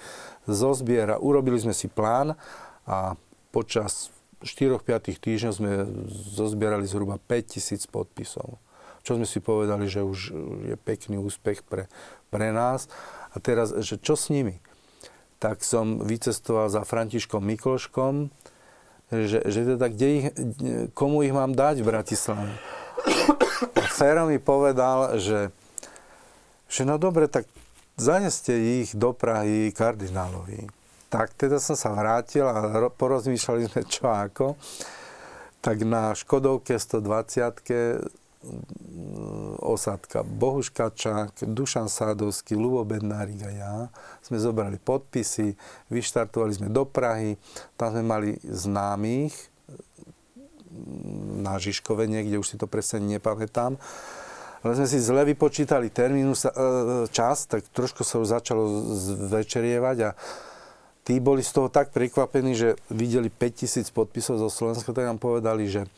zozbiera, 0.47 1.19
urobili 1.19 1.59
sme 1.59 1.75
si 1.75 1.91
plán 1.91 2.39
a 2.87 3.19
počas 3.51 4.15
4-5 4.47 5.19
týždňov 5.23 5.53
sme 5.55 5.73
zozbierali 6.11 6.87
zhruba 6.87 7.19
5000 7.19 7.91
podpisov. 7.91 8.59
Čo 9.03 9.19
sme 9.19 9.27
si 9.27 9.43
povedali, 9.43 9.91
že 9.91 10.07
už 10.07 10.19
je 10.71 10.77
pekný 10.79 11.19
úspech 11.19 11.67
pre, 11.67 11.91
pre 12.31 12.55
nás. 12.55 12.87
A 13.35 13.43
teraz, 13.43 13.75
že 13.83 13.99
čo 13.99 14.15
s 14.15 14.31
nimi? 14.31 14.63
Tak 15.43 15.67
som 15.67 15.99
vycestoval 15.99 16.71
za 16.71 16.87
Františkom 16.87 17.43
Mikloškom, 17.43 18.31
že, 19.13 19.45
že 19.45 19.61
teda 19.77 19.87
kde 19.93 20.09
ich, 20.09 20.27
komu 20.97 21.21
ich 21.21 21.37
mám 21.37 21.53
dať 21.53 21.85
v 21.85 21.89
Bratislave. 21.93 22.49
A 23.77 23.85
Fero 23.93 24.25
mi 24.25 24.41
povedal, 24.41 25.21
že, 25.21 25.53
že 26.73 26.83
no 26.89 26.97
dobre, 26.97 27.29
tak 27.29 27.45
zaneste 28.01 28.57
ich 28.57 28.97
do 28.97 29.13
Prahy 29.13 29.69
kardinálovi. 29.77 30.65
Tak 31.13 31.37
teda 31.37 31.61
som 31.61 31.77
sa 31.77 31.93
vrátil 31.93 32.49
a 32.49 32.89
porozmýšľali 32.89 33.69
sme 33.69 33.83
čo 33.85 34.09
ako. 34.09 34.57
Tak 35.61 35.85
na 35.85 36.17
Škodovke 36.17 36.81
120 36.81 38.22
osadka 39.63 40.27
Bohuškačák, 40.27 41.47
Dušan 41.47 41.87
Sádovský, 41.87 42.59
Lubo 42.59 42.83
Bednárik 42.83 43.41
a 43.47 43.51
ja 43.51 43.75
sme 44.21 44.43
zobrali 44.43 44.83
podpisy, 44.83 45.55
vyštartovali 45.89 46.53
sme 46.53 46.69
do 46.69 46.83
Prahy, 46.83 47.39
tam 47.79 47.95
sme 47.95 48.03
mali 48.03 48.31
známych 48.43 49.35
na 51.43 51.61
Žižkove 51.61 52.09
niekde, 52.09 52.41
už 52.41 52.55
si 52.55 52.57
to 52.57 52.67
presne 52.67 53.05
nepamätám. 53.05 53.77
Ale 54.63 54.79
sme 54.79 54.87
si 54.87 55.03
zle 55.03 55.27
vypočítali 55.27 55.91
termínu, 55.91 56.39
e, 56.39 56.41
čas, 57.11 57.51
tak 57.51 57.67
trošku 57.75 58.07
sa 58.07 58.23
už 58.23 58.31
začalo 58.31 58.95
zvečerievať 58.95 59.97
a 60.07 60.11
tí 61.03 61.19
boli 61.19 61.43
z 61.43 61.51
toho 61.51 61.67
tak 61.67 61.91
prekvapení, 61.91 62.55
že 62.55 62.79
videli 62.87 63.27
5000 63.27 63.91
podpisov 63.91 64.39
zo 64.39 64.47
Slovenska, 64.47 64.95
tak 64.95 65.11
nám 65.11 65.19
povedali, 65.19 65.67
že 65.67 65.91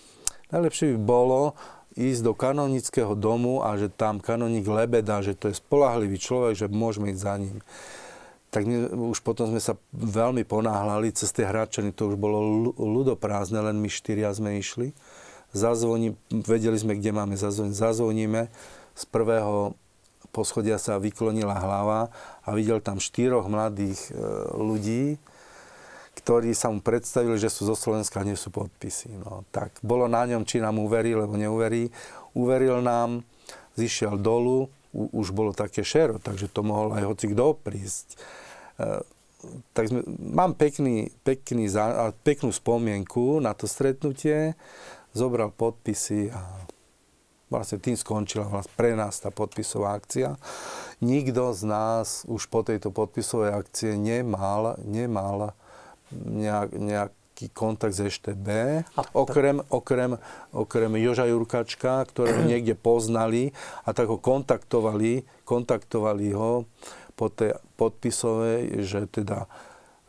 najlepšie 0.49 0.97
by 0.97 0.99
bolo, 1.05 1.53
ísť 1.95 2.21
do 2.27 2.33
kanonického 2.35 3.15
domu 3.15 3.63
a 3.63 3.79
že 3.79 3.91
tam 3.91 4.19
kanonik 4.19 4.67
Lebeda, 4.67 5.23
že 5.23 5.39
to 5.39 5.51
je 5.51 5.59
spolahlivý 5.59 6.19
človek, 6.19 6.55
že 6.55 6.67
môžeme 6.67 7.15
ísť 7.15 7.23
za 7.23 7.35
ním. 7.39 7.59
Tak 8.51 8.63
my, 8.71 8.75
už 9.11 9.19
potom 9.23 9.51
sme 9.51 9.59
sa 9.59 9.75
veľmi 9.95 10.47
ponáhľali 10.47 11.11
cez 11.11 11.35
tie 11.35 11.47
hračany, 11.47 11.91
to 11.91 12.15
už 12.15 12.17
bolo 12.19 12.71
ľudoprázdne, 12.79 13.59
len 13.59 13.83
my 13.83 13.91
štyria 13.91 14.31
sme 14.31 14.59
išli. 14.63 14.95
Zazvoní, 15.55 16.19
vedeli 16.31 16.79
sme, 16.79 16.99
kde 16.99 17.15
máme 17.15 17.35
zazvoniť. 17.39 17.75
Zazvoníme, 17.75 18.51
z 18.95 19.05
prvého 19.11 19.75
poschodia 20.35 20.83
sa 20.83 20.99
vyklonila 20.99 21.55
hlava 21.55 22.11
a 22.43 22.49
videl 22.55 22.83
tam 22.83 22.99
štyroch 22.99 23.47
mladých 23.47 24.11
e, 24.11 24.19
ľudí, 24.59 25.03
ktorí 26.25 26.57
sa 26.57 26.73
mu 26.73 26.81
predstavili, 26.81 27.37
že 27.37 27.53
sú 27.53 27.69
zo 27.69 27.77
Slovenska 27.77 28.25
a 28.25 28.27
nie 28.27 28.33
sú 28.33 28.49
podpisy. 28.49 29.13
No, 29.21 29.45
tak 29.53 29.77
bolo 29.85 30.09
na 30.09 30.25
ňom, 30.25 30.49
či 30.49 30.57
nám 30.57 30.81
uverí, 30.81 31.13
lebo 31.13 31.37
neuverí. 31.37 31.93
Uveril 32.33 32.81
nám, 32.81 33.21
zišiel 33.77 34.17
dolu, 34.17 34.73
u, 34.97 35.13
už 35.13 35.37
bolo 35.37 35.53
také 35.53 35.85
šero, 35.85 36.17
takže 36.17 36.49
to 36.49 36.65
mohol 36.65 36.97
aj 36.97 37.05
hoci 37.05 37.29
kto 37.29 37.61
prísť. 37.61 38.17
E, 38.81 39.05
tak 39.77 39.93
sme, 39.93 40.01
mám 40.33 40.57
pekný, 40.57 41.13
pekný, 41.29 41.69
peknú 42.25 42.49
spomienku 42.49 43.45
na 43.45 43.53
to 43.53 43.69
stretnutie, 43.69 44.57
zobral 45.13 45.53
podpisy 45.53 46.33
a 46.33 46.41
vlastne 47.53 47.77
tým 47.85 48.01
skončila 48.01 48.49
vlastne 48.49 48.73
pre 48.81 48.97
nás 48.97 49.21
tá 49.21 49.29
podpisová 49.29 49.93
akcia. 49.93 50.41
Nikto 51.05 51.53
z 51.53 51.63
nás 51.69 52.25
už 52.25 52.49
po 52.49 52.65
tejto 52.65 52.89
podpisovej 52.89 53.53
akcie 53.53 54.01
nemal, 54.01 54.81
nemal 54.81 55.53
nejak, 56.15 56.71
nejaký 56.79 57.47
kontakt 57.51 57.99
z 57.99 58.09
EŠTB, 58.11 58.49
okrem, 59.13 59.59
okrem, 59.69 60.17
okrem 60.55 60.93
Joža 61.03 61.27
Jurkačka, 61.27 62.07
ktorého 62.07 62.47
niekde 62.51 62.79
poznali 62.79 63.51
a 63.83 63.91
tak 63.91 64.07
ho 64.07 64.19
kontaktovali, 64.19 65.27
kontaktovali 65.43 66.31
ho 66.35 66.65
po 67.15 67.27
tej 67.31 67.59
podpisovej, 67.79 68.83
že 68.83 69.07
teda 69.11 69.47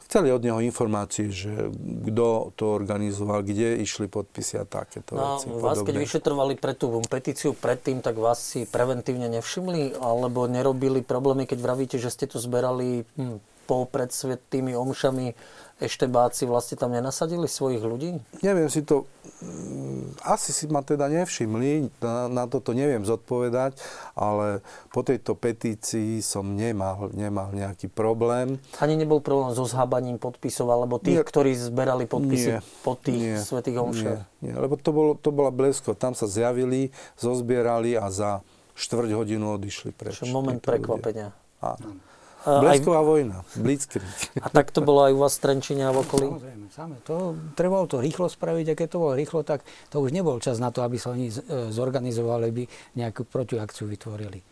chceli 0.05 0.29
od 0.29 0.45
neho 0.45 0.61
informácie, 0.61 1.33
že 1.33 1.73
kto 2.07 2.53
to 2.53 2.65
organizoval, 2.77 3.41
kde 3.41 3.81
išli 3.81 4.05
podpisy 4.05 4.61
a 4.61 4.65
takéto 4.65 5.17
no, 5.17 5.41
veci. 5.41 5.49
Vás, 5.49 5.81
podobné. 5.81 5.85
keď 5.89 5.95
vyšetrovali 5.97 6.53
pre 6.61 6.73
tú 6.77 6.93
petíciu 7.09 7.57
predtým, 7.57 8.05
tak 8.05 8.21
vás 8.21 8.37
si 8.37 8.69
preventívne 8.69 9.27
nevšimli? 9.33 9.97
Alebo 9.97 10.45
nerobili 10.45 11.01
problémy, 11.01 11.49
keď 11.49 11.59
vravíte, 11.59 11.97
že 11.97 12.13
ste 12.13 12.29
tu 12.29 12.37
zberali 12.37 13.01
hm, 13.17 13.41
po 13.65 13.89
pred 13.89 14.13
svetými 14.13 14.77
omšami 14.77 15.33
eštebáci 15.75 16.47
vlastne 16.47 16.79
tam 16.79 16.95
nenasadili 16.95 17.51
svojich 17.51 17.83
ľudí? 17.83 18.15
Neviem 18.39 18.71
si 18.71 18.79
to, 18.79 19.03
mm, 19.43 20.23
asi 20.23 20.55
si 20.55 20.71
ma 20.71 20.79
teda 20.79 21.11
nevšimli, 21.11 21.91
na, 21.99 22.31
na 22.31 22.43
toto 22.47 22.71
neviem 22.71 23.03
zodpovedať, 23.03 23.75
ale 24.15 24.63
po 24.95 25.03
tejto 25.03 25.35
petícii 25.35 26.23
som 26.23 26.55
nemal, 26.55 27.11
nemal 27.11 27.51
nejaký 27.51 27.91
problém. 27.91 28.55
Ani 28.79 28.95
nebol 28.95 29.19
problém 29.19 29.51
so 29.51 29.67
zhábaním 29.67 30.15
podpisov, 30.15 30.71
alebo 30.71 30.95
tých, 30.95 31.19
nie, 31.19 31.27
ktorí 31.27 31.51
zberali 31.59 32.07
podpisy 32.07 32.49
nie, 32.55 32.59
po 32.79 32.95
tých 32.95 33.19
nie, 33.19 33.35
svetých 33.35 33.75
omšiach? 33.75 34.19
Nie, 34.39 34.51
nie, 34.51 34.55
lebo 34.55 34.79
to, 34.79 34.95
bolo, 34.95 35.11
to 35.19 35.35
bola 35.35 35.51
blesko. 35.51 35.91
Tam 35.91 36.15
sa 36.15 36.31
zjavili, 36.31 36.95
zozbierali 37.19 37.99
a 37.99 38.07
za 38.07 38.39
štvrť 38.79 39.11
hodinu 39.11 39.59
odišli 39.59 39.91
preč. 39.91 40.23
Čiže 40.23 40.31
moment 40.31 40.63
prekvapenia. 40.63 41.35
Áno. 41.59 42.14
Blesková 42.45 43.01
aj... 43.01 43.07
vojna, 43.09 43.37
Blitzkrieg. 43.57 44.05
A 44.37 44.47
tak 44.53 44.69
to 44.69 44.85
bolo 44.85 45.09
aj 45.09 45.11
u 45.17 45.19
vás 45.25 45.33
v 45.37 45.41
Trenčine 45.49 45.89
a 45.89 45.91
v 45.91 46.05
okolí? 46.05 46.27
Samozrejme, 46.29 46.65
samozrejme. 46.69 47.07
To, 47.09 47.17
trebalo 47.57 47.85
to 47.89 47.97
rýchlo 47.97 48.29
spraviť 48.29 48.65
a 48.69 48.77
keď 48.77 48.87
to 48.93 49.01
bolo 49.01 49.13
rýchlo, 49.17 49.41
tak 49.41 49.65
to 49.89 49.97
už 49.97 50.13
nebol 50.13 50.37
čas 50.37 50.61
na 50.61 50.69
to, 50.69 50.85
aby 50.85 51.01
sa 51.01 51.17
oni 51.17 51.33
e, 51.33 51.73
zorganizovali, 51.73 52.47
by 52.53 52.63
nejakú 53.01 53.25
protiakciu 53.25 53.89
vytvorili. 53.89 54.45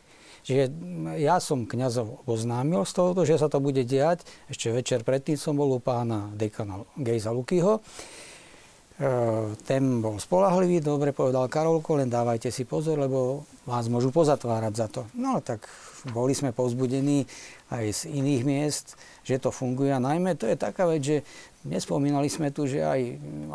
Čiže 0.44 0.64
ja 1.24 1.40
som 1.40 1.64
kňazov 1.64 2.28
oznámil 2.28 2.84
z 2.84 2.92
toho, 2.92 3.16
že 3.24 3.40
sa 3.40 3.48
to 3.48 3.64
bude 3.64 3.80
diať. 3.88 4.28
Ešte 4.52 4.76
večer 4.76 5.00
predtým 5.08 5.40
som 5.40 5.56
bol 5.56 5.72
u 5.72 5.80
pána 5.80 6.36
dekana 6.36 6.84
Gejza 7.00 7.32
Lukyho. 7.32 7.80
ten 9.64 9.84
bol 10.04 10.20
spolahlivý, 10.20 10.84
dobre 10.84 11.16
povedal 11.16 11.48
Karolko, 11.48 11.96
len 11.96 12.12
dávajte 12.12 12.52
si 12.52 12.68
pozor, 12.68 13.00
lebo 13.00 13.48
vás 13.64 13.88
môžu 13.88 14.12
pozatvárať 14.12 14.74
za 14.76 14.88
to. 14.92 15.02
No 15.16 15.40
tak 15.40 15.64
boli 16.12 16.36
sme 16.36 16.52
povzbudení 16.52 17.24
aj 17.72 17.86
z 17.96 18.02
iných 18.12 18.44
miest, 18.44 19.00
že 19.24 19.40
to 19.40 19.56
funguje. 19.56 19.96
A 19.96 20.04
najmä 20.04 20.36
to 20.36 20.50
je 20.52 20.60
taká 20.60 20.84
vec, 20.84 21.00
že 21.00 21.18
nespomínali 21.64 22.28
sme 22.28 22.52
tu, 22.52 22.68
že 22.68 22.84
aj 22.84 23.00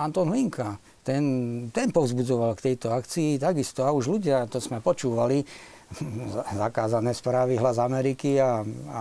Anton 0.00 0.32
Hlinka, 0.32 0.80
ten, 1.04 1.24
ten 1.68 1.92
povzbudzoval 1.92 2.56
k 2.56 2.72
tejto 2.72 2.92
akcii 2.92 3.36
takisto. 3.36 3.84
A 3.84 3.92
už 3.92 4.08
ľudia, 4.08 4.48
to 4.48 4.60
sme 4.64 4.80
počúvali, 4.80 5.44
zakázané 6.64 7.12
správy 7.12 7.56
Hlas 7.56 7.80
Ameriky 7.80 8.40
a, 8.40 8.64
a 8.92 9.00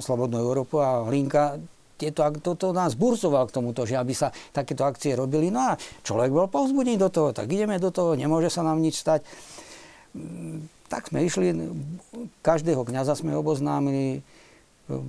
Slobodnú 0.00 0.40
Európu 0.40 0.80
a 0.80 1.04
Hlinka 1.08 1.60
tieto, 1.96 2.20
toto 2.44 2.76
nás 2.76 2.92
burzoval 2.92 3.48
k 3.48 3.56
tomuto, 3.56 3.88
že 3.88 3.96
aby 3.96 4.12
sa 4.12 4.28
takéto 4.52 4.84
akcie 4.84 5.16
robili. 5.16 5.48
No 5.48 5.72
a 5.72 5.80
človek 6.04 6.28
bol 6.28 6.46
povzbudený 6.52 7.00
do 7.00 7.08
toho, 7.08 7.32
tak 7.32 7.48
ideme 7.48 7.80
do 7.80 7.88
toho, 7.88 8.12
nemôže 8.12 8.52
sa 8.52 8.60
nám 8.60 8.84
nič 8.84 9.00
stať. 9.00 9.24
Tak 10.86 11.10
sme 11.10 11.26
išli, 11.26 11.52
každého 12.40 12.86
kňaza 12.86 13.18
sme 13.18 13.34
oboznámili, 13.34 14.22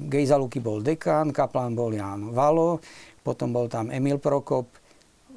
Gejza 0.10 0.42
Luky 0.42 0.58
bol 0.58 0.82
dekán, 0.82 1.30
kaplán 1.30 1.78
bol 1.78 1.94
Jan 1.94 2.34
Valo, 2.34 2.82
potom 3.22 3.54
bol 3.54 3.70
tam 3.70 3.94
Emil 3.94 4.18
Prokop, 4.18 4.66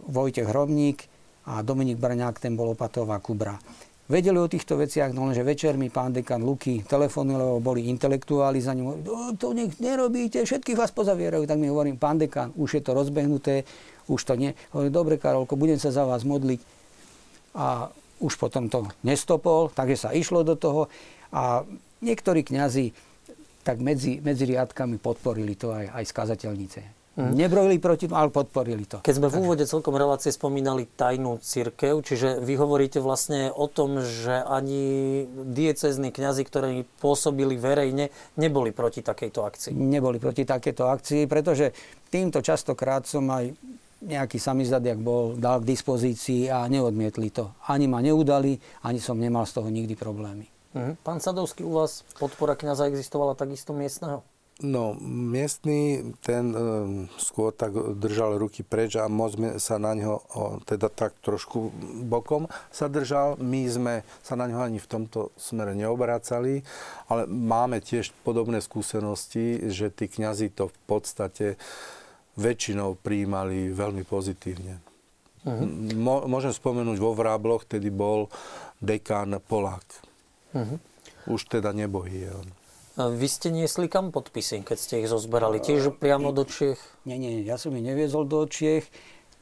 Vojtech 0.09 0.49
Hrobník 0.49 1.05
a 1.45 1.61
Dominik 1.61 2.01
Brňák, 2.01 2.41
ten 2.41 2.57
bol 2.57 2.73
Opatová 2.73 3.21
Kubra 3.21 3.61
vedeli 4.11 4.43
o 4.43 4.51
týchto 4.51 4.75
veciach, 4.75 5.15
no 5.15 5.31
lenže 5.31 5.47
večer 5.47 5.79
mi 5.79 5.87
pán 5.87 6.11
dekan 6.11 6.43
Luky 6.43 6.83
telefonoval, 6.83 7.63
boli 7.63 7.87
intelektuáli 7.87 8.59
za 8.59 8.75
ním, 8.75 9.07
to 9.39 9.55
nech 9.55 9.79
nerobíte, 9.79 10.43
všetkých 10.43 10.75
vás 10.75 10.91
pozavierajú. 10.91 11.47
Tak 11.47 11.63
mi 11.63 11.71
hovorím, 11.71 11.95
pán 11.95 12.19
dekan, 12.19 12.51
už 12.59 12.75
je 12.75 12.83
to 12.83 12.91
rozbehnuté, 12.91 13.63
už 14.11 14.21
to 14.27 14.35
nie. 14.35 14.51
Hovorím, 14.75 14.91
dobre 14.91 15.15
Karolko, 15.15 15.55
budem 15.55 15.79
sa 15.79 15.95
za 15.95 16.03
vás 16.03 16.27
modliť. 16.27 16.59
A 17.55 17.95
už 18.21 18.37
potom 18.37 18.69
to 18.69 18.87
nestopol, 19.03 19.73
takže 19.73 20.09
sa 20.09 20.11
išlo 20.13 20.45
do 20.45 20.55
toho. 20.55 20.93
A 21.33 21.65
niektorí 22.05 22.45
kňazi 22.45 22.93
tak 23.61 23.81
medzi, 23.81 24.21
medzi 24.25 24.49
riadkami 24.49 24.97
podporili 24.97 25.53
to 25.57 25.73
aj, 25.73 25.93
aj 25.93 26.05
skazateľnice. 26.09 27.01
Mm. 27.19 27.35
Nebrojili 27.37 27.77
proti 27.83 28.07
tomu, 28.07 28.17
ale 28.23 28.31
podporili 28.31 28.87
to. 28.87 29.03
Keď 29.03 29.15
sme 29.19 29.29
v 29.29 29.37
úvode 29.43 29.65
celkom 29.67 29.99
relácie 29.99 30.31
spomínali 30.31 30.87
tajnú 30.87 31.43
církev, 31.43 32.01
čiže 32.07 32.39
vy 32.41 32.55
hovoríte 32.55 33.03
vlastne 33.03 33.51
o 33.51 33.67
tom, 33.67 33.99
že 34.01 34.41
ani 34.47 35.27
diecezní 35.27 36.15
kňazi, 36.15 36.43
ktorí 36.47 36.87
pôsobili 37.03 37.59
verejne, 37.59 38.15
neboli 38.39 38.71
proti 38.71 39.03
takejto 39.03 39.43
akcii. 39.43 39.75
Neboli 39.75 40.23
proti 40.23 40.47
takejto 40.47 40.87
akcii, 40.87 41.27
pretože 41.27 41.75
týmto 42.09 42.41
častokrát 42.41 43.05
som 43.05 43.27
aj 43.29 43.53
nejaký 44.01 44.41
samizad, 44.41 44.81
jak 44.81 44.99
bol, 44.99 45.37
dal 45.37 45.61
k 45.61 45.69
dispozícii 45.69 46.49
a 46.49 46.65
neodmietli 46.67 47.29
to. 47.31 47.53
Ani 47.69 47.85
ma 47.85 48.01
neudali, 48.01 48.57
ani 48.85 49.01
som 49.01 49.21
nemal 49.21 49.45
z 49.45 49.61
toho 49.61 49.69
nikdy 49.69 49.97
problémy. 49.97 50.49
Mhm. 50.75 51.03
Pán 51.03 51.19
Sadovský, 51.21 51.67
u 51.67 51.83
vás 51.83 52.07
podpora 52.17 52.55
kňaza 52.55 52.87
existovala 52.87 53.35
takisto 53.35 53.75
miestneho? 53.75 54.23
No, 54.61 54.93
miestny 55.33 56.05
ten 56.21 56.53
e, 56.53 56.59
skôr 57.17 57.49
tak 57.49 57.73
držal 57.97 58.37
ruky 58.37 58.61
preč 58.61 58.93
a 59.01 59.09
moc 59.09 59.33
sa 59.57 59.81
na 59.81 59.97
ňo, 59.97 60.21
o, 60.37 60.61
teda 60.69 60.93
tak 60.93 61.17
trošku 61.25 61.73
bokom 62.05 62.45
sa 62.69 62.93
držal. 62.93 63.41
My 63.41 63.65
sme 63.65 63.95
sa 64.21 64.37
na 64.37 64.45
ňo 64.53 64.61
ani 64.61 64.77
v 64.77 64.85
tomto 64.85 65.33
smere 65.41 65.73
neobracali, 65.73 66.61
ale 67.09 67.25
máme 67.25 67.81
tiež 67.81 68.13
podobné 68.21 68.61
skúsenosti, 68.61 69.73
že 69.73 69.89
tí 69.89 70.13
kňazi 70.13 70.53
to 70.53 70.69
v 70.69 70.79
podstate 70.85 71.47
väčšinou 72.41 72.97
prijímali 72.97 73.69
veľmi 73.71 74.03
pozitívne. 74.09 74.81
Uh-huh. 75.45 75.65
Mo, 75.97 76.25
môžem 76.25 76.53
spomenúť 76.53 76.97
vo 76.97 77.13
Vrábloch, 77.13 77.69
tedy 77.69 77.93
bol 77.93 78.33
dekán 78.81 79.37
Polák. 79.45 79.85
Uh-huh. 80.57 80.81
Už 81.29 81.49
teda 81.49 81.77
nebohý 81.77 82.29
je 82.29 82.31
on. 82.33 82.49
Vy 83.01 83.29
ste 83.33 83.49
niesli 83.49 83.89
kam 83.89 84.13
podpisy, 84.13 84.61
keď 84.61 84.77
ste 84.77 85.01
ich 85.01 85.09
zozberali? 85.09 85.63
Tiež 85.63 85.97
priamo 85.97 86.37
do 86.37 86.45
Čiech? 86.45 86.77
Nie, 87.09 87.17
nie, 87.17 87.41
ja 87.47 87.57
som 87.57 87.73
ich 87.73 87.87
neviezol 87.87 88.29
do 88.29 88.45
Čiech. 88.45 88.85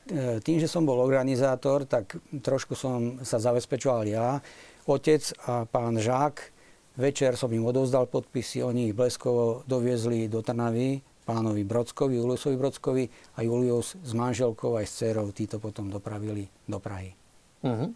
E, 0.06 0.38
tým, 0.38 0.62
že 0.62 0.70
som 0.70 0.86
bol 0.86 1.02
organizátor, 1.02 1.82
tak 1.88 2.22
trošku 2.30 2.78
som 2.78 3.18
sa 3.26 3.42
zabezpečoval 3.42 4.04
ja, 4.06 4.38
otec 4.86 5.22
a 5.48 5.66
pán 5.66 5.98
Žák. 5.98 6.54
Večer 6.98 7.34
som 7.34 7.50
im 7.50 7.66
odovzdal 7.66 8.06
podpisy, 8.06 8.62
oni 8.62 8.90
ich 8.90 8.94
bleskovo 8.94 9.66
doviezli 9.66 10.30
do 10.30 10.42
Trnavy, 10.42 10.98
pánovi 11.28 11.60
Brodskovi, 11.60 12.16
Juliusovi 12.16 12.56
Brodskovi 12.56 13.04
a 13.36 13.44
Julius 13.44 14.00
s 14.00 14.16
manželkou 14.16 14.80
aj 14.80 14.88
s 14.88 14.92
dcerou, 14.96 15.28
títo 15.36 15.60
potom 15.60 15.92
dopravili 15.92 16.48
do 16.64 16.80
Prahy. 16.80 17.12
Uh-huh. 17.60 17.92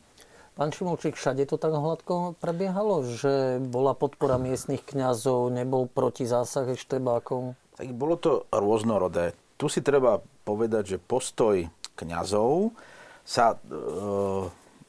Pán 0.52 0.68
Šimolčík, 0.68 1.16
všade 1.16 1.48
to 1.48 1.56
tak 1.56 1.72
hladko 1.72 2.36
prebiehalo, 2.36 3.08
že 3.08 3.56
bola 3.56 3.96
podpora 3.96 4.36
miestnych 4.36 4.84
kňazov, 4.84 5.48
nebol 5.48 5.88
proti 5.88 6.28
zásah 6.28 6.68
eštebákov? 6.68 7.56
Tak 7.80 7.88
bolo 7.96 8.20
to 8.20 8.44
rôznorodé. 8.52 9.32
Tu 9.56 9.72
si 9.72 9.80
treba 9.80 10.20
povedať, 10.44 10.96
že 10.96 10.98
postoj 11.00 11.72
kňazov 11.96 12.76
sa 13.24 13.56
e, 13.56 13.58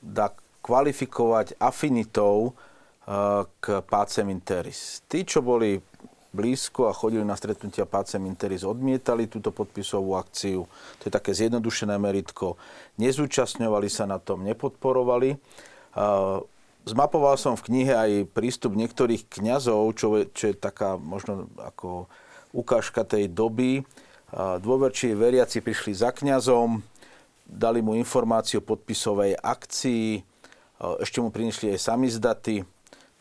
dá 0.03 0.35
kvalifikovať 0.59 1.55
afinitou 1.63 2.51
e, 2.51 2.51
k 3.47 3.65
Pacem 3.87 4.27
Interis. 4.27 4.99
Tí, 5.07 5.23
čo 5.23 5.39
boli 5.39 5.79
blízko 6.33 6.89
a 6.89 6.97
chodili 6.97 7.21
na 7.21 7.37
stretnutia 7.37 7.85
Pacem 7.85 8.25
Interis, 8.25 8.65
odmietali 8.65 9.29
túto 9.29 9.53
podpisovú 9.53 10.17
akciu. 10.17 10.65
To 10.99 11.03
je 11.05 11.13
také 11.13 11.31
zjednodušené 11.31 11.95
meritko. 12.01 12.57
Nezúčastňovali 12.97 13.87
sa 13.87 14.09
na 14.09 14.17
tom, 14.17 14.41
nepodporovali. 14.41 15.37
Zmapoval 16.83 17.39
som 17.39 17.53
v 17.55 17.65
knihe 17.69 17.93
aj 17.95 18.11
prístup 18.33 18.75
niektorých 18.75 19.29
kňazov, 19.29 19.93
čo 19.95 20.25
čo 20.33 20.43
je 20.51 20.55
taká 20.57 20.99
možno 20.99 21.47
ako 21.61 22.11
ukážka 22.51 23.07
tej 23.07 23.31
doby. 23.31 23.85
Dôverčiví 24.33 25.13
veriaci 25.13 25.61
prišli 25.61 25.93
za 25.93 26.09
kňazom, 26.09 26.81
dali 27.45 27.85
mu 27.85 27.93
informáciu 27.93 28.59
o 28.59 28.67
podpisovej 28.67 29.37
akcii, 29.37 30.25
ešte 30.99 31.21
mu 31.21 31.29
prinišli 31.29 31.77
aj 31.77 31.85
samizdaty, 31.93 32.65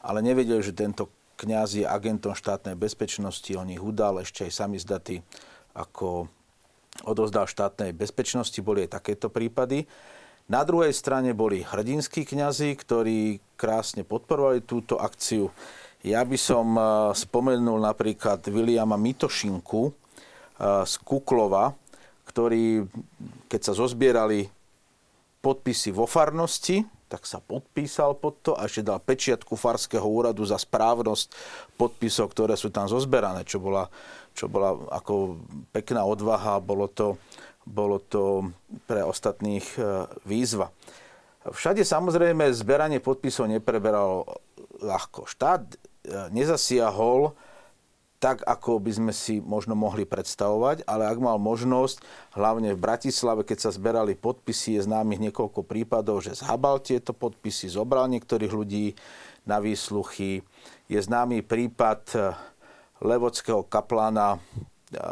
ale 0.02 0.18
nevedeli, 0.24 0.64
že 0.64 0.74
tento 0.74 1.12
kňaz 1.43 1.82
je 1.82 1.84
agentom 1.84 2.38
štátnej 2.38 2.78
bezpečnosti, 2.78 3.51
on 3.59 3.66
ich 3.66 3.82
udal 3.82 4.22
ešte 4.22 4.47
aj 4.47 4.53
sami 4.55 4.78
zdaty 4.78 5.18
ako 5.74 6.30
odozdal 7.03 7.51
štátnej 7.51 7.90
bezpečnosti, 7.90 8.57
boli 8.62 8.86
aj 8.86 9.03
takéto 9.03 9.26
prípady. 9.26 9.90
Na 10.47 10.62
druhej 10.62 10.95
strane 10.95 11.34
boli 11.34 11.66
hrdinskí 11.66 12.22
kňazi, 12.22 12.78
ktorí 12.78 13.43
krásne 13.59 14.07
podporovali 14.07 14.62
túto 14.62 15.01
akciu. 15.01 15.51
Ja 16.03 16.22
by 16.22 16.38
som 16.38 16.74
eh, 16.74 16.84
spomenul 17.14 17.78
napríklad 17.82 18.43
Viliama 18.47 18.99
Mitošinku 18.99 19.82
eh, 19.86 19.93
z 20.86 20.95
Kuklova, 21.03 21.74
ktorý, 22.26 22.86
keď 23.51 23.61
sa 23.61 23.72
zozbierali 23.74 24.51
podpisy 25.43 25.90
vo 25.90 26.07
farnosti, 26.07 26.86
tak 27.12 27.28
sa 27.28 27.44
podpísal 27.44 28.16
pod 28.16 28.40
to 28.40 28.56
a 28.56 28.64
ešte 28.64 28.88
dal 28.88 28.96
pečiatku 28.96 29.52
Farského 29.52 30.08
úradu 30.08 30.48
za 30.48 30.56
správnosť 30.56 31.28
podpisov, 31.76 32.32
ktoré 32.32 32.56
sú 32.56 32.72
tam 32.72 32.88
zozberané, 32.88 33.44
čo 33.44 33.60
bola, 33.60 33.92
čo 34.32 34.48
bola 34.48 34.72
ako 34.88 35.36
pekná 35.76 36.08
odvaha, 36.08 36.56
bolo 36.64 36.88
to, 36.88 37.20
bolo 37.68 38.00
to 38.00 38.48
pre 38.88 39.04
ostatných 39.04 39.66
e, 39.76 40.08
výzva. 40.24 40.72
Všade 41.44 41.84
samozrejme 41.84 42.48
zberanie 42.56 43.04
podpisov 43.04 43.44
nepreberalo 43.52 44.24
ľahko. 44.80 45.28
Štát 45.28 45.68
e, 45.68 45.76
nezasiahol 46.32 47.36
tak, 48.23 48.47
ako 48.47 48.79
by 48.79 48.93
sme 48.95 49.11
si 49.11 49.43
možno 49.43 49.75
mohli 49.75 50.07
predstavovať, 50.07 50.87
ale 50.87 51.11
ak 51.11 51.18
mal 51.18 51.43
možnosť, 51.43 52.07
hlavne 52.39 52.70
v 52.70 52.79
Bratislave, 52.79 53.43
keď 53.43 53.66
sa 53.66 53.75
zberali 53.75 54.14
podpisy, 54.14 54.79
je 54.79 54.87
známych 54.87 55.18
niekoľko 55.18 55.66
prípadov, 55.66 56.23
že 56.23 56.39
zhabal 56.39 56.79
tieto 56.79 57.11
podpisy, 57.11 57.66
zobral 57.66 58.07
niektorých 58.14 58.55
ľudí 58.55 58.95
na 59.43 59.59
výsluchy. 59.59 60.47
Je 60.87 61.03
známy 61.03 61.43
prípad 61.43 62.03
eh, 62.14 62.31
levodského 63.03 63.66
kaplána, 63.66 64.39
eh, 64.39 65.03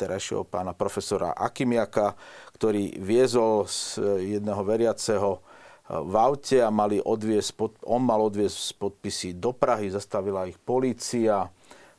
terajšieho 0.00 0.48
pána 0.48 0.72
profesora 0.72 1.36
Akimiaka, 1.36 2.16
ktorý 2.56 3.04
viezol 3.04 3.68
z 3.68 4.00
jedného 4.40 4.64
veriaceho 4.64 5.30
eh, 5.36 6.00
v 6.00 6.14
aute 6.16 6.56
a 6.64 6.72
mali 6.72 7.04
odviesť, 7.04 7.84
on 7.84 8.00
mal 8.00 8.24
odviesť 8.24 8.80
podpisy 8.80 9.36
do 9.36 9.52
Prahy, 9.52 9.92
zastavila 9.92 10.48
ich 10.48 10.56
polícia, 10.56 11.52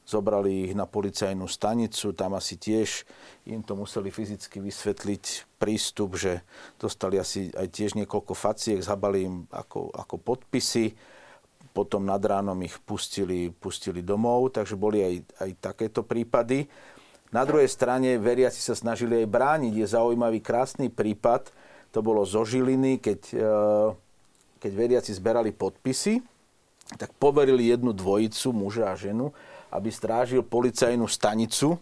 zobrali 0.05 0.69
ich 0.69 0.73
na 0.77 0.85
policajnú 0.85 1.49
stanicu, 1.49 2.13
tam 2.13 2.37
asi 2.37 2.61
tiež 2.61 3.03
im 3.49 3.65
to 3.65 3.73
museli 3.73 4.13
fyzicky 4.13 4.61
vysvetliť 4.61 5.57
prístup, 5.57 6.13
že 6.13 6.45
dostali 6.77 7.17
asi 7.17 7.49
aj 7.51 7.67
tiež 7.73 7.97
niekoľko 7.97 8.37
faciek, 8.37 8.77
zhabali 8.79 9.25
im 9.25 9.35
ako, 9.49 9.89
ako 9.89 10.15
podpisy, 10.21 10.93
potom 11.75 12.07
nad 12.07 12.21
ránom 12.23 12.55
ich 12.63 12.77
pustili, 12.85 13.51
pustili 13.51 13.99
domov, 13.99 14.55
takže 14.55 14.79
boli 14.79 15.03
aj, 15.03 15.15
aj 15.43 15.49
takéto 15.59 16.07
prípady. 16.07 16.71
Na 17.35 17.43
druhej 17.43 17.67
strane 17.67 18.15
veriaci 18.15 18.63
sa 18.63 18.77
snažili 18.77 19.19
aj 19.19 19.27
brániť. 19.27 19.73
Je 19.75 19.87
zaujímavý, 19.91 20.39
krásny 20.39 20.87
prípad. 20.87 21.51
To 21.91 21.99
bolo 21.99 22.23
zo 22.23 22.47
Žiliny, 22.47 23.03
keď, 23.03 23.19
e, 23.35 23.47
keď 24.63 24.71
veriaci 24.71 25.11
zberali 25.11 25.51
podpisy, 25.51 26.23
tak 26.95 27.11
poverili 27.19 27.67
jednu 27.73 27.91
dvojicu, 27.91 28.55
muža 28.55 28.93
a 28.93 28.95
ženu, 28.95 29.35
aby 29.75 29.91
strážil 29.91 30.41
policajnú 30.41 31.05
stanicu. 31.05 31.77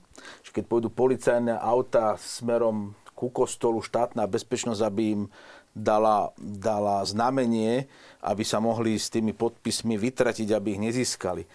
Keď 0.54 0.70
pôjdu 0.70 0.94
policajné 0.94 1.58
auta 1.58 2.14
smerom 2.22 2.94
ku 3.18 3.34
kostolu, 3.34 3.82
štátna 3.82 4.30
bezpečnosť, 4.30 4.82
aby 4.86 5.04
im 5.18 5.22
dala, 5.74 6.30
dala 6.38 7.02
znamenie, 7.02 7.90
aby 8.22 8.46
sa 8.46 8.62
mohli 8.62 8.98
s 8.98 9.10
tými 9.10 9.34
podpismi 9.34 9.98
vytratiť, 9.98 10.54
aby 10.54 10.78
ich 10.78 10.82
nezískali. 10.82 11.44
E, 11.44 11.48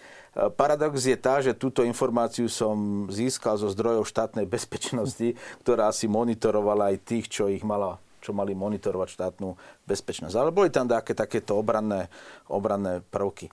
paradox 0.51 1.07
je 1.07 1.15
tá, 1.15 1.39
že 1.39 1.55
túto 1.55 1.87
informáciu 1.87 2.51
som 2.51 3.07
získal 3.07 3.55
zo 3.55 3.71
zdrojov 3.71 4.03
štátnej 4.03 4.43
bezpečnosti, 4.43 5.39
ktorá 5.63 5.95
si 5.95 6.11
monitorovala 6.11 6.91
aj 6.91 6.97
tých, 7.07 7.25
čo 7.31 7.47
ich 7.47 7.63
mala 7.63 7.97
čo 8.19 8.35
mali 8.35 8.51
monitorovať 8.51 9.09
štátnu 9.15 9.55
bezpečnosť. 9.87 10.35
Ale 10.35 10.51
boli 10.51 10.67
tam 10.67 10.91
také, 10.91 11.15
takéto 11.15 11.55
obranné, 11.55 12.11
obranné 12.51 12.99
prvky. 12.99 13.47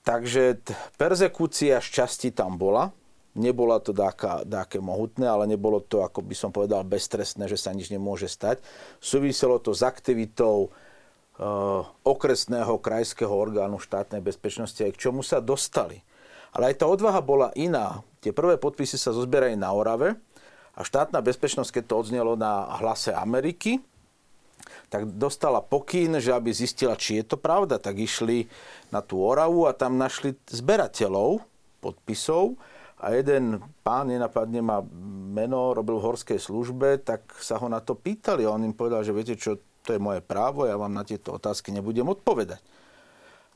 Takže 0.00 0.64
t- 0.64 0.76
perzekúcia 0.96 1.78
šťastí 1.78 2.32
tam 2.32 2.56
bola. 2.56 2.92
Nebola 3.36 3.78
to 3.78 3.94
dáka, 3.94 4.42
dáke 4.42 4.82
mohutné, 4.82 5.22
ale 5.28 5.46
nebolo 5.46 5.78
to, 5.78 6.02
ako 6.02 6.26
by 6.26 6.34
som 6.34 6.50
povedal, 6.50 6.82
beztrestné, 6.82 7.46
že 7.46 7.60
sa 7.60 7.70
nič 7.70 7.92
nemôže 7.94 8.26
stať. 8.26 8.58
Súviselo 8.98 9.62
to 9.62 9.70
s 9.70 9.86
aktivitou 9.86 10.66
e, 10.66 10.68
okresného 12.02 12.74
krajského 12.82 13.30
orgánu 13.30 13.78
štátnej 13.78 14.18
bezpečnosti, 14.18 14.82
aj 14.82 14.98
k 14.98 15.02
čomu 15.08 15.22
sa 15.22 15.38
dostali. 15.38 16.02
Ale 16.50 16.74
aj 16.74 16.82
tá 16.82 16.90
odvaha 16.90 17.22
bola 17.22 17.54
iná. 17.54 18.02
Tie 18.18 18.34
prvé 18.34 18.58
podpisy 18.58 18.98
sa 18.98 19.14
zozbierajú 19.14 19.54
na 19.54 19.70
Orave, 19.70 20.18
a 20.80 20.86
štátna 20.86 21.20
bezpečnosť, 21.20 21.76
keď 21.76 21.84
to 21.84 21.94
odznelo 21.98 22.32
na 22.38 22.64
hlase 22.78 23.10
Ameriky, 23.12 23.82
tak 24.92 25.06
dostala 25.16 25.62
pokyn, 25.62 26.18
že 26.18 26.34
aby 26.34 26.50
zistila, 26.50 26.98
či 26.98 27.22
je 27.22 27.34
to 27.34 27.36
pravda, 27.38 27.78
tak 27.78 27.98
išli 27.98 28.46
na 28.90 29.00
tú 29.00 29.22
Oravu 29.22 29.66
a 29.66 29.76
tam 29.76 29.96
našli 29.96 30.36
zberateľov 30.50 31.42
podpisov 31.80 32.60
a 33.00 33.16
jeden 33.16 33.64
pán, 33.80 34.12
nenapadne 34.12 34.60
ma 34.60 34.84
meno, 35.32 35.72
robil 35.72 35.96
v 35.96 36.06
horskej 36.12 36.36
službe, 36.36 37.00
tak 37.00 37.32
sa 37.40 37.56
ho 37.56 37.66
na 37.70 37.80
to 37.80 37.96
pýtali 37.96 38.44
a 38.44 38.52
on 38.52 38.68
im 38.68 38.76
povedal, 38.76 39.00
že 39.00 39.16
viete 39.16 39.40
čo, 39.40 39.56
to 39.80 39.96
je 39.96 40.00
moje 40.00 40.20
právo, 40.20 40.68
ja 40.68 40.76
vám 40.76 40.92
na 40.92 41.00
tieto 41.06 41.32
otázky 41.32 41.72
nebudem 41.72 42.04
odpovedať. 42.04 42.60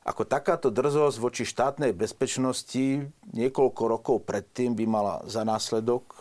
Ako 0.05 0.29
takáto 0.29 0.69
drzosť 0.69 1.17
voči 1.17 1.45
štátnej 1.49 1.97
bezpečnosti 1.97 3.09
niekoľko 3.33 3.83
rokov 3.89 4.17
predtým 4.29 4.77
by 4.77 4.85
mala 4.85 5.15
za 5.25 5.49
následok 5.49 6.13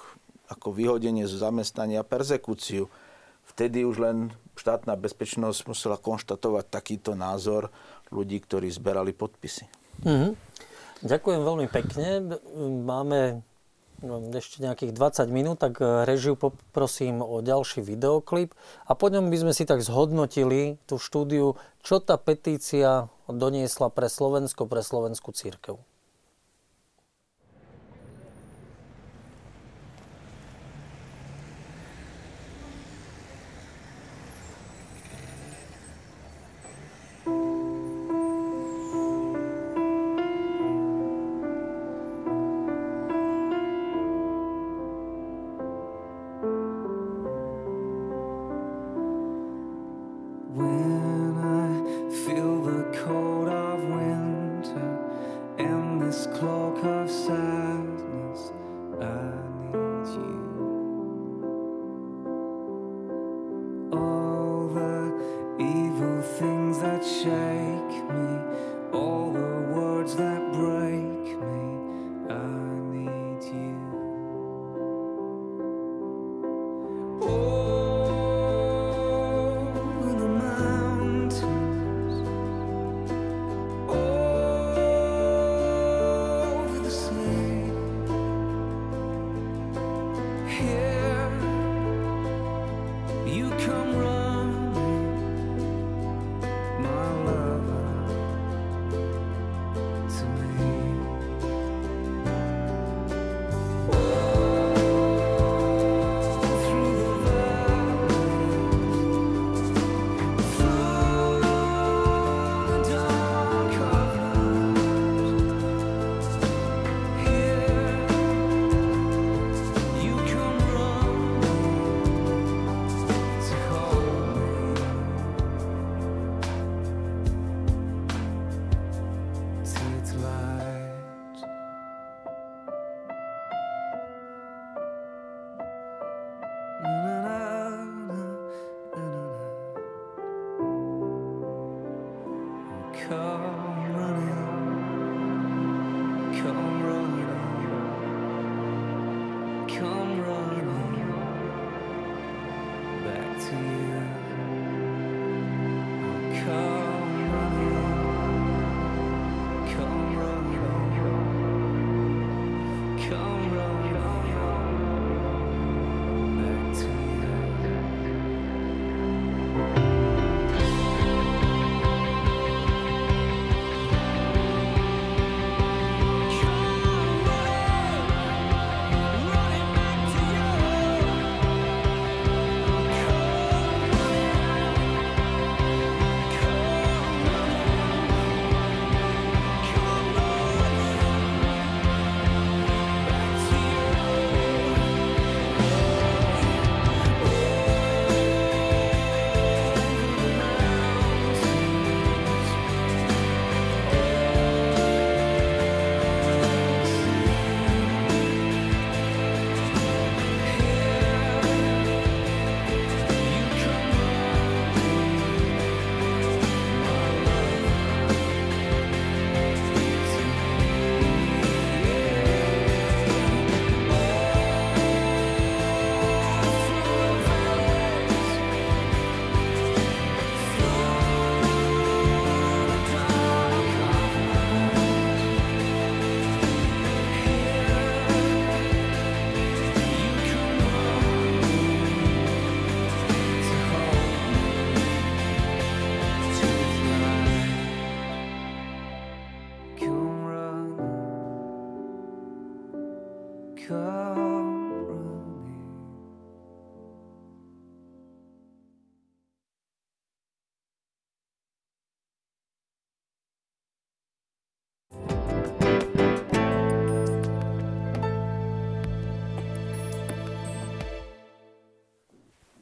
ako 0.47 0.71
vyhodenie 0.71 1.27
zo 1.27 1.35
zamestnania 1.35 2.03
persekúciu. 2.03 2.87
Vtedy 3.53 3.85
už 3.85 4.01
len 4.01 4.17
štátna 4.57 4.97
bezpečnosť 4.97 5.69
musela 5.69 5.97
konštatovať 5.97 6.65
takýto 6.69 7.13
názor 7.13 7.69
ľudí, 8.09 8.41
ktorí 8.41 8.69
zberali 8.69 9.13
podpisy. 9.13 9.69
Mm-hmm. 10.05 10.31
Ďakujem 11.03 11.41
veľmi 11.43 11.67
pekne. 11.69 12.39
Máme 12.81 13.43
no, 14.01 14.23
ešte 14.33 14.63
nejakých 14.63 14.95
20 14.95 15.29
minút, 15.29 15.57
tak 15.61 15.77
e, 15.83 16.07
režiu 16.07 16.33
poprosím 16.33 17.19
o 17.19 17.43
ďalší 17.45 17.83
videoklip 17.83 18.55
a 18.87 18.97
potom 18.97 19.27
by 19.27 19.37
sme 19.37 19.53
si 19.53 19.67
tak 19.67 19.83
zhodnotili 19.85 20.81
tú 20.89 20.97
štúdiu, 20.97 21.59
čo 21.83 21.99
tá 21.99 22.15
petícia 22.17 23.11
doniesla 23.27 23.91
pre 23.91 24.07
Slovensko, 24.07 24.65
pre 24.65 24.81
Slovenskú 24.81 25.35
církev. 25.35 25.77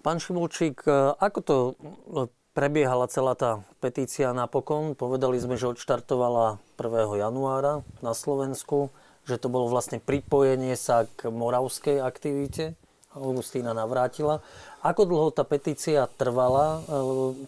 Pán 0.01 0.17
Šimulčík, 0.17 0.81
e, 0.89 1.13
ako 1.21 1.39
to 1.45 1.55
e, 1.57 1.73
prebiehala 2.57 3.05
celá 3.05 3.37
tá 3.37 3.61
petícia 3.77 4.33
napokon? 4.33 4.97
Povedali 4.97 5.37
sme, 5.37 5.61
že 5.61 5.69
odštartovala 5.69 6.57
1. 6.81 7.21
januára 7.21 7.85
na 8.01 8.17
Slovensku, 8.17 8.89
že 9.29 9.37
to 9.37 9.53
bolo 9.53 9.69
vlastne 9.69 10.01
pripojenie 10.01 10.73
sa 10.73 11.05
k 11.05 11.29
moravskej 11.29 12.01
aktivite. 12.01 12.73
Augustína 13.13 13.77
navrátila. 13.77 14.41
Ako 14.81 15.05
dlho 15.05 15.29
tá 15.29 15.45
petícia 15.45 16.09
trvala? 16.17 16.81
E, 16.81 16.97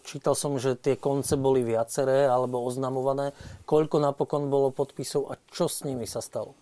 čítal 0.06 0.38
som, 0.38 0.54
že 0.62 0.78
tie 0.78 0.93
konce 0.93 1.34
boli 1.34 1.66
viaceré 1.66 2.30
alebo 2.30 2.62
oznamované. 2.62 3.34
Koľko 3.66 3.97
napokon 3.97 4.54
bolo 4.54 4.70
podpisov 4.70 5.34
a 5.34 5.41
čo 5.49 5.66
s 5.66 5.82
nimi 5.82 6.06
sa 6.06 6.22
stalo? 6.22 6.54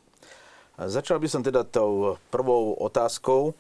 Začal 0.80 1.20
by 1.20 1.28
som 1.28 1.44
teda 1.44 1.68
tou 1.68 2.16
prvou 2.32 2.80
otázkou. 2.80 3.52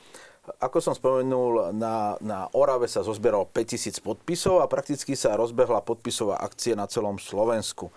Ako 0.41 0.81
som 0.81 0.97
spomenul, 0.97 1.69
na, 1.77 2.17
na 2.17 2.49
Orave 2.57 2.89
sa 2.89 3.05
zozbieralo 3.05 3.45
5000 3.45 4.01
podpisov 4.01 4.65
a 4.65 4.65
prakticky 4.65 5.13
sa 5.13 5.37
rozbehla 5.37 5.85
podpisová 5.85 6.41
akcia 6.41 6.73
na 6.73 6.89
celom 6.89 7.21
Slovensku. 7.21 7.93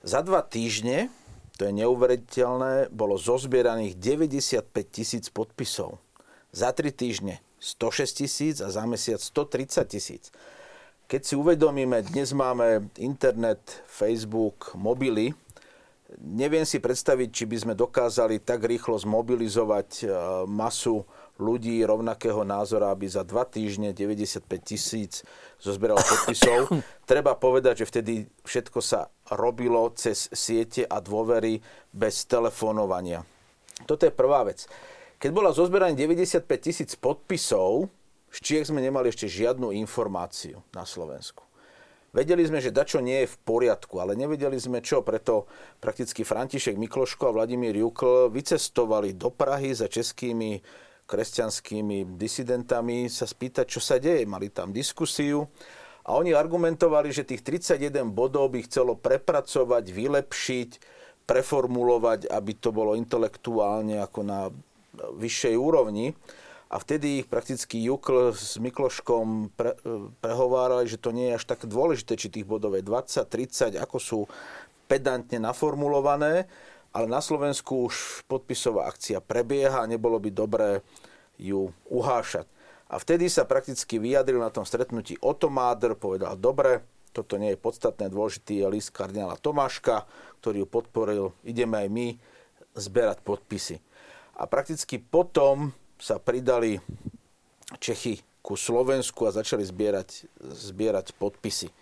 Za 0.00 0.24
dva 0.24 0.40
týždne, 0.40 1.12
to 1.60 1.68
je 1.68 1.76
neuveriteľné, 1.76 2.88
bolo 2.88 3.20
zozbieraných 3.20 3.92
95 4.00 4.72
tisíc 4.88 5.28
podpisov 5.28 6.00
za 6.48 6.72
3 6.72 6.88
týždne 6.96 7.44
106 7.60 8.24
tisíc 8.24 8.56
a 8.64 8.72
za 8.72 8.80
mesiac 8.88 9.20
130 9.20 9.84
tisíc. 9.84 10.32
Keď 11.12 11.20
si 11.28 11.34
uvedomíme, 11.36 12.00
dnes 12.08 12.32
máme 12.32 12.88
internet, 12.96 13.84
Facebook, 13.84 14.72
mobily, 14.72 15.36
neviem 16.24 16.64
si 16.64 16.80
predstaviť, 16.80 17.28
či 17.30 17.44
by 17.44 17.56
sme 17.60 17.74
dokázali 17.76 18.40
tak 18.40 18.64
rýchlo 18.64 18.96
zmobilizovať 18.96 19.88
e, 20.02 20.04
masu 20.48 21.04
ľudí 21.36 21.84
rovnakého 21.84 22.42
názora, 22.42 22.92
aby 22.92 23.08
za 23.08 23.22
dva 23.22 23.44
týždne 23.44 23.92
95 23.92 24.46
tisíc 24.64 25.20
zozbieralo 25.60 26.00
podpisov. 26.00 26.72
Treba 27.10 27.36
povedať, 27.36 27.84
že 27.84 27.88
vtedy 27.88 28.12
všetko 28.44 28.78
sa 28.80 29.12
robilo 29.32 29.92
cez 29.92 30.32
siete 30.32 30.84
a 30.88 31.00
dôvery 31.00 31.60
bez 31.92 32.24
telefonovania. 32.24 33.24
Toto 33.84 34.08
je 34.08 34.12
prvá 34.12 34.48
vec. 34.48 34.64
Keď 35.20 35.30
bola 35.32 35.52
zozberaných 35.52 36.08
95 36.08 36.48
tisíc 36.60 36.90
podpisov, 36.96 37.88
z 38.32 38.38
Čiech 38.40 38.68
sme 38.68 38.84
nemali 38.84 39.08
ešte 39.08 39.28
žiadnu 39.28 39.72
informáciu 39.72 40.60
na 40.76 40.84
Slovensku. 40.84 41.46
Vedeli 42.16 42.48
sme, 42.48 42.64
že 42.64 42.72
dačo 42.72 43.04
nie 43.04 43.24
je 43.24 43.32
v 43.32 43.40
poriadku, 43.44 44.00
ale 44.00 44.16
nevedeli 44.16 44.56
sme 44.56 44.80
čo, 44.80 45.04
preto 45.04 45.44
prakticky 45.84 46.24
František 46.24 46.80
Mikloško 46.80 47.28
a 47.28 47.34
Vladimír 47.36 47.76
Jukl 47.76 48.32
vycestovali 48.32 49.12
do 49.12 49.28
Prahy 49.28 49.76
za 49.76 49.84
českými 49.84 50.56
kresťanskými 51.06 52.18
disidentami 52.18 53.06
sa 53.06 53.24
spýtať, 53.24 53.64
čo 53.70 53.80
sa 53.80 53.96
deje. 54.02 54.26
Mali 54.26 54.50
tam 54.50 54.74
diskusiu 54.74 55.46
a 56.06 56.14
oni 56.14 56.34
argumentovali, 56.34 57.10
že 57.10 57.26
tých 57.26 57.42
31 57.42 58.14
bodov 58.14 58.54
by 58.54 58.62
chcelo 58.66 58.94
prepracovať, 58.94 59.90
vylepšiť, 59.90 60.70
preformulovať, 61.26 62.30
aby 62.30 62.52
to 62.54 62.70
bolo 62.70 62.94
intelektuálne 62.94 63.98
ako 63.98 64.20
na 64.22 64.40
vyššej 64.94 65.54
úrovni. 65.58 66.14
A 66.66 66.82
vtedy 66.82 67.22
ich 67.22 67.30
prakticky 67.30 67.78
Jukl 67.78 68.34
s 68.34 68.58
Mikloškom 68.58 69.54
pre, 69.54 69.78
prehovárali, 70.18 70.90
že 70.90 70.98
to 70.98 71.14
nie 71.14 71.30
je 71.30 71.38
až 71.38 71.46
tak 71.46 71.62
dôležité, 71.62 72.18
či 72.18 72.30
tých 72.30 72.46
bodov 72.46 72.74
je 72.74 72.82
20, 72.82 73.22
30, 73.22 73.78
ako 73.78 73.98
sú 74.02 74.20
pedantne 74.90 75.38
naformulované, 75.38 76.50
ale 76.96 77.12
na 77.12 77.20
Slovensku 77.20 77.92
už 77.92 78.24
podpisová 78.24 78.88
akcia 78.88 79.20
prebieha 79.20 79.84
a 79.84 79.90
nebolo 79.90 80.16
by 80.16 80.30
dobré 80.32 80.80
ju 81.36 81.68
uhášať. 81.92 82.48
A 82.88 82.96
vtedy 82.96 83.28
sa 83.28 83.44
prakticky 83.44 84.00
vyjadril 84.00 84.40
na 84.40 84.48
tom 84.48 84.64
stretnutí 84.64 85.20
Otto 85.20 85.52
Mádr, 85.52 85.92
povedal, 86.00 86.40
dobre, 86.40 86.80
toto 87.12 87.36
nie 87.36 87.52
je 87.52 87.60
podstatné, 87.60 88.08
dôležitý 88.08 88.64
je 88.64 88.72
list 88.72 88.96
kardinála 88.96 89.36
Tomáška, 89.36 90.08
ktorý 90.40 90.64
ju 90.64 90.68
podporil, 90.68 91.24
ideme 91.44 91.84
aj 91.84 91.88
my 91.92 92.06
zberať 92.72 93.20
podpisy 93.20 93.76
a 94.36 94.44
prakticky 94.44 95.00
potom 95.00 95.72
sa 95.96 96.20
pridali 96.20 96.76
Čechy 97.80 98.20
ku 98.44 98.54
Slovensku 98.54 99.24
a 99.26 99.34
začali 99.34 99.64
zbierať, 99.64 100.28
zbierať 100.38 101.16
podpisy. 101.16 101.72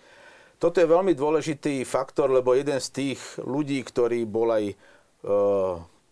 Toto 0.57 0.81
je 0.81 0.89
veľmi 0.89 1.13
dôležitý 1.13 1.83
faktor, 1.85 2.31
lebo 2.31 2.55
jeden 2.57 2.79
z 2.79 2.89
tých 2.89 3.21
ľudí, 3.43 3.83
ktorý 3.85 4.25
bol 4.25 4.49
aj 4.55 4.79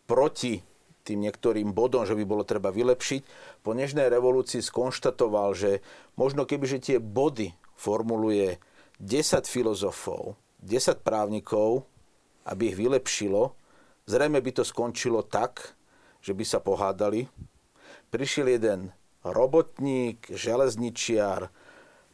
proti 0.08 0.64
tým 1.02 1.18
niektorým 1.18 1.74
bodom, 1.74 2.06
že 2.06 2.14
by 2.14 2.24
bolo 2.24 2.46
treba 2.46 2.70
vylepšiť, 2.70 3.22
po 3.66 3.74
Nežnej 3.74 4.06
revolúcii 4.06 4.62
skonštatoval, 4.62 5.50
že 5.52 5.70
možno 6.14 6.46
kebyže 6.46 6.78
tie 6.78 6.98
body 7.02 7.50
formuluje 7.74 8.62
10 9.02 9.44
filozofov, 9.50 10.38
10 10.62 11.02
právnikov, 11.02 11.90
aby 12.46 12.70
ich 12.70 12.78
vylepšilo, 12.78 13.50
zrejme 14.06 14.38
by 14.38 14.50
to 14.54 14.62
skončilo 14.62 15.26
tak, 15.26 15.74
že 16.22 16.38
by 16.38 16.44
sa 16.46 16.62
pohádali. 16.62 17.26
Prišiel 18.14 18.54
jeden 18.54 18.94
robotník, 19.26 20.30
železničiar, 20.30 21.50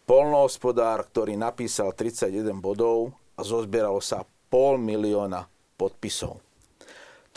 polnohospodár, 0.09 1.05
ktorý 1.13 1.37
napísal 1.37 1.93
31 1.93 2.65
bodov 2.65 3.13
a 3.37 3.45
zozbieralo 3.45 4.01
sa 4.01 4.25
pol 4.49 4.81
milióna 4.81 5.45
podpisov. 5.77 6.48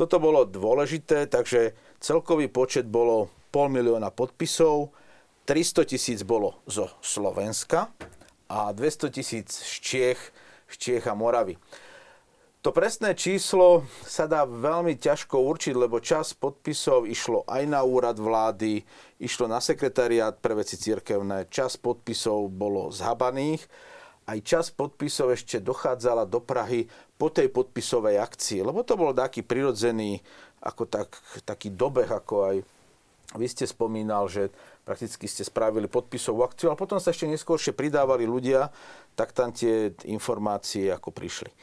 Toto 0.01 0.17
bolo 0.17 0.49
dôležité, 0.49 1.29
takže 1.29 1.77
celkový 2.01 2.49
počet 2.49 2.89
bolo 2.89 3.29
pol 3.53 3.69
milióna 3.69 4.09
podpisov, 4.09 4.89
300 5.45 5.85
tisíc 5.85 6.25
bolo 6.25 6.57
zo 6.65 6.89
Slovenska 7.05 7.93
a 8.49 8.73
200 8.73 9.13
tisíc 9.13 9.53
z 9.53 9.73
Čiech, 9.77 10.21
z 10.65 10.75
Čiech 10.81 11.05
a 11.05 11.13
Moravy. 11.13 11.53
To 12.65 12.73
presné 12.73 13.13
číslo 13.13 13.85
sa 14.01 14.25
dá 14.25 14.41
veľmi 14.41 14.97
ťažko 14.97 15.37
určiť, 15.37 15.77
lebo 15.77 16.01
čas 16.01 16.33
podpisov 16.33 17.05
išlo 17.05 17.45
aj 17.45 17.69
na 17.69 17.85
úrad 17.85 18.17
vlády, 18.17 18.81
išlo 19.21 19.45
na 19.45 19.61
sekretariát 19.61 20.33
pre 20.33 20.57
veci 20.57 20.81
cirkevné, 20.81 21.45
čas 21.53 21.77
podpisov 21.77 22.49
bolo 22.49 22.89
zhabaných, 22.89 23.69
aj 24.25 24.39
čas 24.45 24.65
podpisov 24.73 25.33
ešte 25.33 25.61
dochádzala 25.61 26.25
do 26.25 26.41
Prahy 26.41 26.89
po 27.21 27.29
tej 27.29 27.53
podpisovej 27.53 28.17
akcii, 28.17 28.65
lebo 28.65 28.81
to 28.81 28.97
bol 28.97 29.13
taký 29.13 29.45
prirodzený, 29.45 30.17
ako 30.65 30.89
tak, 30.89 31.13
taký 31.45 31.69
dobeh, 31.69 32.09
ako 32.09 32.49
aj 32.49 32.55
vy 33.37 33.45
ste 33.45 33.69
spomínal, 33.69 34.25
že 34.25 34.49
prakticky 34.81 35.29
ste 35.29 35.45
spravili 35.45 35.85
podpisovú 35.85 36.41
akciu, 36.41 36.73
ale 36.73 36.81
potom 36.81 36.97
sa 36.97 37.13
ešte 37.13 37.29
neskôršie 37.29 37.77
pridávali 37.77 38.25
ľudia, 38.25 38.73
tak 39.13 39.37
tam 39.37 39.53
tie 39.53 39.93
informácie 40.09 40.89
ako 40.89 41.13
prišli. 41.13 41.53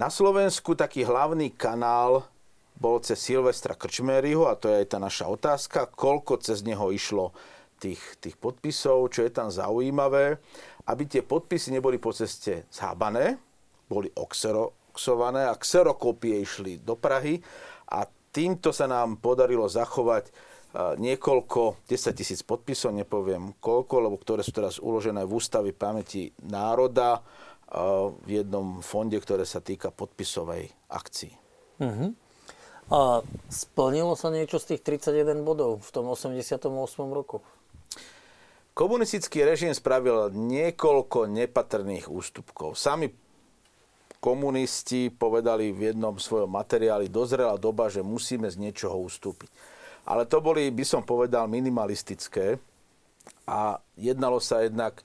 Na 0.00 0.08
Slovensku 0.08 0.72
taký 0.72 1.04
hlavný 1.04 1.52
kanál 1.52 2.24
bol 2.78 3.04
cez 3.04 3.20
Silvestra 3.20 3.76
Krčmeryho 3.76 4.48
a 4.48 4.56
to 4.56 4.72
je 4.72 4.80
aj 4.80 4.96
tá 4.96 4.98
naša 5.02 5.28
otázka, 5.28 5.92
koľko 5.92 6.40
cez 6.40 6.64
neho 6.64 6.88
išlo 6.88 7.36
tých, 7.76 8.00
tých 8.16 8.40
podpisov, 8.40 9.12
čo 9.12 9.28
je 9.28 9.30
tam 9.30 9.52
zaujímavé, 9.52 10.40
aby 10.88 11.02
tie 11.04 11.20
podpisy 11.20 11.76
neboli 11.76 12.00
po 12.00 12.16
ceste 12.16 12.64
zhábané, 12.72 13.36
boli 13.88 14.12
oxeroxované 14.12 15.48
a 15.48 15.56
xerokopie 15.56 16.44
išli 16.44 16.78
do 16.78 16.94
Prahy 16.94 17.40
a 17.88 18.04
týmto 18.30 18.70
sa 18.70 18.86
nám 18.86 19.18
podarilo 19.18 19.66
zachovať 19.66 20.30
niekoľko, 20.76 21.88
10 21.88 22.12
tisíc 22.12 22.44
podpisov, 22.44 22.92
nepoviem 22.92 23.56
koľko, 23.56 24.04
lebo 24.04 24.20
ktoré 24.20 24.44
sú 24.44 24.52
teraz 24.52 24.76
uložené 24.76 25.24
v 25.24 25.32
Ústavi 25.32 25.72
pamäti 25.72 26.28
národa, 26.44 27.24
v 28.24 28.28
jednom 28.28 28.80
fonde, 28.80 29.16
ktoré 29.20 29.44
sa 29.44 29.60
týka 29.60 29.92
podpisovej 29.92 30.72
akcii. 30.88 31.32
Uh-huh. 31.80 32.12
A 32.88 33.20
splnilo 33.52 34.16
sa 34.16 34.32
niečo 34.32 34.56
z 34.56 34.76
tých 34.76 35.04
31 35.04 35.44
bodov 35.44 35.84
v 35.84 35.90
tom 35.92 36.08
88. 36.08 36.68
roku? 37.12 37.44
Komunistický 38.72 39.44
režim 39.44 39.74
spravil 39.76 40.32
niekoľko 40.32 41.28
nepatrných 41.28 42.08
ústupkov. 42.08 42.78
Sami 42.78 43.12
komunisti 44.18 45.14
povedali 45.14 45.70
v 45.70 45.94
jednom 45.94 46.18
svojom 46.18 46.50
materiáli, 46.50 47.06
dozrela 47.06 47.54
doba, 47.54 47.86
že 47.86 48.02
musíme 48.02 48.50
z 48.50 48.58
niečoho 48.58 48.98
ustúpiť. 48.98 49.50
Ale 50.08 50.26
to 50.26 50.42
boli, 50.42 50.72
by 50.72 50.84
som 50.84 51.02
povedal, 51.04 51.46
minimalistické 51.46 52.58
a 53.46 53.78
jednalo 53.94 54.40
sa 54.40 54.64
jednak 54.64 55.04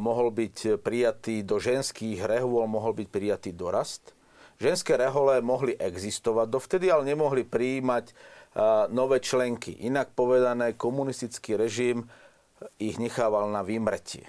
mohol 0.00 0.28
byť 0.28 0.80
prijatý 0.84 1.40
do 1.40 1.56
ženských 1.56 2.20
rehôl, 2.24 2.68
mohol 2.68 2.92
byť 2.92 3.08
prijatý 3.08 3.50
dorast. 3.56 4.12
Ženské 4.60 4.94
rehole 4.94 5.40
mohli 5.40 5.72
existovať 5.76 6.46
dovtedy, 6.52 6.86
ale 6.92 7.08
nemohli 7.08 7.48
prijímať 7.48 8.12
nové 8.92 9.18
členky. 9.24 9.72
Inak 9.82 10.12
povedané, 10.14 10.76
komunistický 10.76 11.56
režim 11.56 12.06
ich 12.76 13.00
nechával 13.00 13.50
na 13.50 13.64
vymretie. 13.64 14.28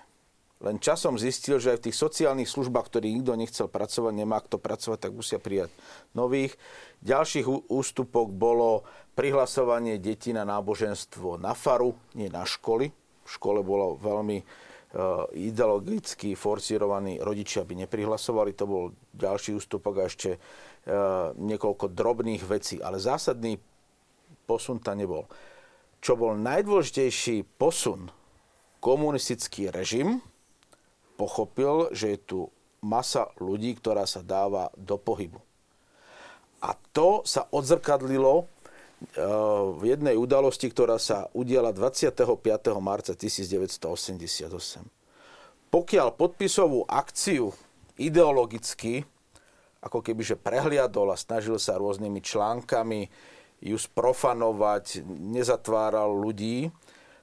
Len 0.64 0.80
časom 0.80 1.20
zistil, 1.20 1.60
že 1.60 1.76
aj 1.76 1.80
v 1.84 1.86
tých 1.92 2.00
sociálnych 2.00 2.48
službách, 2.48 2.88
ktorých 2.88 3.20
nikto 3.20 3.36
nechcel 3.36 3.68
pracovať, 3.68 4.14
nemá 4.16 4.40
kto 4.40 4.56
pracovať, 4.56 5.00
tak 5.04 5.12
musia 5.12 5.36
prijať 5.36 5.68
nových. 6.16 6.56
Ďalších 7.04 7.68
ústupok 7.68 8.32
bolo 8.32 8.88
prihlasovanie 9.20 10.00
detí 10.00 10.32
na 10.32 10.48
náboženstvo 10.48 11.36
na 11.36 11.52
faru, 11.52 12.00
nie 12.16 12.32
na 12.32 12.48
školy, 12.48 12.88
v 13.26 13.30
škole 13.30 13.60
bolo 13.68 14.00
veľmi 14.00 14.38
e, 14.40 14.46
ideologicky 15.52 16.40
forcírovaní, 16.40 17.20
rodičia 17.20 17.68
by 17.68 17.84
neprihlasovali, 17.84 18.56
to 18.56 18.64
bol 18.64 18.84
ďalší 19.12 19.60
ústupok 19.60 20.00
a 20.00 20.08
ešte 20.08 20.36
e, 20.36 20.40
niekoľko 21.36 21.92
drobných 21.92 22.44
vecí, 22.48 22.80
ale 22.80 23.02
zásadný 23.02 23.60
posun 24.48 24.80
tam 24.80 25.04
nebol. 25.04 25.28
Čo 26.00 26.16
bol 26.16 26.38
najdôležitejší 26.38 27.60
posun, 27.60 28.08
komunistický 28.80 29.74
režim 29.74 30.22
pochopil, 31.16 31.90
že 31.96 32.16
je 32.16 32.20
tu 32.22 32.40
masa 32.84 33.32
ľudí, 33.42 33.74
ktorá 33.80 34.06
sa 34.06 34.22
dáva 34.22 34.70
do 34.78 35.00
pohybu. 35.00 35.42
A 36.62 36.78
to 36.94 37.26
sa 37.26 37.50
odzrkadlilo 37.50 38.48
v 39.76 39.82
jednej 39.84 40.16
udalosti, 40.16 40.72
ktorá 40.72 40.96
sa 41.02 41.28
udiala 41.36 41.76
25. 41.76 42.24
marca 42.80 43.12
1988. 43.12 44.48
Pokiaľ 45.68 46.08
podpisovú 46.16 46.88
akciu 46.88 47.52
ideologicky 48.00 49.04
ako 49.86 50.02
keby 50.02 50.22
že 50.26 50.34
prehliadol 50.34 51.14
a 51.14 51.18
snažil 51.20 51.62
sa 51.62 51.78
rôznymi 51.78 52.18
článkami 52.26 53.02
ju 53.62 53.78
sprofanovať, 53.78 55.06
nezatváral 55.06 56.10
ľudí, 56.10 56.74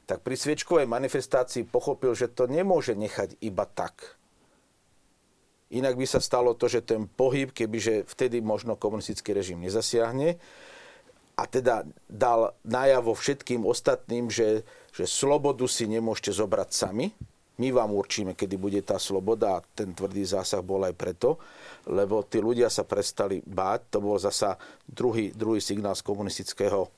tak 0.07 0.27
pri 0.27 0.35
sviečkovej 0.35 0.87
manifestácii 0.91 1.69
pochopil, 1.69 2.12
že 2.12 2.31
to 2.31 2.51
nemôže 2.51 2.93
nechať 2.99 3.39
iba 3.41 3.65
tak. 3.65 4.19
Inak 5.73 5.97
by 5.97 6.05
sa 6.05 6.20
stalo 6.20 6.53
to, 6.53 6.69
že 6.69 6.85
ten 6.85 7.09
pohyb, 7.09 7.49
kebyže 7.49 8.05
vtedy 8.05 8.45
možno 8.45 8.77
komunistický 8.77 9.33
režim 9.33 9.62
nezasiahne, 9.62 10.37
a 11.33 11.49
teda 11.49 11.89
dal 12.07 12.53
najavo 12.61 13.16
všetkým 13.16 13.65
ostatným, 13.65 14.29
že, 14.29 14.69
že 14.93 15.09
slobodu 15.09 15.65
si 15.65 15.89
nemôžete 15.89 16.29
zobrať 16.29 16.69
sami. 16.70 17.09
My 17.57 17.73
vám 17.73 17.93
určíme, 17.97 18.37
kedy 18.37 18.57
bude 18.61 18.81
tá 18.85 19.01
sloboda 19.01 19.57
a 19.57 19.65
ten 19.65 19.97
tvrdý 19.97 20.24
zásah 20.29 20.61
bol 20.61 20.85
aj 20.85 20.93
preto, 20.93 21.41
lebo 21.89 22.20
tí 22.29 22.41
ľudia 22.41 22.69
sa 22.69 22.85
prestali 22.85 23.41
báť. 23.45 23.97
To 23.97 23.99
bol 24.05 24.20
zasa 24.20 24.61
druhý, 24.85 25.33
druhý 25.33 25.61
signál 25.65 25.97
z 25.97 26.05
komunistického 26.05 26.89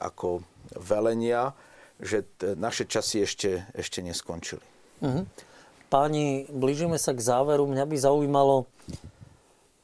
ako 0.00 0.40
velenia, 0.80 1.52
že 2.00 2.28
t- 2.36 2.54
naše 2.56 2.84
časy 2.84 3.24
ešte, 3.24 3.64
ešte 3.72 4.04
neskončili. 4.04 4.64
Mhm. 5.00 5.22
Páni, 5.86 6.50
blížime 6.50 6.98
sa 6.98 7.14
k 7.14 7.22
záveru. 7.22 7.70
Mňa 7.70 7.84
by 7.86 7.96
zaujímalo, 7.96 8.66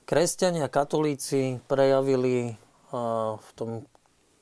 kresťania, 0.03 0.67
katolíci 0.67 1.63
prejavili 1.71 2.59
v 3.39 3.49
tom 3.55 3.87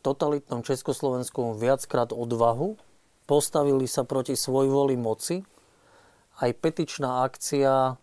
totalitnom 0.00 0.64
Československu 0.64 1.54
viackrát 1.54 2.10
odvahu, 2.16 2.80
postavili 3.28 3.84
sa 3.84 4.02
proti 4.02 4.34
svojvoli 4.34 4.96
moci. 4.96 5.44
Aj 6.40 6.50
petičná 6.50 7.28
akcia 7.28 8.00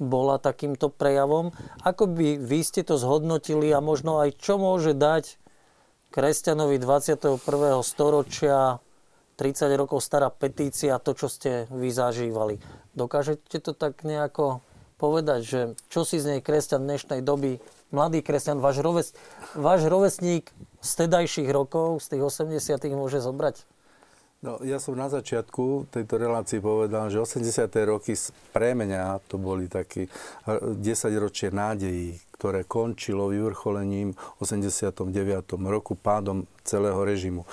bola 0.00 0.36
takýmto 0.40 0.88
prejavom. 0.88 1.52
Ako 1.84 2.08
by 2.08 2.40
vy 2.40 2.60
ste 2.64 2.82
to 2.82 2.96
zhodnotili 2.96 3.68
a 3.70 3.84
možno 3.84 4.18
aj 4.18 4.36
čo 4.40 4.56
môže 4.56 4.96
dať 4.96 5.36
kresťanovi 6.14 6.78
21. 6.78 7.42
storočia 7.82 8.78
30 9.34 9.66
rokov 9.74 9.98
stará 9.98 10.30
petícia, 10.30 11.02
to, 11.02 11.10
čo 11.18 11.26
ste 11.26 11.66
vy 11.74 11.90
zažívali. 11.90 12.62
Dokážete 12.94 13.58
to 13.58 13.74
tak 13.74 14.06
nejako 14.06 14.62
povedať, 14.94 15.40
že 15.42 15.60
čo 15.90 16.06
si 16.06 16.22
z 16.22 16.38
nej 16.38 16.40
kresťan 16.40 16.86
dnešnej 16.86 17.18
doby 17.18 17.58
mladý 17.90 18.22
kresťan, 18.22 18.62
váš, 18.62 18.78
roves, 18.78 19.10
váš 19.58 19.90
rovesník 19.90 20.54
z 20.78 20.90
tedajších 21.02 21.50
rokov, 21.50 21.98
z 22.06 22.14
tých 22.14 22.22
80 22.22 22.94
môže 22.94 23.18
zobrať? 23.18 23.73
No, 24.44 24.60
ja 24.60 24.76
som 24.76 24.92
na 24.92 25.08
začiatku 25.08 25.88
tejto 25.88 26.20
relácii 26.20 26.60
povedal, 26.60 27.08
že 27.08 27.16
80. 27.16 27.64
roky 27.88 28.12
pre 28.52 28.76
mňa 28.76 29.24
to 29.24 29.40
boli 29.40 29.72
také 29.72 30.12
10 30.44 30.84
ročie 31.16 31.48
nádejí, 31.48 32.20
ktoré 32.36 32.68
končilo 32.68 33.32
vyvrcholením 33.32 34.12
89. 34.44 35.48
roku 35.64 35.96
pádom 35.96 36.44
celého 36.60 37.00
režimu. 37.08 37.48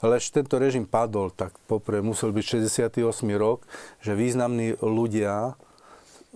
Ale 0.00 0.16
až 0.16 0.32
tento 0.32 0.56
režim 0.56 0.88
padol, 0.88 1.28
tak 1.28 1.52
popre 1.68 2.00
musel 2.00 2.32
byť 2.32 2.72
68. 2.72 3.04
rok, 3.36 3.68
že 4.00 4.16
významní 4.16 4.80
ľudia 4.80 5.60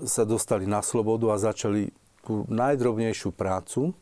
sa 0.04 0.22
dostali 0.28 0.68
na 0.68 0.84
slobodu 0.84 1.32
a 1.32 1.40
začali 1.40 1.96
tú 2.28 2.44
najdrobnejšiu 2.52 3.32
prácu. 3.32 3.96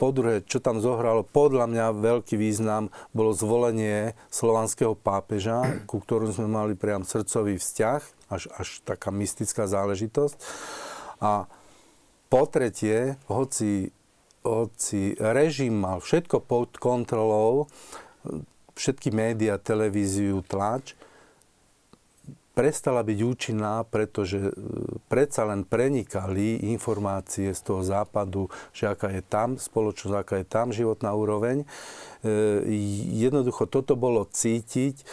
Po 0.00 0.16
druhé, 0.16 0.40
čo 0.48 0.64
tam 0.64 0.80
zohralo, 0.80 1.28
podľa 1.28 1.68
mňa 1.68 2.00
veľký 2.00 2.40
význam 2.40 2.88
bolo 3.12 3.36
zvolenie 3.36 4.16
slovanského 4.32 4.96
pápeža, 4.96 5.60
ku 5.90 6.00
ktorom 6.00 6.32
sme 6.32 6.48
mali 6.48 6.72
priam 6.72 7.04
srdcový 7.04 7.60
vzťah, 7.60 8.32
až, 8.32 8.48
až 8.56 8.80
taká 8.88 9.12
mystická 9.12 9.68
záležitosť. 9.68 10.40
A 11.20 11.44
po 12.32 12.42
tretie, 12.48 13.20
hoci, 13.28 13.92
hoci 14.40 15.20
režim 15.20 15.76
mal 15.76 16.00
všetko 16.00 16.48
pod 16.48 16.80
kontrolou, 16.80 17.68
všetky 18.72 19.12
médiá, 19.12 19.60
televíziu, 19.60 20.40
tlač, 20.48 20.96
prestala 22.54 23.06
byť 23.06 23.18
účinná, 23.22 23.86
pretože 23.86 24.38
e, 24.38 24.50
predsa 25.06 25.46
len 25.46 25.62
prenikali 25.62 26.60
informácie 26.70 27.54
z 27.54 27.60
toho 27.62 27.82
západu, 27.86 28.50
že 28.74 28.90
aká 28.90 29.10
je 29.14 29.22
tam 29.22 29.56
spoločnosť, 29.56 30.16
aká 30.16 30.34
je 30.42 30.46
tam 30.46 30.74
životná 30.74 31.14
úroveň. 31.14 31.62
E, 31.62 31.66
jednoducho 33.14 33.70
toto 33.70 33.94
bolo 33.94 34.26
cítiť 34.26 35.06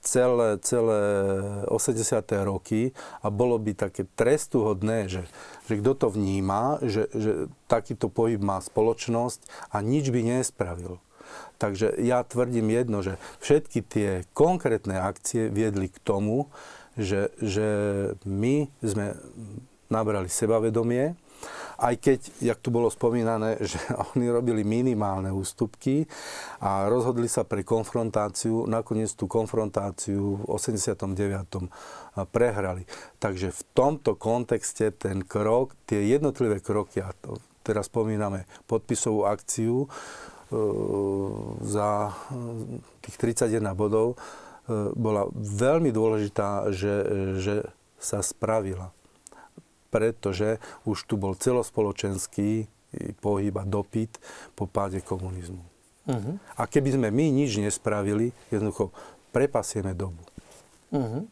celé, 0.00 0.56
celé 0.64 1.02
80. 1.68 2.24
roky 2.42 2.96
a 3.20 3.28
bolo 3.28 3.60
by 3.60 3.76
také 3.76 4.08
trestuhodné, 4.16 5.12
že, 5.12 5.22
že 5.68 5.74
kto 5.78 5.92
to 5.94 6.06
vníma, 6.08 6.80
že, 6.82 7.06
že 7.12 7.32
takýto 7.68 8.08
pohyb 8.08 8.40
má 8.40 8.58
spoločnosť 8.58 9.70
a 9.70 9.84
nič 9.84 10.08
by 10.08 10.20
nespravil. 10.24 10.98
Takže 11.60 12.00
ja 12.00 12.24
tvrdím 12.24 12.72
jedno, 12.72 13.04
že 13.04 13.20
všetky 13.44 13.78
tie 13.84 14.08
konkrétne 14.32 14.96
akcie 14.96 15.52
viedli 15.52 15.92
k 15.92 16.00
tomu, 16.00 16.48
že, 17.00 17.32
že 17.40 17.66
my 18.28 18.68
sme 18.84 19.16
nabrali 19.90 20.28
sebavedomie, 20.30 21.16
aj 21.80 21.94
keď, 21.96 22.20
jak 22.44 22.58
tu 22.60 22.68
bolo 22.68 22.92
spomínané, 22.92 23.56
že 23.70 23.80
oni 24.14 24.28
robili 24.28 24.62
minimálne 24.62 25.32
ústupky 25.32 26.04
a 26.60 26.86
rozhodli 26.86 27.26
sa 27.26 27.42
pre 27.48 27.64
konfrontáciu, 27.64 28.68
nakoniec 28.68 29.16
tú 29.16 29.24
konfrontáciu 29.24 30.38
v 30.38 30.42
89. 30.46 31.08
prehrali. 32.28 32.84
Takže 33.16 33.48
v 33.50 33.62
tomto 33.72 34.20
kontexte 34.20 34.92
ten 34.92 35.24
krok, 35.24 35.72
tie 35.88 36.04
jednotlivé 36.04 36.60
kroky, 36.60 37.00
a 37.00 37.16
to 37.16 37.40
teraz 37.64 37.88
spomíname 37.88 38.44
podpisovú 38.68 39.28
akciu 39.28 39.84
e, 39.84 39.88
za 41.64 42.12
tých 43.04 43.16
31 43.16 43.72
bodov, 43.76 44.16
bola 44.94 45.26
veľmi 45.34 45.90
dôležitá, 45.90 46.70
že, 46.70 46.94
že 47.42 47.54
sa 47.98 48.22
spravila. 48.22 48.94
Pretože 49.90 50.62
už 50.86 51.02
tu 51.10 51.18
bol 51.18 51.34
celospoločenský 51.34 52.70
pohyb 53.18 53.54
a 53.58 53.66
dopyt 53.66 54.22
po 54.54 54.70
páde 54.70 55.02
komunizmu. 55.02 55.62
Uh-huh. 56.10 56.34
A 56.58 56.66
keby 56.66 56.98
sme 56.98 57.08
my 57.10 57.30
nič 57.30 57.58
nespravili, 57.58 58.34
jednoducho 58.50 58.90
prepasieme 59.30 59.94
dobu. 59.94 60.22
Uh-huh. 60.90 61.22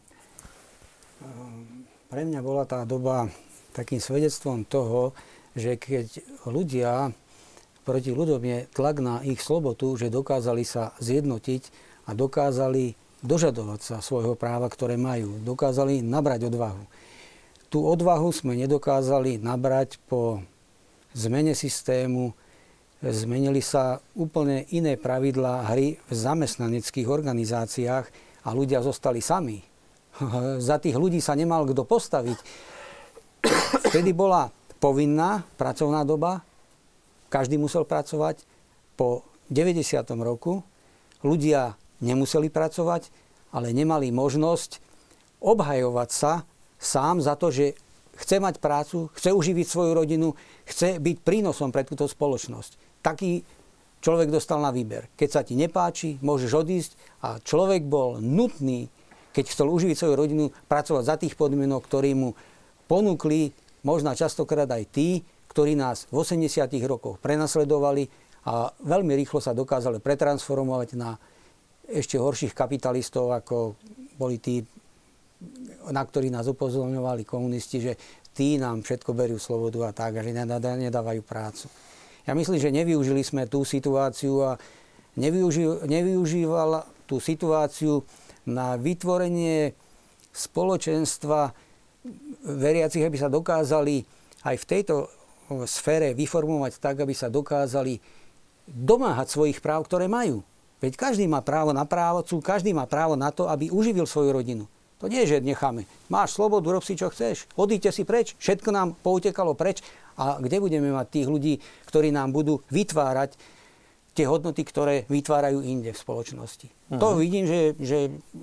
Pre 2.07 2.21
mňa 2.23 2.39
bola 2.39 2.63
tá 2.63 2.87
doba 2.87 3.27
takým 3.75 3.99
svedectvom 3.99 4.63
toho, 4.63 5.11
že 5.55 5.75
keď 5.75 6.23
ľudia 6.47 7.11
proti 7.83 8.13
ľudom 8.13 8.39
je 8.39 8.69
tlak 8.71 9.01
na 9.01 9.19
ich 9.25 9.41
slobodu, 9.41 9.87
že 9.97 10.13
dokázali 10.13 10.63
sa 10.63 10.93
zjednotiť 11.01 11.63
a 12.07 12.13
dokázali 12.13 12.93
dožadovať 13.21 13.79
sa 13.83 13.95
svojho 13.99 14.35
práva, 14.35 14.71
ktoré 14.71 14.95
majú. 14.95 15.39
Dokázali 15.43 15.99
nabrať 16.03 16.47
odvahu. 16.51 16.83
Tú 17.69 17.85
odvahu 17.85 18.33
sme 18.33 18.57
nedokázali 18.57 19.37
nabrať 19.37 20.01
po 20.09 20.41
zmene 21.13 21.53
systému, 21.53 22.33
zmenili 22.99 23.63
sa 23.63 24.03
úplne 24.17 24.65
iné 24.73 24.99
pravidlá 24.99 25.71
hry 25.71 25.95
v 25.95 26.11
zamestnaneckých 26.11 27.07
organizáciách 27.07 28.05
a 28.43 28.49
ľudia 28.51 28.81
zostali 28.83 29.21
sami. 29.21 29.61
Za 30.67 30.81
tých 30.81 30.97
ľudí 30.97 31.21
sa 31.23 31.37
nemal 31.37 31.63
kto 31.69 31.85
postaviť. 31.85 32.39
Vtedy 33.87 34.11
bola 34.11 34.51
povinná 34.81 35.47
pracovná 35.55 36.03
doba, 36.03 36.43
každý 37.31 37.55
musel 37.55 37.85
pracovať. 37.85 38.43
Po 38.99 39.23
90. 39.47 39.79
roku 40.19 40.59
ľudia 41.23 41.79
nemuseli 41.99 42.51
pracovať, 42.51 43.11
ale 43.55 43.73
nemali 43.73 44.13
možnosť 44.13 44.79
obhajovať 45.39 46.09
sa 46.11 46.43
sám 46.79 47.23
za 47.23 47.35
to, 47.35 47.51
že 47.51 47.75
chce 48.19 48.39
mať 48.43 48.59
prácu, 48.59 49.07
chce 49.15 49.31
uživiť 49.31 49.67
svoju 49.67 49.91
rodinu, 49.95 50.35
chce 50.67 50.99
byť 50.99 51.17
prínosom 51.23 51.71
pre 51.71 51.87
túto 51.87 52.03
spoločnosť. 52.07 52.99
Taký 52.99 53.43
človek 54.03 54.27
dostal 54.31 54.59
na 54.59 54.75
výber. 54.75 55.07
Keď 55.15 55.29
sa 55.31 55.41
ti 55.43 55.55
nepáči, 55.55 56.19
môžeš 56.19 56.51
odísť 56.51 56.91
a 57.23 57.39
človek 57.39 57.87
bol 57.87 58.19
nutný, 58.19 58.91
keď 59.31 59.45
chcel 59.55 59.71
uživiť 59.71 59.95
svoju 59.95 60.15
rodinu, 60.19 60.45
pracovať 60.67 61.03
za 61.07 61.15
tých 61.15 61.39
podmienok, 61.39 61.87
ktorí 61.87 62.11
mu 62.15 62.35
ponúkli 62.91 63.55
možno 63.87 64.11
častokrát 64.11 64.67
aj 64.67 64.83
tí, 64.91 65.23
ktorí 65.49 65.79
nás 65.79 66.11
v 66.11 66.21
80. 66.21 66.67
rokoch 66.85 67.17
prenasledovali 67.23 68.11
a 68.47 68.71
veľmi 68.83 69.15
rýchlo 69.15 69.39
sa 69.39 69.55
dokázali 69.55 70.03
pretransformovať 70.03 70.89
na 70.95 71.15
ešte 71.89 72.21
horších 72.21 72.53
kapitalistov, 72.53 73.33
ako 73.33 73.75
boli 74.15 74.37
tí, 74.37 74.61
na 75.89 76.05
ktorí 76.05 76.29
nás 76.29 76.45
upozorňovali 76.45 77.25
komunisti, 77.25 77.81
že 77.81 77.93
tí 78.33 78.61
nám 78.61 78.85
všetko 78.85 79.11
berú 79.17 79.41
slobodu 79.41 79.89
a 79.89 79.91
tak, 79.91 80.19
a 80.19 80.23
že 80.23 80.31
nedávajú 80.31 81.21
prácu. 81.25 81.67
Ja 82.29 82.37
myslím, 82.37 82.61
že 82.61 82.69
nevyužili 82.69 83.25
sme 83.25 83.49
tú 83.49 83.65
situáciu 83.65 84.45
a 84.45 84.51
nevyuži, 85.17 86.45
tú 87.09 87.17
situáciu 87.17 88.05
na 88.45 88.77
vytvorenie 88.77 89.73
spoločenstva 90.29 91.51
veriacich, 92.45 93.01
aby 93.01 93.17
sa 93.17 93.33
dokázali 93.33 94.05
aj 94.45 94.55
v 94.55 94.65
tejto 94.69 95.09
sfére 95.65 96.13
vyformovať 96.13 96.77
tak, 96.77 97.01
aby 97.01 97.17
sa 97.17 97.33
dokázali 97.33 97.97
domáhať 98.69 99.33
svojich 99.33 99.59
práv, 99.59 99.89
ktoré 99.89 100.05
majú. 100.05 100.45
Veď 100.79 100.95
každý 100.95 101.27
má 101.27 101.43
právo 101.43 101.75
na 101.75 101.83
právocu, 101.83 102.39
každý 102.39 102.71
má 102.71 102.87
právo 102.87 103.19
na 103.19 103.29
to, 103.35 103.51
aby 103.51 103.67
uživil 103.67 104.07
svoju 104.07 104.31
rodinu. 104.31 104.65
To 104.99 105.07
nie 105.07 105.23
je, 105.23 105.39
že 105.39 105.43
necháme. 105.43 105.87
Máš 106.11 106.35
slobodu, 106.35 106.75
rob 106.75 106.83
si, 106.83 106.99
čo 106.99 107.07
chceš. 107.07 107.47
Odíďte 107.55 107.91
si 107.95 108.03
preč. 108.03 108.35
Všetko 108.35 108.69
nám 108.71 108.87
poutekalo 108.99 109.55
preč. 109.55 109.79
A 110.19 110.35
kde 110.43 110.59
budeme 110.59 110.91
mať 110.91 111.07
tých 111.07 111.27
ľudí, 111.31 111.53
ktorí 111.87 112.11
nám 112.11 112.35
budú 112.35 112.59
vytvárať 112.67 113.39
tie 114.11 114.27
hodnoty, 114.27 114.67
ktoré 114.67 115.07
vytvárajú 115.07 115.63
inde 115.63 115.95
v 115.95 115.99
spoločnosti. 115.99 116.67
Uh-huh. 116.67 116.99
To 116.99 117.07
vidím, 117.15 117.47
že, 117.47 117.79
že, 117.79 117.99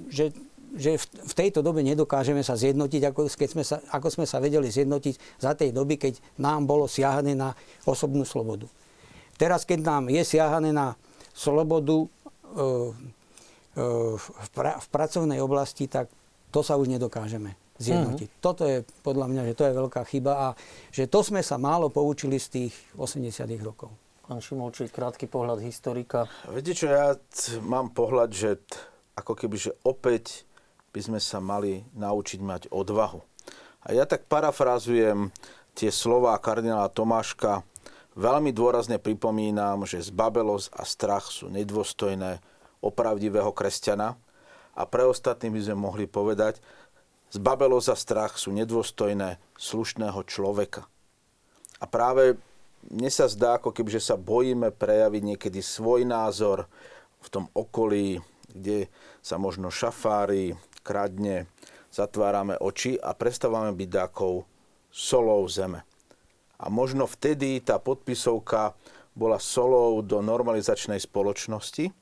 že, 0.08 0.24
že 0.72 0.90
v, 0.96 1.34
tejto 1.36 1.60
dobe 1.60 1.84
nedokážeme 1.84 2.40
sa 2.40 2.56
zjednotiť, 2.56 3.12
ako, 3.12 3.28
keď 3.28 3.48
sme 3.52 3.64
sa, 3.64 3.76
ako 3.92 4.08
sme 4.08 4.24
sa 4.24 4.40
vedeli 4.40 4.72
zjednotiť 4.72 5.36
za 5.36 5.52
tej 5.52 5.76
doby, 5.76 6.00
keď 6.00 6.16
nám 6.40 6.64
bolo 6.64 6.88
siahané 6.88 7.36
na 7.36 7.52
osobnú 7.84 8.24
slobodu. 8.24 8.64
Teraz, 9.36 9.68
keď 9.68 9.84
nám 9.84 10.08
je 10.08 10.24
siahané 10.24 10.72
na 10.72 10.96
slobodu 11.36 12.08
v, 13.76 14.48
pra, 14.56 14.80
v 14.80 14.86
pracovnej 14.88 15.38
oblasti, 15.44 15.84
tak 15.86 16.08
to 16.48 16.64
sa 16.64 16.80
už 16.80 16.88
nedokážeme 16.88 17.52
zjednotiť. 17.76 18.28
Uh-huh. 18.32 18.40
Toto 18.40 18.64
je 18.64 18.80
podľa 19.04 19.26
mňa, 19.28 19.42
že 19.52 19.56
to 19.56 19.64
je 19.68 19.72
veľká 19.76 20.02
chyba 20.08 20.32
a 20.32 20.48
že 20.88 21.04
to 21.04 21.20
sme 21.20 21.44
sa 21.44 21.60
málo 21.60 21.92
poučili 21.92 22.40
z 22.40 22.46
tých 22.48 22.74
80 22.96 23.44
rokov. 23.60 23.92
Pán 24.26 24.42
Šimolčík, 24.42 24.90
krátky 24.90 25.30
pohľad 25.30 25.62
historika. 25.62 26.26
Viete 26.50 26.74
čo, 26.74 26.90
ja 26.90 27.14
t- 27.14 27.62
mám 27.62 27.94
pohľad, 27.94 28.34
že 28.34 28.58
t- 28.58 28.74
ako 29.14 29.38
keby, 29.38 29.56
že 29.60 29.72
opäť 29.86 30.42
by 30.90 31.00
sme 31.04 31.20
sa 31.22 31.38
mali 31.38 31.86
naučiť 31.94 32.40
mať 32.42 32.62
odvahu. 32.72 33.22
A 33.86 33.94
ja 33.94 34.02
tak 34.02 34.26
parafrázujem 34.26 35.30
tie 35.78 35.94
slova 35.94 36.34
kardinála 36.42 36.90
Tomáška, 36.90 37.62
veľmi 38.16 38.50
dôrazne 38.50 38.96
pripomínam, 38.96 39.84
že 39.84 40.00
zbabelosť 40.02 40.72
a 40.72 40.82
strach 40.88 41.28
sú 41.28 41.52
nedôstojné 41.52 42.40
opravdivého 42.80 43.52
kresťana 43.52 44.16
a 44.72 44.82
pre 44.88 45.04
ostatných 45.04 45.52
by 45.52 45.60
sme 45.60 45.76
mohli 45.76 46.04
povedať, 46.08 46.58
zbabelosť 47.30 47.88
a 47.92 47.96
strach 47.96 48.32
sú 48.40 48.52
nedôstojné 48.56 49.36
slušného 49.60 50.20
človeka. 50.24 50.88
A 51.76 51.84
práve 51.84 52.40
mne 52.88 53.10
sa 53.12 53.28
zdá, 53.28 53.60
ako 53.60 53.74
keby, 53.74 54.00
že 54.00 54.12
sa 54.12 54.16
bojíme 54.16 54.72
prejaviť 54.72 55.22
niekedy 55.34 55.60
svoj 55.60 56.08
názor 56.08 56.70
v 57.20 57.28
tom 57.28 57.44
okolí, 57.52 58.22
kde 58.48 58.88
sa 59.20 59.36
možno 59.36 59.68
šafári, 59.68 60.56
kradne, 60.86 61.50
zatvárame 61.90 62.54
oči 62.62 62.94
a 62.96 63.12
prestávame 63.12 63.74
byť 63.74 63.88
dákou 63.90 64.46
solou 64.92 65.42
zeme. 65.50 65.82
A 66.56 66.72
možno 66.72 67.04
vtedy 67.04 67.60
tá 67.60 67.76
podpisovka 67.76 68.72
bola 69.16 69.40
solou 69.40 70.00
do 70.04 70.20
normalizačnej 70.20 71.00
spoločnosti 71.00 71.92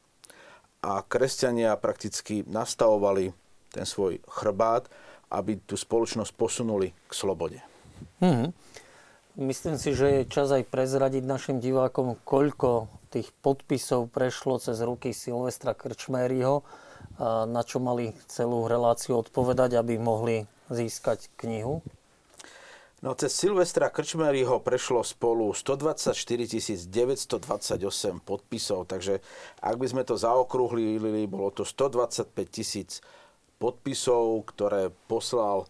a 0.82 1.02
kresťania 1.06 1.78
prakticky 1.78 2.42
nastavovali 2.46 3.30
ten 3.74 3.86
svoj 3.86 4.22
chrbát, 4.26 4.86
aby 5.30 5.58
tú 5.62 5.74
spoločnosť 5.74 6.30
posunuli 6.38 6.94
k 7.06 7.12
slobode. 7.14 7.58
Mm-hmm. 8.22 8.50
Myslím 9.34 9.82
si, 9.82 9.90
že 9.98 10.22
je 10.22 10.30
čas 10.30 10.54
aj 10.54 10.70
prezradiť 10.70 11.26
našim 11.26 11.58
divákom, 11.58 12.14
koľko 12.22 12.86
tých 13.10 13.34
podpisov 13.42 14.06
prešlo 14.14 14.62
cez 14.62 14.78
ruky 14.78 15.10
Silvestra 15.10 15.74
Krčméryho, 15.74 16.62
na 17.50 17.62
čo 17.66 17.82
mali 17.82 18.14
celú 18.30 18.70
reláciu 18.70 19.18
odpovedať, 19.18 19.74
aby 19.74 19.98
mohli 19.98 20.46
získať 20.70 21.34
knihu. 21.34 21.82
No 23.04 23.12
cez 23.12 23.36
Silvestra 23.36 23.92
Krčmeryho 23.92 24.64
prešlo 24.64 25.04
spolu 25.04 25.52
124 25.52 26.16
928 26.88 28.24
podpisov, 28.24 28.88
takže 28.88 29.20
ak 29.60 29.76
by 29.76 29.86
sme 29.92 30.02
to 30.08 30.16
zaokrúhlili, 30.16 31.28
bolo 31.28 31.52
to 31.52 31.68
125 31.68 32.32
tisíc 32.48 33.04
podpisov, 33.60 34.48
ktoré 34.48 34.88
poslal 35.04 35.68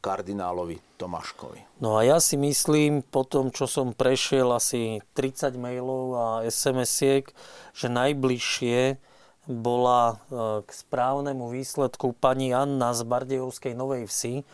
kardinálovi 0.00 0.80
Tomáškovi. 0.96 1.84
No 1.84 2.00
a 2.00 2.04
ja 2.04 2.16
si 2.16 2.40
myslím, 2.40 3.04
po 3.04 3.28
tom, 3.28 3.52
čo 3.52 3.68
som 3.68 3.92
prešiel 3.92 4.48
asi 4.48 5.04
30 5.16 5.60
mailov 5.60 6.04
a 6.16 6.26
SMS-iek, 6.48 7.28
že 7.76 7.92
najbližšie 7.92 8.96
bola 9.48 10.02
e, 10.08 10.14
k 10.64 10.68
správnemu 10.68 11.48
výsledku 11.48 12.16
pani 12.16 12.56
Anna 12.56 12.96
z 12.96 13.04
Bardejovskej 13.04 13.76
Novej 13.76 14.08
Vsi. 14.08 14.44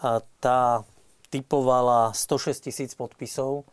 A 0.00 0.24
tá 0.40 0.84
typovala 1.30 2.12
106 2.12 2.68
tisíc 2.68 2.90
podpisov. 2.98 3.64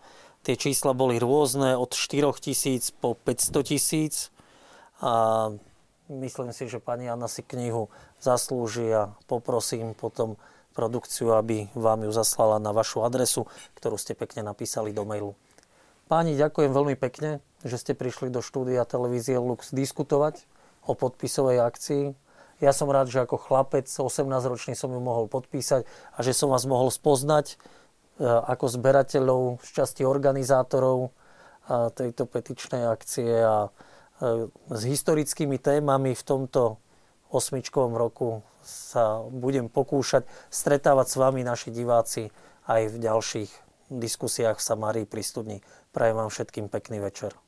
Tie 0.45 0.55
čísla 0.55 0.93
boli 0.93 1.17
rôzne, 1.17 1.75
od 1.75 1.91
4 1.91 2.31
tisíc 2.39 2.93
po 2.93 3.17
500 3.17 3.69
tisíc. 3.73 4.29
A 5.01 5.49
myslím 6.07 6.53
si, 6.53 6.69
že 6.69 6.79
pani 6.79 7.09
Anna 7.09 7.27
si 7.27 7.43
knihu 7.43 7.89
zaslúži 8.21 8.88
a 8.93 9.11
poprosím 9.27 9.97
potom 9.97 10.38
produkciu, 10.77 11.34
aby 11.34 11.73
vám 11.73 12.05
ju 12.05 12.11
zaslala 12.13 12.61
na 12.61 12.69
vašu 12.69 13.01
adresu, 13.01 13.49
ktorú 13.81 13.97
ste 13.97 14.13
pekne 14.13 14.45
napísali 14.45 14.93
do 14.93 15.01
mailu. 15.03 15.34
Páni, 16.07 16.38
ďakujem 16.38 16.71
veľmi 16.71 16.95
pekne, 16.95 17.43
že 17.65 17.81
ste 17.81 17.97
prišli 17.97 18.29
do 18.31 18.39
štúdia 18.39 18.85
televízie 18.85 19.41
Lux 19.41 19.73
diskutovať 19.73 20.45
o 20.85 20.95
podpisovej 20.95 21.59
akcii. 21.65 22.03
Ja 22.57 22.73
som 22.73 22.89
rád, 22.89 23.13
že 23.13 23.21
ako 23.21 23.38
chlapec 23.38 23.85
18-ročný 23.85 24.73
som 24.73 24.89
ju 24.89 24.97
mohol 24.97 25.29
podpísať 25.29 25.85
a 26.17 26.19
že 26.25 26.34
som 26.34 26.49
vás 26.49 26.65
mohol 26.65 26.89
spoznať 26.89 27.53
e, 27.53 27.55
ako 28.25 28.65
zberateľov, 28.73 29.41
z 29.61 29.69
časti 29.77 30.01
organizátorov 30.01 31.07
e, 31.07 31.09
tejto 31.93 32.25
petičnej 32.25 32.89
akcie 32.89 33.29
a 33.29 33.69
e, 33.69 34.49
s 34.73 34.81
historickými 34.89 35.61
témami 35.61 36.17
v 36.17 36.23
tomto 36.25 36.81
osmičkovom 37.29 37.93
roku 37.93 38.41
sa 38.65 39.21
budem 39.29 39.69
pokúšať 39.69 40.25
stretávať 40.49 41.07
s 41.13 41.15
vami, 41.15 41.45
naši 41.45 41.69
diváci, 41.69 42.34
aj 42.67 42.81
v 42.89 42.97
ďalších 42.99 43.51
diskusiách 43.93 44.59
v 44.59 44.65
Samárii 44.65 45.05
pri 45.07 45.23
studni. 45.23 45.57
Prajem 45.95 46.19
vám 46.19 46.29
všetkým 46.34 46.67
pekný 46.67 46.99
večer. 46.99 47.47